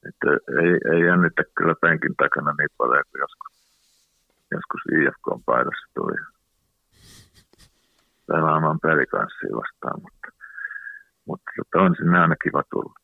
että 0.09 0.27
ei, 0.63 0.95
ei 0.95 1.07
jännitä 1.07 1.43
kyllä 1.59 1.75
penkin 1.81 2.17
takana 2.17 2.55
niin 2.59 2.69
paljon 2.79 3.05
kuin 3.11 3.21
joskus, 3.21 3.56
joskus 4.51 4.83
IFK 4.93 5.29
on 5.31 5.43
paidassa 5.47 5.87
tuli 5.95 6.17
pelaamaan 8.27 8.81
pelikanssia 8.81 9.57
vastaan, 9.57 10.03
mutta 10.03 10.37
mutta 11.27 11.51
tota, 11.57 11.85
on 11.85 11.95
sinne 11.99 12.19
aina 12.19 12.37
kiva 12.45 12.63
tulla. 12.71 12.95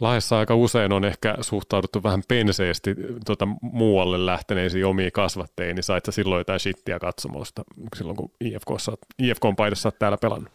Lahdessa 0.00 0.38
aika 0.38 0.54
usein 0.54 0.92
on 0.92 1.04
ehkä 1.04 1.34
suhtauduttu 1.40 2.02
vähän 2.02 2.22
penseesti 2.28 2.96
tota, 3.26 3.48
muualle 3.60 4.26
lähteneisiin 4.26 4.86
omiin 4.86 5.12
kasvatteihin, 5.12 5.74
niin 5.74 5.82
sait 5.82 6.04
sä 6.04 6.12
silloin 6.12 6.40
jotain 6.40 6.60
shittiä 6.60 6.98
katsomosta 6.98 7.62
silloin, 7.96 8.16
kun 8.16 8.30
IFK, 8.40 8.68
saat, 8.78 8.98
IFK 9.18 9.44
on 9.44 9.56
paidassa 9.56 9.88
oot 9.88 9.98
täällä 9.98 10.18
pelannut? 10.20 10.52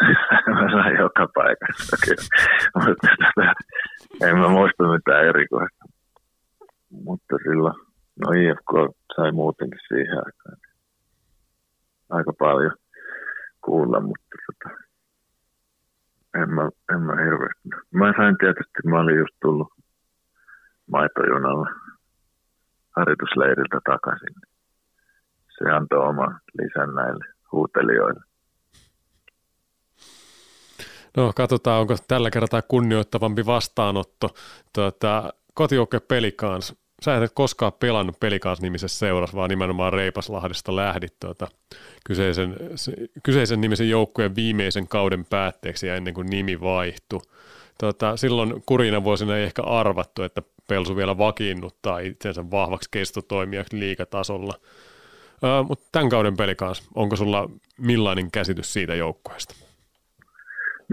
mä 0.54 0.70
sain 0.72 0.96
joka 0.96 1.28
paikassa, 1.34 1.96
mutta 2.74 3.08
tota, 3.18 3.52
en 4.28 4.36
mä 4.38 4.48
muista 4.48 4.92
mitään 4.92 5.24
erikoista. 5.24 5.84
Mutta 6.90 7.36
silloin, 7.42 7.74
no 8.20 8.32
IFK 8.32 8.96
sai 9.16 9.32
muutenkin 9.32 9.80
siihen 9.88 10.18
aikaan 10.18 10.72
aika 12.12 12.32
paljon 12.38 12.72
kuulla, 13.64 14.00
mutta 14.00 14.36
tota, 14.46 14.76
en 16.42 16.50
mä, 16.50 16.70
en 16.94 17.00
mä 17.00 17.12
hirveästi. 17.24 17.68
Mä 17.90 18.12
sain 18.16 18.36
tietysti, 18.38 18.88
mä 18.88 19.00
olin 19.00 19.18
just 19.18 19.34
tullut 19.42 19.68
maitojunalla 20.90 21.66
harjoitusleiriltä 22.96 23.80
takaisin. 23.84 24.34
Se 25.58 25.70
antoi 25.70 26.08
oman 26.08 26.40
lisän 26.58 26.94
näille 26.94 27.24
huutelijoille. 27.52 28.20
No 31.16 31.32
katsotaan, 31.36 31.80
onko 31.80 31.96
tällä 32.08 32.30
kertaa 32.30 32.62
kunnioittavampi 32.62 33.46
vastaanotto. 33.46 34.28
Tuota, 34.74 35.32
kotijoukkue 35.54 36.00
Pelikans. 36.00 36.81
Sä 37.02 37.16
et 37.16 37.32
koskaan 37.34 37.72
pelannut 37.80 38.20
Pelikans-nimisessä 38.20 38.98
seurassa, 38.98 39.36
vaan 39.36 39.50
nimenomaan 39.50 39.92
Reipaslahdesta 39.92 40.76
lähdit 40.76 41.14
tuota, 41.20 41.48
kyseisen, 42.06 42.56
kyseisen 43.22 43.60
nimisen 43.60 43.90
joukkueen 43.90 44.36
viimeisen 44.36 44.88
kauden 44.88 45.24
päätteeksi 45.30 45.86
ja 45.86 45.96
ennen 45.96 46.14
kuin 46.14 46.26
nimi 46.30 46.60
vaihtui. 46.60 47.20
Tota, 47.78 48.16
silloin 48.16 48.62
kurina 48.66 49.04
vuosina 49.04 49.36
ei 49.36 49.44
ehkä 49.44 49.62
arvattu, 49.62 50.22
että 50.22 50.42
Pelsu 50.68 50.96
vielä 50.96 51.18
vakiinnuttaa 51.18 51.98
itsensä 51.98 52.50
vahvaksi 52.50 52.88
kestotoimijaksi 52.92 53.78
liikatasolla. 53.78 54.54
Mutta 55.68 55.88
tämän 55.92 56.08
kauden 56.08 56.36
peli 56.36 56.54
kanssa, 56.54 56.90
onko 56.94 57.16
sulla 57.16 57.50
millainen 57.78 58.30
käsitys 58.30 58.72
siitä 58.72 58.94
joukkueesta? 58.94 59.54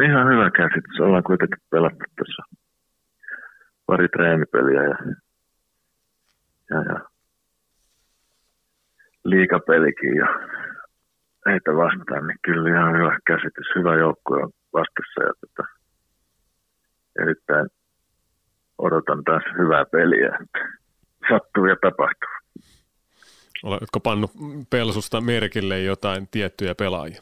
Ihan 0.05 0.34
hyvä 0.34 0.51
käsitys. 0.51 0.99
Ollaan 0.99 1.24
kuitenkin 1.24 1.57
pelattu 1.70 2.03
tuossa 2.18 2.43
pari 3.86 4.07
treenipeliä 4.07 4.84
ja, 4.84 4.95
ja, 6.70 6.78
ja 6.93 7.09
liikapelikin 9.24 10.15
ja 10.15 10.28
heitä 11.45 11.72
vastaan, 11.72 12.28
niin 12.28 12.39
kyllä 12.45 12.70
ihan 12.70 12.97
hyvä 12.97 13.17
käsitys. 13.28 13.67
Hyvä 13.76 13.95
joukkue 13.95 14.43
on 14.43 14.51
vastassa 14.74 15.24
ja 15.24 15.34
tota, 15.41 15.70
erittäin 17.22 17.67
odotan 18.78 19.24
taas 19.24 19.43
hyvää 19.57 19.86
peliä. 19.86 20.38
Että 20.41 20.80
sattuu 21.30 21.65
ja 21.65 21.76
tapahtuu. 21.82 22.30
Oletko 23.63 23.99
pannut 23.99 24.32
Pelsusta 24.70 25.22
merkille 25.22 25.82
jotain 25.82 26.28
tiettyjä 26.32 26.76
pelaajia? 26.76 27.22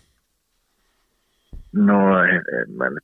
No 1.74 2.24
en, 2.24 2.36
en 2.36 2.72
mä 2.78 2.90
nyt, 2.90 3.04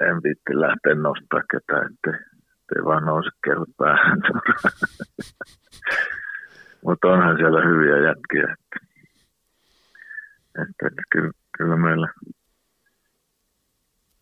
en 0.00 0.22
viitti 0.22 0.60
lähteä 0.60 0.94
nostaa 0.94 1.42
ketään, 1.50 1.92
ettei, 1.92 2.33
ettei 2.64 2.84
vaan 2.84 3.04
nouse 3.04 3.30
kehut 3.44 3.68
päähän. 3.78 4.18
Mutta 6.84 7.08
onhan 7.08 7.36
siellä 7.36 7.60
hyviä 7.64 7.98
jätkiä. 7.98 8.52
Että 8.52 8.94
että, 10.62 10.86
että 10.86 11.02
kyllä, 11.12 11.30
kyllä 11.58 11.76
meillä, 11.76 12.08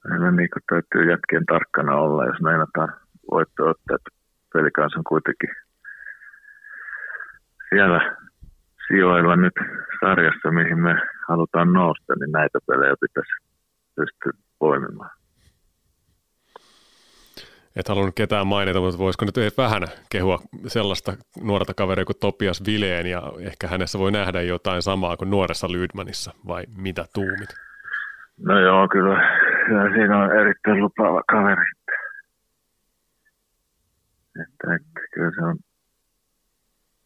meillä 0.09 0.31
niin 0.31 0.49
täytyy 0.69 1.11
jätkien 1.11 1.47
tarkkana 1.47 1.97
olla, 1.97 2.27
jos 2.27 2.41
meinataan 2.41 2.95
voitto 3.31 3.69
ottaa, 3.69 3.97
että 3.97 4.11
pelikans 4.53 4.97
on 4.97 5.05
kuitenkin 5.05 5.51
siellä 7.69 8.17
sijoilla 8.87 9.37
nyt 9.37 9.53
sarjassa, 10.01 10.51
mihin 10.51 10.79
me 10.79 10.95
halutaan 11.29 11.73
nousta, 11.73 12.15
niin 12.21 12.33
näitä 12.33 12.59
pelejä 12.67 12.95
pitäisi 13.01 13.33
pystyä 13.97 14.33
poimimaan 14.59 15.22
et 17.77 17.89
halunnut 17.89 18.15
ketään 18.15 18.47
mainita, 18.47 18.81
mutta 18.81 18.99
voisiko 18.99 19.25
nyt 19.25 19.57
vähän 19.59 19.83
kehua 20.11 20.39
sellaista 20.67 21.13
nuorta 21.43 21.75
kaveria 21.75 22.05
kuin 22.05 22.17
Topias 22.21 22.63
Vileen 22.67 23.07
ja 23.07 23.23
ehkä 23.41 23.69
hänessä 23.69 23.99
voi 23.99 24.13
nähdä 24.13 24.43
jotain 24.43 24.83
samaa 24.83 25.17
kuin 25.17 25.31
nuoressa 25.31 25.73
Lydmanissa 25.73 26.33
vai 26.47 26.65
mitä 26.77 27.05
tuumit? 27.15 27.49
No 28.39 28.61
joo, 28.61 28.89
kyllä, 28.89 29.39
kyllä 29.67 29.95
siinä 29.95 30.19
on 30.19 30.41
erittäin 30.41 30.81
lupaava 30.81 31.23
kaveri. 31.31 31.71
Että, 34.43 34.75
että 34.75 35.01
kyllä 35.15 35.31
se 35.35 35.45
on 35.45 35.57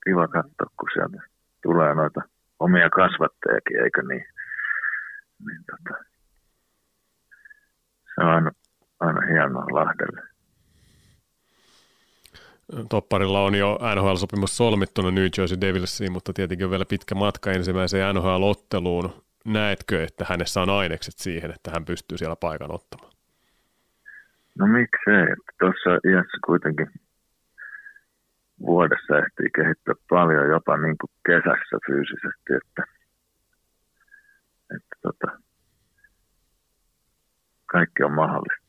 kiva 0.04 0.28
katsoa, 0.28 0.70
kun 0.78 0.88
sieltä 0.92 1.18
tulee 1.62 1.94
noita 1.94 2.20
omia 2.58 2.90
kasvattajakin, 2.90 3.82
eikö 3.84 4.02
niin? 4.02 4.24
niin 5.46 5.64
tota, 5.70 6.04
se 8.14 8.20
on 8.20 8.28
aina, 8.28 8.50
aina 9.00 9.20
hienoa 9.26 9.64
Lahdelle. 9.70 10.25
Topparilla 12.88 13.40
on 13.40 13.54
jo 13.54 13.78
NHL-sopimus 13.94 14.56
solmittuna 14.56 15.10
New 15.10 15.26
Jersey 15.38 15.60
Devilsiin, 15.60 16.12
mutta 16.12 16.32
tietenkin 16.32 16.64
on 16.64 16.70
vielä 16.70 16.84
pitkä 16.88 17.14
matka 17.14 17.50
ensimmäiseen 17.50 18.14
NHL-otteluun. 18.14 19.24
Näetkö, 19.44 20.04
että 20.04 20.24
hänessä 20.28 20.62
on 20.62 20.70
ainekset 20.70 21.14
siihen, 21.16 21.50
että 21.50 21.70
hän 21.70 21.84
pystyy 21.84 22.18
siellä 22.18 22.36
paikan 22.36 22.74
ottamaan? 22.74 23.12
No 24.58 24.66
miksei, 24.66 25.22
että 25.22 25.52
tuossa 25.58 25.90
iässä 25.90 26.38
kuitenkin 26.46 26.90
vuodessa 28.60 29.18
ehtii 29.18 29.50
kehittyä 29.56 29.94
paljon, 30.08 30.50
jopa 30.50 30.76
niin 30.76 30.96
kuin 31.00 31.10
kesässä 31.26 31.76
fyysisesti, 31.86 32.50
että, 32.60 32.82
että 34.76 34.96
tota, 35.02 35.38
kaikki 37.66 38.02
on 38.02 38.12
mahdollista 38.12 38.65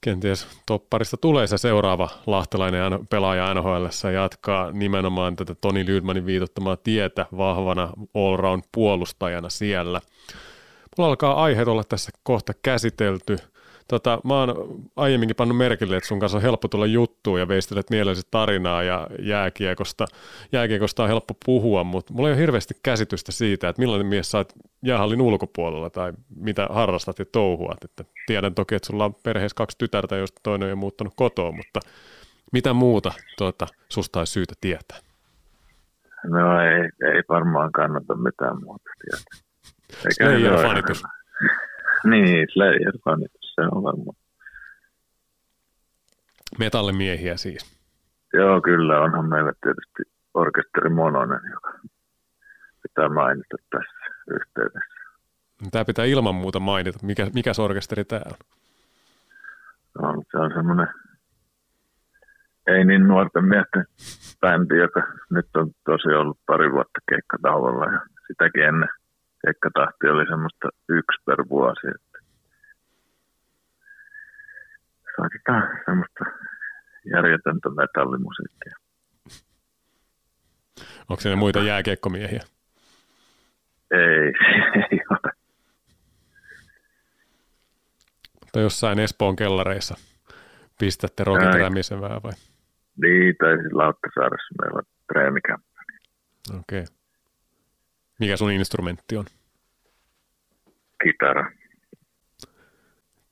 kenties 0.00 0.46
topparista 0.66 1.16
tulee 1.16 1.46
se 1.46 1.58
seuraava 1.58 2.08
lahtelainen 2.26 3.06
pelaaja 3.06 3.54
NHL 3.54 3.86
ja 4.04 4.10
jatkaa 4.10 4.72
nimenomaan 4.72 5.36
tätä 5.36 5.54
Toni 5.54 5.86
Lydmanin 5.86 6.26
viitottamaa 6.26 6.76
tietä 6.76 7.26
vahvana 7.36 7.90
allround 8.14 8.62
puolustajana 8.72 9.48
siellä. 9.48 10.00
Mulla 10.98 11.10
alkaa 11.10 11.42
aiheet 11.42 11.68
olla 11.68 11.84
tässä 11.84 12.10
kohta 12.22 12.52
käsitelty– 12.62 13.36
Tota, 13.90 14.20
mä 14.24 14.34
oon 14.34 14.54
aiemminkin 14.96 15.36
pannut 15.36 15.56
merkille, 15.56 15.96
että 15.96 16.08
sun 16.08 16.20
kanssa 16.20 16.38
on 16.38 16.42
helppo 16.42 16.68
tulla 16.68 16.86
juttuun 16.86 17.40
ja 17.40 17.48
veistelet 17.48 17.90
mielellisesti 17.90 18.28
tarinaa 18.30 18.82
ja 18.82 19.06
jääkiekosta. 19.18 20.06
Jääkiekosta 20.52 21.02
on 21.02 21.08
helppo 21.08 21.34
puhua, 21.46 21.84
mutta 21.84 22.12
mulla 22.12 22.28
ei 22.28 22.32
ole 22.32 22.40
hirveästi 22.40 22.74
käsitystä 22.82 23.32
siitä, 23.32 23.68
että 23.68 23.82
millainen 23.82 24.06
mies 24.06 24.30
sä 24.30 24.38
oot 24.38 24.52
jäähallin 24.82 25.20
ulkopuolella 25.20 25.90
tai 25.90 26.12
mitä 26.36 26.66
harrastat 26.70 27.18
ja 27.18 27.24
touhuat. 27.32 27.84
Että 27.84 28.04
tiedän 28.26 28.54
toki, 28.54 28.74
että 28.74 28.86
sulla 28.86 29.04
on 29.04 29.14
perheessä 29.14 29.56
kaksi 29.56 29.78
tytärtä, 29.78 30.16
joista 30.16 30.40
toinen 30.42 30.66
on 30.66 30.70
jo 30.70 30.76
muuttanut 30.76 31.12
kotoa, 31.16 31.52
mutta 31.52 31.80
mitä 32.52 32.72
muuta 32.72 33.12
tuota, 33.38 33.66
susta 33.88 34.18
olisi 34.18 34.32
syytä 34.32 34.54
tietää? 34.60 34.98
No 36.24 36.60
ei, 36.60 37.14
ei 37.14 37.22
varmaan 37.28 37.72
kannata 37.72 38.14
mitään 38.14 38.64
muuta 38.64 38.90
tietää. 39.02 39.40
Slayer-fanitus. 40.14 41.02
Niin, 42.04 42.46
Slayer-fanitus, 42.52 43.39
se 43.60 43.76
on 43.76 43.82
varmaan. 43.82 44.16
Metallimiehiä 46.58 47.36
siis. 47.36 47.80
Joo, 48.32 48.60
kyllä, 48.60 49.00
onhan 49.00 49.28
meillä 49.28 49.52
tietysti 49.62 50.02
orkesteri 50.34 50.88
Mononen, 50.88 51.40
joka 51.50 51.72
pitää 52.82 53.08
mainita 53.08 53.56
tässä 53.70 54.14
yhteydessä. 54.30 55.00
Tämä 55.70 55.84
pitää 55.84 56.04
ilman 56.04 56.34
muuta 56.34 56.60
mainita. 56.60 56.98
Mikä, 57.02 57.26
mikä 57.34 57.52
orkesteri 57.58 58.04
tämä 58.04 58.22
on? 58.26 58.36
No, 60.02 60.22
se 60.30 60.38
on 60.38 60.50
semmoinen 60.54 60.88
ei 62.66 62.84
niin 62.84 63.08
nuorten 63.08 63.44
miesten 63.44 63.86
bändi, 64.40 64.76
joka 64.78 65.02
nyt 65.30 65.56
on 65.56 65.70
tosi 65.84 66.08
ollut 66.08 66.38
pari 66.46 66.72
vuotta 66.72 67.00
keikkatauolla 67.08 67.92
ja 67.92 68.00
sitäkin 68.26 68.64
ennen 68.64 68.88
keikkatahti 69.44 70.08
oli 70.08 70.26
semmoista 70.26 70.68
yksi 70.88 71.22
per 71.26 71.44
vuosi. 71.50 71.86
Että 71.94 72.18
soitetaan 75.20 75.80
semmoista 75.84 76.24
järjetöntä 77.04 77.68
metallimusiikkia. 77.68 78.74
Onko 81.08 81.20
siellä 81.20 81.36
muita 81.36 81.62
jääkiekkomiehiä? 81.62 82.40
Ei, 83.90 84.32
ei 84.92 85.00
ole. 85.10 85.32
Tai 88.52 88.62
jossain 88.62 88.98
Espoon 88.98 89.36
kellareissa 89.36 89.94
pistätte 90.78 91.24
Rämisen 91.24 92.00
vähän 92.00 92.22
vai? 92.22 92.32
Niin, 93.02 93.36
tai 93.40 93.58
siis 93.58 93.72
Lauttasaaressa 93.72 94.54
meillä 94.62 94.78
on 94.78 94.84
treenikämppä. 95.12 95.82
Okei. 96.50 96.80
Okay. 96.80 96.94
Mikä 98.20 98.36
sun 98.36 98.52
instrumentti 98.52 99.16
on? 99.16 99.24
Kitara. 101.04 101.59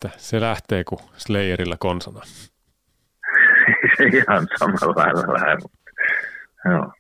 Että 0.05 0.19
se 0.19 0.41
lähtee 0.41 0.85
kuin 0.85 1.01
Slayerilla 1.17 1.77
konsana. 1.77 2.21
se 3.97 4.05
ihan 4.19 4.49
samalla 4.59 5.03
lailla 5.03 5.35
lähde, 5.35 5.59
joo. 6.65 6.93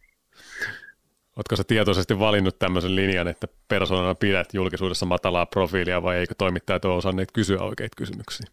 Oletko 1.37 1.57
sä 1.57 1.65
tietoisesti 1.67 2.19
valinnut 2.19 2.59
tämmöisen 2.59 2.97
linjan, 2.97 3.29
että 3.29 3.47
persoonana 3.69 4.15
pidät 4.15 4.55
julkisuudessa 4.55 5.07
matalaa 5.07 5.47
profiilia 5.47 6.03
vai 6.03 6.17
eikö 6.17 6.35
toimittajat 6.39 6.85
ole 6.85 6.95
osanneet 6.95 7.29
kysyä 7.33 7.61
oikeita 7.61 7.95
kysymyksiä? 7.97 8.47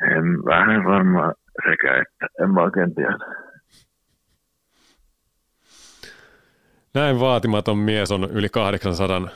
En 0.00 0.24
vähän 0.44 0.84
varmaan 0.84 1.34
sekä 1.70 2.02
että, 2.02 2.26
en 2.44 2.50
mä 2.50 2.62
oikein 2.62 2.94
tiedä. 2.94 3.18
Näin 6.94 7.20
vaatimaton 7.20 7.78
mies 7.78 8.12
on 8.12 8.30
yli 8.30 8.48
800 8.48 9.28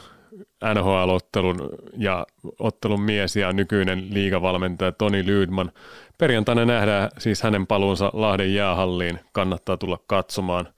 NHL-ottelun 0.75 1.69
ja 1.97 2.27
ottelun 2.59 3.01
mies 3.01 3.37
ja 3.37 3.53
nykyinen 3.53 4.15
liigavalmentaja 4.15 4.93
Toni 4.93 5.27
Lydman. 5.27 5.73
Perjantaina 6.19 6.65
nähdään 6.65 7.11
siis 7.19 7.43
hänen 7.43 7.67
paluunsa 7.67 8.11
Lahden 8.13 8.55
jäähalliin. 8.55 9.21
Kannattaa 9.33 9.77
tulla 9.77 9.99
katsomaan. 10.07 10.69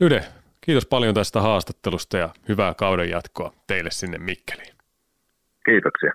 Lyde, 0.00 0.24
kiitos 0.60 0.86
paljon 0.86 1.14
tästä 1.14 1.40
haastattelusta 1.40 2.16
ja 2.18 2.28
hyvää 2.48 2.74
kauden 2.74 3.10
jatkoa 3.10 3.52
teille 3.66 3.90
sinne 3.90 4.18
Mikkeliin. 4.18 4.74
Kiitoksia. 5.64 6.12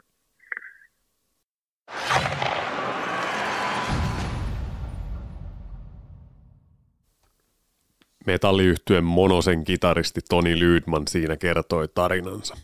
Metalliyhtyön 8.26 9.04
Monosen 9.04 9.64
kitaristi 9.64 10.22
Toni 10.30 10.60
Lydman 10.60 11.08
siinä 11.08 11.38
kertoi 11.38 11.88
tarinansa. 11.88 12.58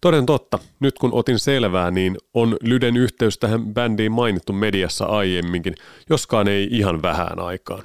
Toden 0.00 0.26
totta, 0.26 0.58
nyt 0.80 0.98
kun 0.98 1.12
otin 1.12 1.38
selvää, 1.38 1.90
niin 1.90 2.16
on 2.34 2.56
Lyden 2.62 2.96
yhteys 2.96 3.38
tähän 3.38 3.74
bändiin 3.74 4.12
mainittu 4.12 4.52
mediassa 4.52 5.04
aiemminkin, 5.04 5.74
joskaan 6.10 6.48
ei 6.48 6.68
ihan 6.70 7.02
vähän 7.02 7.38
aikaan. 7.38 7.82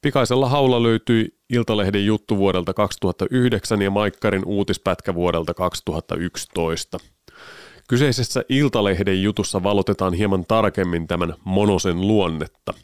Pikaisella 0.00 0.48
haulla 0.48 0.82
löytyi 0.82 1.34
Iltalehden 1.50 2.06
juttu 2.06 2.36
vuodelta 2.36 2.74
2009 2.74 3.82
ja 3.82 3.90
Maikkarin 3.90 4.44
uutispätkä 4.44 5.14
vuodelta 5.14 5.54
2011. 5.54 6.98
Kyseisessä 7.88 8.44
Iltalehden 8.48 9.22
jutussa 9.22 9.62
valotetaan 9.62 10.14
hieman 10.14 10.44
tarkemmin 10.48 11.06
tämän 11.06 11.34
Monosen 11.44 12.00
luonnetta– 12.00 12.74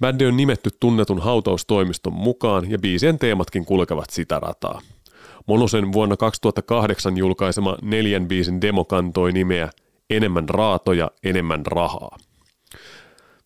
Bändi 0.00 0.26
on 0.26 0.36
nimetty 0.36 0.70
tunnetun 0.80 1.20
hautaustoimiston 1.20 2.12
mukaan 2.12 2.70
ja 2.70 2.78
biisien 2.78 3.18
teematkin 3.18 3.64
kulkevat 3.64 4.10
sitä 4.10 4.40
rataa. 4.40 4.80
Monosen 5.46 5.92
vuonna 5.92 6.16
2008 6.16 7.16
julkaisema 7.16 7.76
neljän 7.82 8.28
biisin 8.28 8.60
demo 8.60 8.84
kantoi 8.84 9.32
nimeä 9.32 9.70
Enemmän 10.10 10.48
raatoja, 10.48 11.10
enemmän 11.24 11.66
rahaa. 11.66 12.18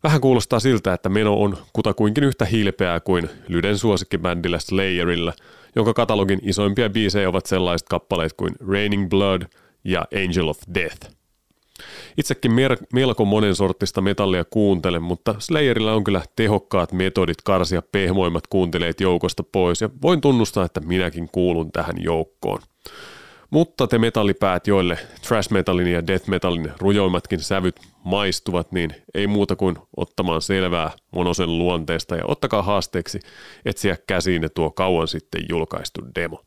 Vähän 0.02 0.20
kuulostaa 0.20 0.60
siltä, 0.60 0.92
että 0.92 1.08
meno 1.08 1.40
on 1.40 1.56
kutakuinkin 1.72 2.24
yhtä 2.24 2.44
hilpeää 2.44 3.00
kuin 3.00 3.28
Lyden 3.48 3.78
suosikkibändillä 3.78 4.58
Slayerilla, 4.58 5.32
jonka 5.76 5.94
katalogin 5.94 6.40
isoimpia 6.42 6.90
biisejä 6.90 7.28
ovat 7.28 7.46
sellaiset 7.46 7.88
kappaleet 7.88 8.32
kuin 8.32 8.54
Raining 8.68 9.08
Blood 9.08 9.42
ja 9.84 10.04
Angel 10.24 10.48
of 10.48 10.58
Death– 10.74 11.08
Itsekin 12.18 12.52
melko 12.92 13.24
monen 13.24 13.54
sortista 13.54 14.00
metallia 14.00 14.44
kuuntelen, 14.44 15.02
mutta 15.02 15.34
Slayerilla 15.38 15.92
on 15.92 16.04
kyllä 16.04 16.22
tehokkaat 16.36 16.92
metodit 16.92 17.42
karsia 17.44 17.82
pehmoimmat 17.92 18.46
kuunteleet 18.46 19.00
joukosta 19.00 19.42
pois 19.42 19.80
ja 19.80 19.90
voin 20.02 20.20
tunnustaa, 20.20 20.64
että 20.64 20.80
minäkin 20.80 21.28
kuulun 21.32 21.72
tähän 21.72 21.96
joukkoon. 22.02 22.60
Mutta 23.50 23.86
te 23.86 23.98
metallipäät, 23.98 24.66
joille 24.66 24.98
trash 25.28 25.50
metalin 25.50 25.86
ja 25.86 26.06
death 26.06 26.28
metalin 26.28 26.72
rujoimmatkin 26.78 27.40
sävyt 27.40 27.80
maistuvat, 28.04 28.72
niin 28.72 28.94
ei 29.14 29.26
muuta 29.26 29.56
kuin 29.56 29.76
ottamaan 29.96 30.42
selvää 30.42 30.90
monosen 31.10 31.58
luonteesta 31.58 32.16
ja 32.16 32.24
ottakaa 32.26 32.62
haasteeksi 32.62 33.20
etsiä 33.64 33.96
käsiin 34.06 34.48
tuo 34.54 34.70
kauan 34.70 35.08
sitten 35.08 35.42
julkaistu 35.48 36.00
demo. 36.14 36.42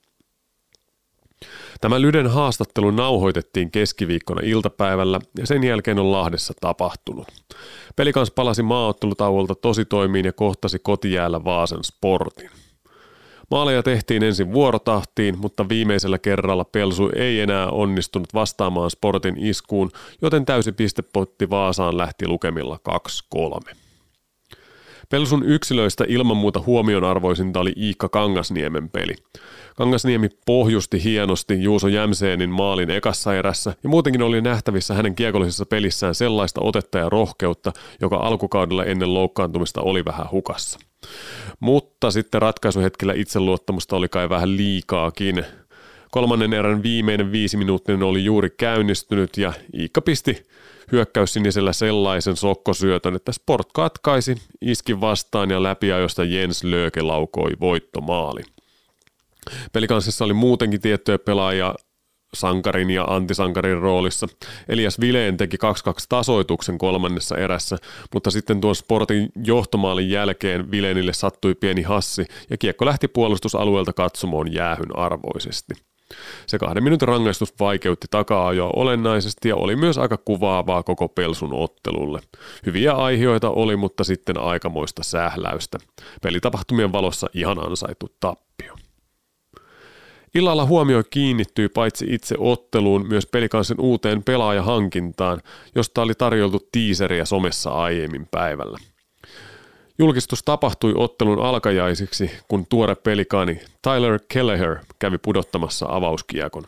Tämä 1.86 2.02
Lyden 2.02 2.28
haastattelu 2.28 2.92
nauhoitettiin 2.92 3.72
keskiviikkona 3.72 4.42
iltapäivällä 4.44 5.20
ja 5.40 5.48
sen 5.48 5.64
jälkeen 5.64 6.00
on 6.00 6.12
Lahdessa 6.12 6.54
tapahtunut. 6.62 7.28
Pelikans 7.96 8.32
palasi 8.32 8.64
maaottelutauolta 8.64 9.56
tositoimiin 9.56 10.26
ja 10.26 10.34
kohtasi 10.34 10.80
kotijäällä 10.80 11.44
Vaasan 11.44 11.84
sportin. 11.84 12.50
Maaleja 13.52 13.84
tehtiin 13.84 14.24
ensin 14.24 14.54
vuorotahtiin, 14.54 15.40
mutta 15.40 15.70
viimeisellä 15.70 16.18
kerralla 16.18 16.66
Pelsu 16.66 17.10
ei 17.16 17.40
enää 17.40 17.68
onnistunut 17.68 18.34
vastaamaan 18.34 18.92
sportin 18.92 19.36
iskuun, 19.38 19.92
joten 20.22 20.46
täysi 20.46 20.72
pistepotti 20.72 21.50
Vaasaan 21.50 21.98
lähti 21.98 22.28
lukemilla 22.28 22.80
2-3. 23.70 23.76
Pelsun 25.10 25.44
yksilöistä 25.44 26.06
ilman 26.08 26.38
muuta 26.38 26.64
huomionarvoisinta 26.66 27.60
oli 27.60 27.74
Iikka 27.78 28.10
Kangasniemen 28.10 28.90
peli. 28.90 29.16
Kangasniemi 29.76 30.30
pohjusti 30.46 31.04
hienosti 31.04 31.64
Juuso 31.64 31.88
Jämseenin 31.88 32.50
maalin 32.50 32.90
ekassa 32.90 33.36
erässä 33.36 33.74
ja 33.84 33.90
muutenkin 33.90 34.22
oli 34.22 34.42
nähtävissä 34.42 34.94
hänen 34.94 35.16
kiekollisessa 35.16 35.66
pelissään 35.66 36.16
sellaista 36.16 36.62
otetta 36.64 36.98
ja 36.98 37.10
rohkeutta, 37.10 37.74
joka 38.02 38.16
alkukaudella 38.18 38.86
ennen 38.86 39.14
loukkaantumista 39.14 39.82
oli 39.82 40.06
vähän 40.06 40.32
hukassa. 40.32 40.80
Mutta 41.60 42.12
sitten 42.12 42.42
ratkaisuhetkellä 42.42 43.14
itseluottamusta 43.14 43.96
oli 43.96 44.10
kai 44.10 44.30
vähän 44.30 44.58
liikaakin. 44.58 45.46
Kolmannen 46.16 46.54
erän 46.54 46.84
viimeinen 46.84 47.32
viisi 47.32 47.58
minuuttinen 47.58 48.04
oli 48.04 48.24
juuri 48.24 48.50
käynnistynyt 48.50 49.38
ja 49.38 49.54
Iikka 49.80 50.02
pisti 50.02 50.48
hyökkäyssinisellä 50.92 51.74
sellaisen 51.74 52.36
sokkosyötön, 52.36 53.16
että 53.16 53.32
Sport 53.32 53.68
katkaisi, 53.74 54.38
iski 54.62 55.02
vastaan 55.02 55.52
ja 55.52 55.64
läpiajosta 55.64 56.24
Jens 56.24 56.64
Lööke 56.64 57.02
laukoi 57.02 57.52
voittomaali. 57.60 58.42
Pelikanssissa 59.74 60.26
oli 60.26 60.34
muutenkin 60.34 60.82
tiettyjä 60.82 61.20
pelaajia 61.20 61.76
sankarin 62.34 62.90
ja 62.90 63.04
antisankarin 63.04 63.78
roolissa. 63.78 64.28
Elias 64.70 65.00
Vileen 65.00 65.38
teki 65.38 65.58
2-2 65.58 65.60
tasoituksen 66.10 66.78
kolmannessa 66.78 67.38
erässä, 67.38 67.78
mutta 68.14 68.32
sitten 68.32 68.62
tuon 68.62 68.76
sportin 68.76 69.30
johtomaalin 69.44 70.10
jälkeen 70.10 70.72
Vileenille 70.72 71.14
sattui 71.14 71.56
pieni 71.56 71.82
hassi 71.82 72.26
ja 72.50 72.58
kiekko 72.58 72.86
lähti 72.86 73.08
puolustusalueelta 73.08 73.94
katsomoon 73.94 74.54
jäähyn 74.54 74.98
arvoisesti. 74.98 75.74
Se 76.48 76.60
kahden 76.60 76.84
minuutin 76.84 77.08
rangaistus 77.08 77.54
vaikeutti 77.60 78.08
taka-ajoa 78.12 78.72
olennaisesti 78.76 79.50
ja 79.50 79.56
oli 79.56 79.76
myös 79.76 79.98
aika 79.98 80.18
kuvaavaa 80.18 80.84
koko 80.84 81.10
Pelsun 81.10 81.54
ottelulle. 81.54 82.20
Hyviä 82.66 82.94
aiheita 82.94 83.50
oli, 83.50 83.76
mutta 83.76 84.04
sitten 84.04 84.38
aikamoista 84.38 85.04
sähläystä. 85.04 85.78
Pelitapahtumien 86.22 86.92
valossa 86.92 87.28
ihan 87.34 87.66
ansaitu 87.66 88.16
tappio. 88.20 88.76
Illalla 90.36 90.66
huomio 90.66 91.04
kiinnittyy 91.10 91.70
paitsi 91.70 92.06
itse 92.10 92.36
otteluun 92.40 93.08
myös 93.08 93.26
pelikansin 93.26 93.82
uuteen 93.82 94.24
pelaajahankintaan, 94.24 95.42
josta 95.76 96.02
oli 96.02 96.14
tarjoltu 96.14 96.68
tiiseriä 96.72 97.26
somessa 97.26 97.70
aiemmin 97.70 98.28
päivällä. 98.32 98.78
Julkistus 100.00 100.44
tapahtui 100.44 100.94
ottelun 100.96 101.46
alkajaisiksi, 101.46 102.32
kun 102.48 102.66
tuore 102.70 102.96
pelikaani 102.96 103.60
Tyler 103.82 104.20
Kelleher 104.28 104.78
kävi 105.06 105.18
pudottamassa 105.18 105.86
avauskiekon. 105.90 106.64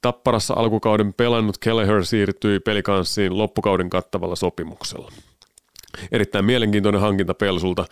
Tapparassa 0.00 0.54
alkukauden 0.54 1.14
pelannut 1.14 1.58
Kelleher 1.58 2.04
siirtyi 2.04 2.60
pelikanssiin 2.60 3.38
loppukauden 3.38 3.90
kattavalla 3.90 4.36
sopimuksella. 4.36 5.12
Erittäin 6.12 6.44
mielenkiintoinen 6.44 7.00
hankinta 7.00 7.34
Pelsulta. 7.34 7.84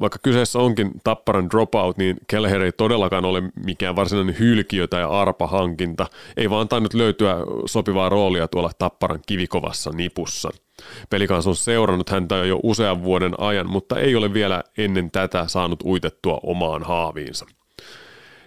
Vaikka 0.00 0.18
kyseessä 0.22 0.58
onkin 0.58 0.90
Tapparan 1.04 1.50
dropout, 1.50 1.96
niin 1.96 2.16
Kelleher 2.26 2.62
ei 2.62 2.72
todellakaan 2.72 3.24
ole 3.24 3.42
mikään 3.64 3.96
varsinainen 3.96 4.38
hylkiö 4.38 4.86
tai 4.86 5.04
arpa 5.04 5.46
hankinta. 5.46 6.06
Ei 6.36 6.50
vaan 6.50 6.68
tainnut 6.68 6.94
löytyä 6.94 7.36
sopivaa 7.66 8.08
roolia 8.08 8.48
tuolla 8.48 8.70
Tapparan 8.78 9.20
kivikovassa 9.26 9.90
nipussa. 9.90 10.50
Pelikans 11.10 11.46
on 11.46 11.56
seurannut 11.56 12.10
häntä 12.10 12.34
jo 12.34 12.60
usean 12.62 13.02
vuoden 13.02 13.34
ajan, 13.38 13.70
mutta 13.70 13.98
ei 13.98 14.16
ole 14.16 14.34
vielä 14.34 14.62
ennen 14.78 15.10
tätä 15.10 15.44
saanut 15.46 15.82
uitettua 15.82 16.40
omaan 16.42 16.82
haaviinsa. 16.82 17.46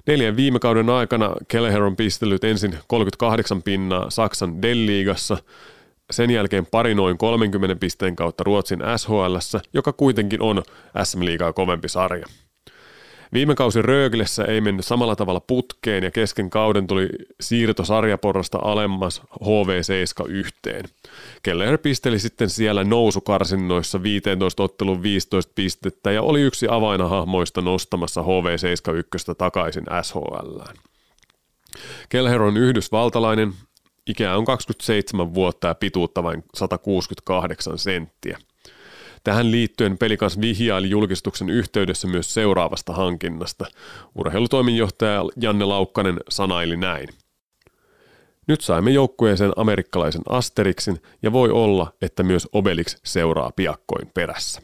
Neljän 0.07 0.35
viime 0.35 0.59
kauden 0.59 0.89
aikana 0.89 1.35
Kelleher 1.47 1.83
on 1.83 1.95
pistellyt 1.95 2.43
ensin 2.43 2.77
38 2.87 3.63
pinnaa 3.63 4.09
Saksan 4.09 4.61
Delliigassa, 4.61 5.37
sen 6.11 6.29
jälkeen 6.29 6.65
pari 6.65 6.95
noin 6.95 7.17
30 7.17 7.75
pisteen 7.75 8.15
kautta 8.15 8.43
Ruotsin 8.43 8.79
SHL, 8.97 9.57
joka 9.73 9.93
kuitenkin 9.93 10.41
on 10.41 10.63
SM-liigaa 11.03 11.53
kovempi 11.53 11.89
sarja. 11.89 12.25
Viime 13.33 13.55
kausi 13.55 13.81
Röglessä 13.81 14.45
ei 14.45 14.61
mennyt 14.61 14.85
samalla 14.85 15.15
tavalla 15.15 15.39
putkeen 15.39 16.03
ja 16.03 16.11
kesken 16.11 16.49
kauden 16.49 16.87
tuli 16.87 17.09
siirto 17.41 17.85
sarjaporrasta 17.85 18.59
alemmas 18.61 19.21
HV7 19.21 20.29
yhteen. 20.29 20.85
Keller 21.43 21.77
pisteli 21.77 22.19
sitten 22.19 22.49
siellä 22.49 22.83
nousukarsinnoissa 22.83 24.03
15 24.03 24.63
ottelun 24.63 25.03
15 25.03 25.51
pistettä 25.55 26.11
ja 26.11 26.21
oli 26.21 26.41
yksi 26.41 26.67
avainahahmoista 26.69 27.61
nostamassa 27.61 28.21
HV71 28.21 29.35
takaisin 29.37 29.85
SHL. 30.01 30.59
Kelher 32.09 32.41
on 32.41 32.57
yhdysvaltalainen, 32.57 33.53
Ikää 34.07 34.37
on 34.37 34.45
27 34.45 35.33
vuotta 35.33 35.67
ja 35.67 35.75
pituutta 35.75 36.23
vain 36.23 36.43
168 36.55 37.77
senttiä. 37.77 38.37
Tähän 39.27 39.51
liittyen 39.51 39.97
Pelikans 39.97 40.41
vihjaili 40.41 40.89
julkistuksen 40.89 41.49
yhteydessä 41.49 42.07
myös 42.07 42.33
seuraavasta 42.33 42.93
hankinnasta. 42.93 43.65
Urheilutoiminjohtaja 44.15 45.21
Janne 45.41 45.65
Laukkanen 45.65 46.17
sanaili 46.29 46.77
näin. 46.77 47.09
Nyt 48.47 48.61
saimme 48.61 48.91
joukkueeseen 48.91 49.51
amerikkalaisen 49.55 50.21
Asterixin 50.29 51.01
ja 51.21 51.31
voi 51.31 51.49
olla, 51.49 51.93
että 52.01 52.23
myös 52.23 52.47
Obelix 52.53 52.97
seuraa 53.03 53.51
piakkoin 53.55 54.11
perässä. 54.13 54.61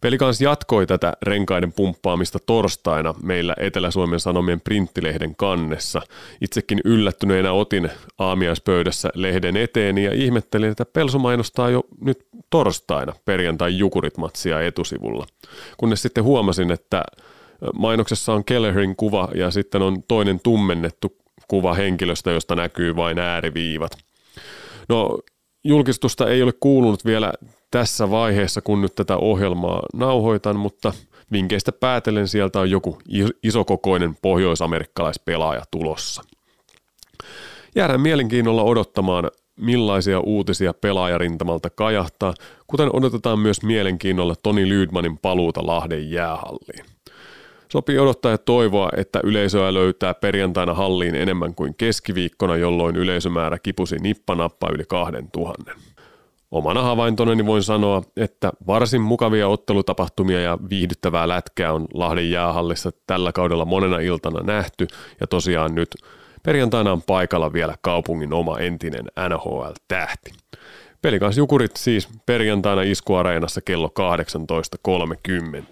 Pelikans 0.00 0.40
jatkoi 0.40 0.86
tätä 0.86 1.12
renkaiden 1.22 1.72
pumppaamista 1.72 2.38
torstaina 2.46 3.14
meillä 3.22 3.54
Etelä-Suomen 3.60 4.20
Sanomien 4.20 4.60
printtilehden 4.60 5.36
kannessa. 5.36 6.02
Itsekin 6.40 6.80
yllättyneenä 6.84 7.52
otin 7.52 7.90
aamiaispöydässä 8.18 9.10
lehden 9.14 9.56
eteeni 9.56 10.04
ja 10.04 10.14
ihmettelin, 10.14 10.70
että 10.70 10.84
Pelso 10.84 11.18
mainostaa 11.18 11.70
jo 11.70 11.82
nyt 12.00 12.18
torstaina 12.50 13.12
perjantai 13.24 13.78
jukuritmatsia 13.78 14.60
etusivulla. 14.62 15.26
Kunnes 15.76 16.02
sitten 16.02 16.24
huomasin, 16.24 16.70
että 16.70 17.02
mainoksessa 17.74 18.32
on 18.32 18.44
Kellerin 18.44 18.96
kuva 18.96 19.28
ja 19.34 19.50
sitten 19.50 19.82
on 19.82 20.02
toinen 20.02 20.40
tummennettu 20.42 21.16
kuva 21.48 21.74
henkilöstä, 21.74 22.30
josta 22.30 22.56
näkyy 22.56 22.96
vain 22.96 23.18
ääriviivat. 23.18 23.90
No, 24.88 25.18
julkistusta 25.64 26.28
ei 26.28 26.42
ole 26.42 26.52
kuulunut 26.60 27.04
vielä 27.04 27.32
tässä 27.70 28.10
vaiheessa, 28.10 28.62
kun 28.62 28.82
nyt 28.82 28.94
tätä 28.94 29.16
ohjelmaa 29.16 29.82
nauhoitan, 29.94 30.56
mutta 30.56 30.92
vinkkeistä 31.32 31.72
päätellen 31.72 32.28
sieltä 32.28 32.60
on 32.60 32.70
joku 32.70 32.98
isokokoinen 33.42 34.16
pohjoisamerikkalaispelaaja 34.22 35.62
tulossa. 35.70 36.22
Jäädään 37.74 38.00
mielenkiinnolla 38.00 38.62
odottamaan, 38.62 39.30
millaisia 39.56 40.20
uutisia 40.20 40.74
pelaajarintamalta 40.74 41.70
kajahtaa, 41.70 42.34
kuten 42.66 42.96
odotetaan 42.96 43.38
myös 43.38 43.62
mielenkiinnolla 43.62 44.34
Toni 44.42 44.68
Lydmanin 44.68 45.18
paluuta 45.18 45.66
Lahden 45.66 46.10
jäähalliin. 46.10 46.84
Sopii 47.72 47.98
odottaa 47.98 48.30
ja 48.30 48.38
toivoa, 48.38 48.88
että 48.96 49.20
yleisöä 49.24 49.74
löytää 49.74 50.14
perjantaina 50.14 50.74
halliin 50.74 51.14
enemmän 51.14 51.54
kuin 51.54 51.74
keskiviikkona, 51.74 52.56
jolloin 52.56 52.96
yleisömäärä 52.96 53.58
kipusi 53.58 53.96
nippanappa 53.96 54.68
yli 54.72 54.84
kahden 54.88 55.30
tuhannen. 55.30 55.74
Omana 56.50 56.82
havaintonani 56.82 57.46
voin 57.46 57.62
sanoa, 57.62 58.02
että 58.16 58.52
varsin 58.66 59.00
mukavia 59.00 59.48
ottelutapahtumia 59.48 60.40
ja 60.40 60.58
viihdyttävää 60.70 61.28
lätkää 61.28 61.72
on 61.72 61.86
Lahden 61.94 62.30
jäähallissa 62.30 62.90
tällä 63.06 63.32
kaudella 63.32 63.64
monena 63.64 63.98
iltana 63.98 64.40
nähty 64.40 64.86
ja 65.20 65.26
tosiaan 65.26 65.74
nyt 65.74 65.90
perjantaina 66.46 66.92
on 66.92 67.02
paikalla 67.02 67.52
vielä 67.52 67.74
kaupungin 67.80 68.32
oma 68.32 68.58
entinen 68.58 69.04
NHL-tähti. 69.28 70.32
Pelikans 71.02 71.38
Jukurit 71.38 71.76
siis 71.76 72.08
perjantaina 72.26 72.82
iskuareenassa 72.82 73.60
kello 73.60 73.92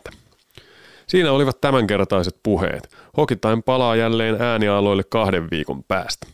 18.30. 0.08 0.14
Siinä 1.06 1.32
olivat 1.32 1.60
tämänkertaiset 1.60 2.36
puheet. 2.42 2.88
Hokitain 3.16 3.62
palaa 3.62 3.96
jälleen 3.96 4.42
äänialoille 4.42 5.02
kahden 5.04 5.50
viikon 5.50 5.84
päästä. 5.84 6.26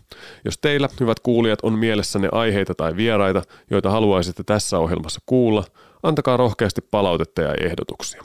Jos 0.45 0.59
teillä, 0.59 0.89
hyvät 1.01 1.21
kuulijat, 1.21 1.59
on 1.63 1.73
mielessänne 1.73 2.29
aiheita 2.33 2.75
tai 2.75 2.97
vieraita, 2.97 3.43
joita 3.71 3.91
haluaisitte 3.91 4.43
tässä 4.43 4.79
ohjelmassa 4.79 5.21
kuulla, 5.27 5.65
antakaa 6.03 6.37
rohkeasti 6.37 6.81
palautetta 6.91 7.43
ja 7.43 7.55
ehdotuksia. 7.55 8.25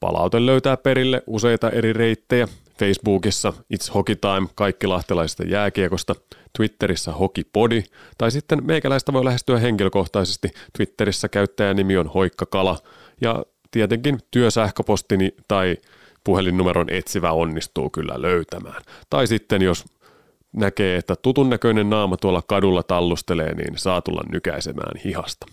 Palaute 0.00 0.46
löytää 0.46 0.76
perille 0.76 1.22
useita 1.26 1.70
eri 1.70 1.92
reittejä. 1.92 2.48
Facebookissa 2.80 3.52
It's 3.74 3.94
Hockey 3.94 4.16
Time 4.16 4.48
kaikki 4.54 4.86
lahtelaisesta 4.86 5.44
jääkiekosta, 5.44 6.14
Twitterissä 6.56 7.12
Hokipodi, 7.12 7.82
tai 8.18 8.30
sitten 8.30 8.66
meikäläistä 8.66 9.12
voi 9.12 9.24
lähestyä 9.24 9.58
henkilökohtaisesti. 9.58 10.48
Twitterissä 10.76 11.28
käyttäjänimi 11.28 11.96
on 11.96 12.06
Hoikkakala, 12.06 12.78
ja 13.20 13.44
tietenkin 13.70 14.18
työsähköpostini 14.30 15.34
tai 15.48 15.76
puhelinnumeron 16.24 16.90
etsivä 16.90 17.32
onnistuu 17.32 17.90
kyllä 17.90 18.22
löytämään. 18.22 18.82
Tai 19.10 19.26
sitten 19.26 19.62
jos 19.62 19.84
näkee, 20.52 20.96
että 20.96 21.16
tutun 21.16 21.50
näköinen 21.50 21.90
naama 21.90 22.16
tuolla 22.16 22.42
kadulla 22.46 22.82
tallustelee, 22.82 23.54
niin 23.54 23.78
saa 23.78 24.02
tulla 24.02 24.22
nykäisemään 24.32 25.00
hihasta. 25.04 25.46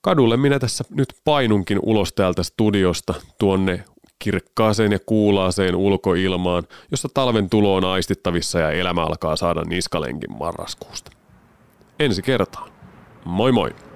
Kadulle 0.00 0.36
minä 0.36 0.58
tässä 0.58 0.84
nyt 0.90 1.08
painunkin 1.24 1.78
ulos 1.82 2.12
täältä 2.12 2.42
studiosta 2.42 3.14
tuonne 3.38 3.84
kirkkaaseen 4.18 4.92
ja 4.92 4.98
kuulaaseen 5.06 5.76
ulkoilmaan, 5.76 6.62
jossa 6.90 7.08
talven 7.14 7.50
tulo 7.50 7.74
on 7.74 7.84
aistittavissa 7.84 8.58
ja 8.58 8.70
elämä 8.70 9.02
alkaa 9.02 9.36
saada 9.36 9.64
niskalenkin 9.64 10.38
marraskuusta. 10.38 11.10
Ensi 11.98 12.22
kertaan. 12.22 12.70
Moi 13.24 13.52
moi! 13.52 13.87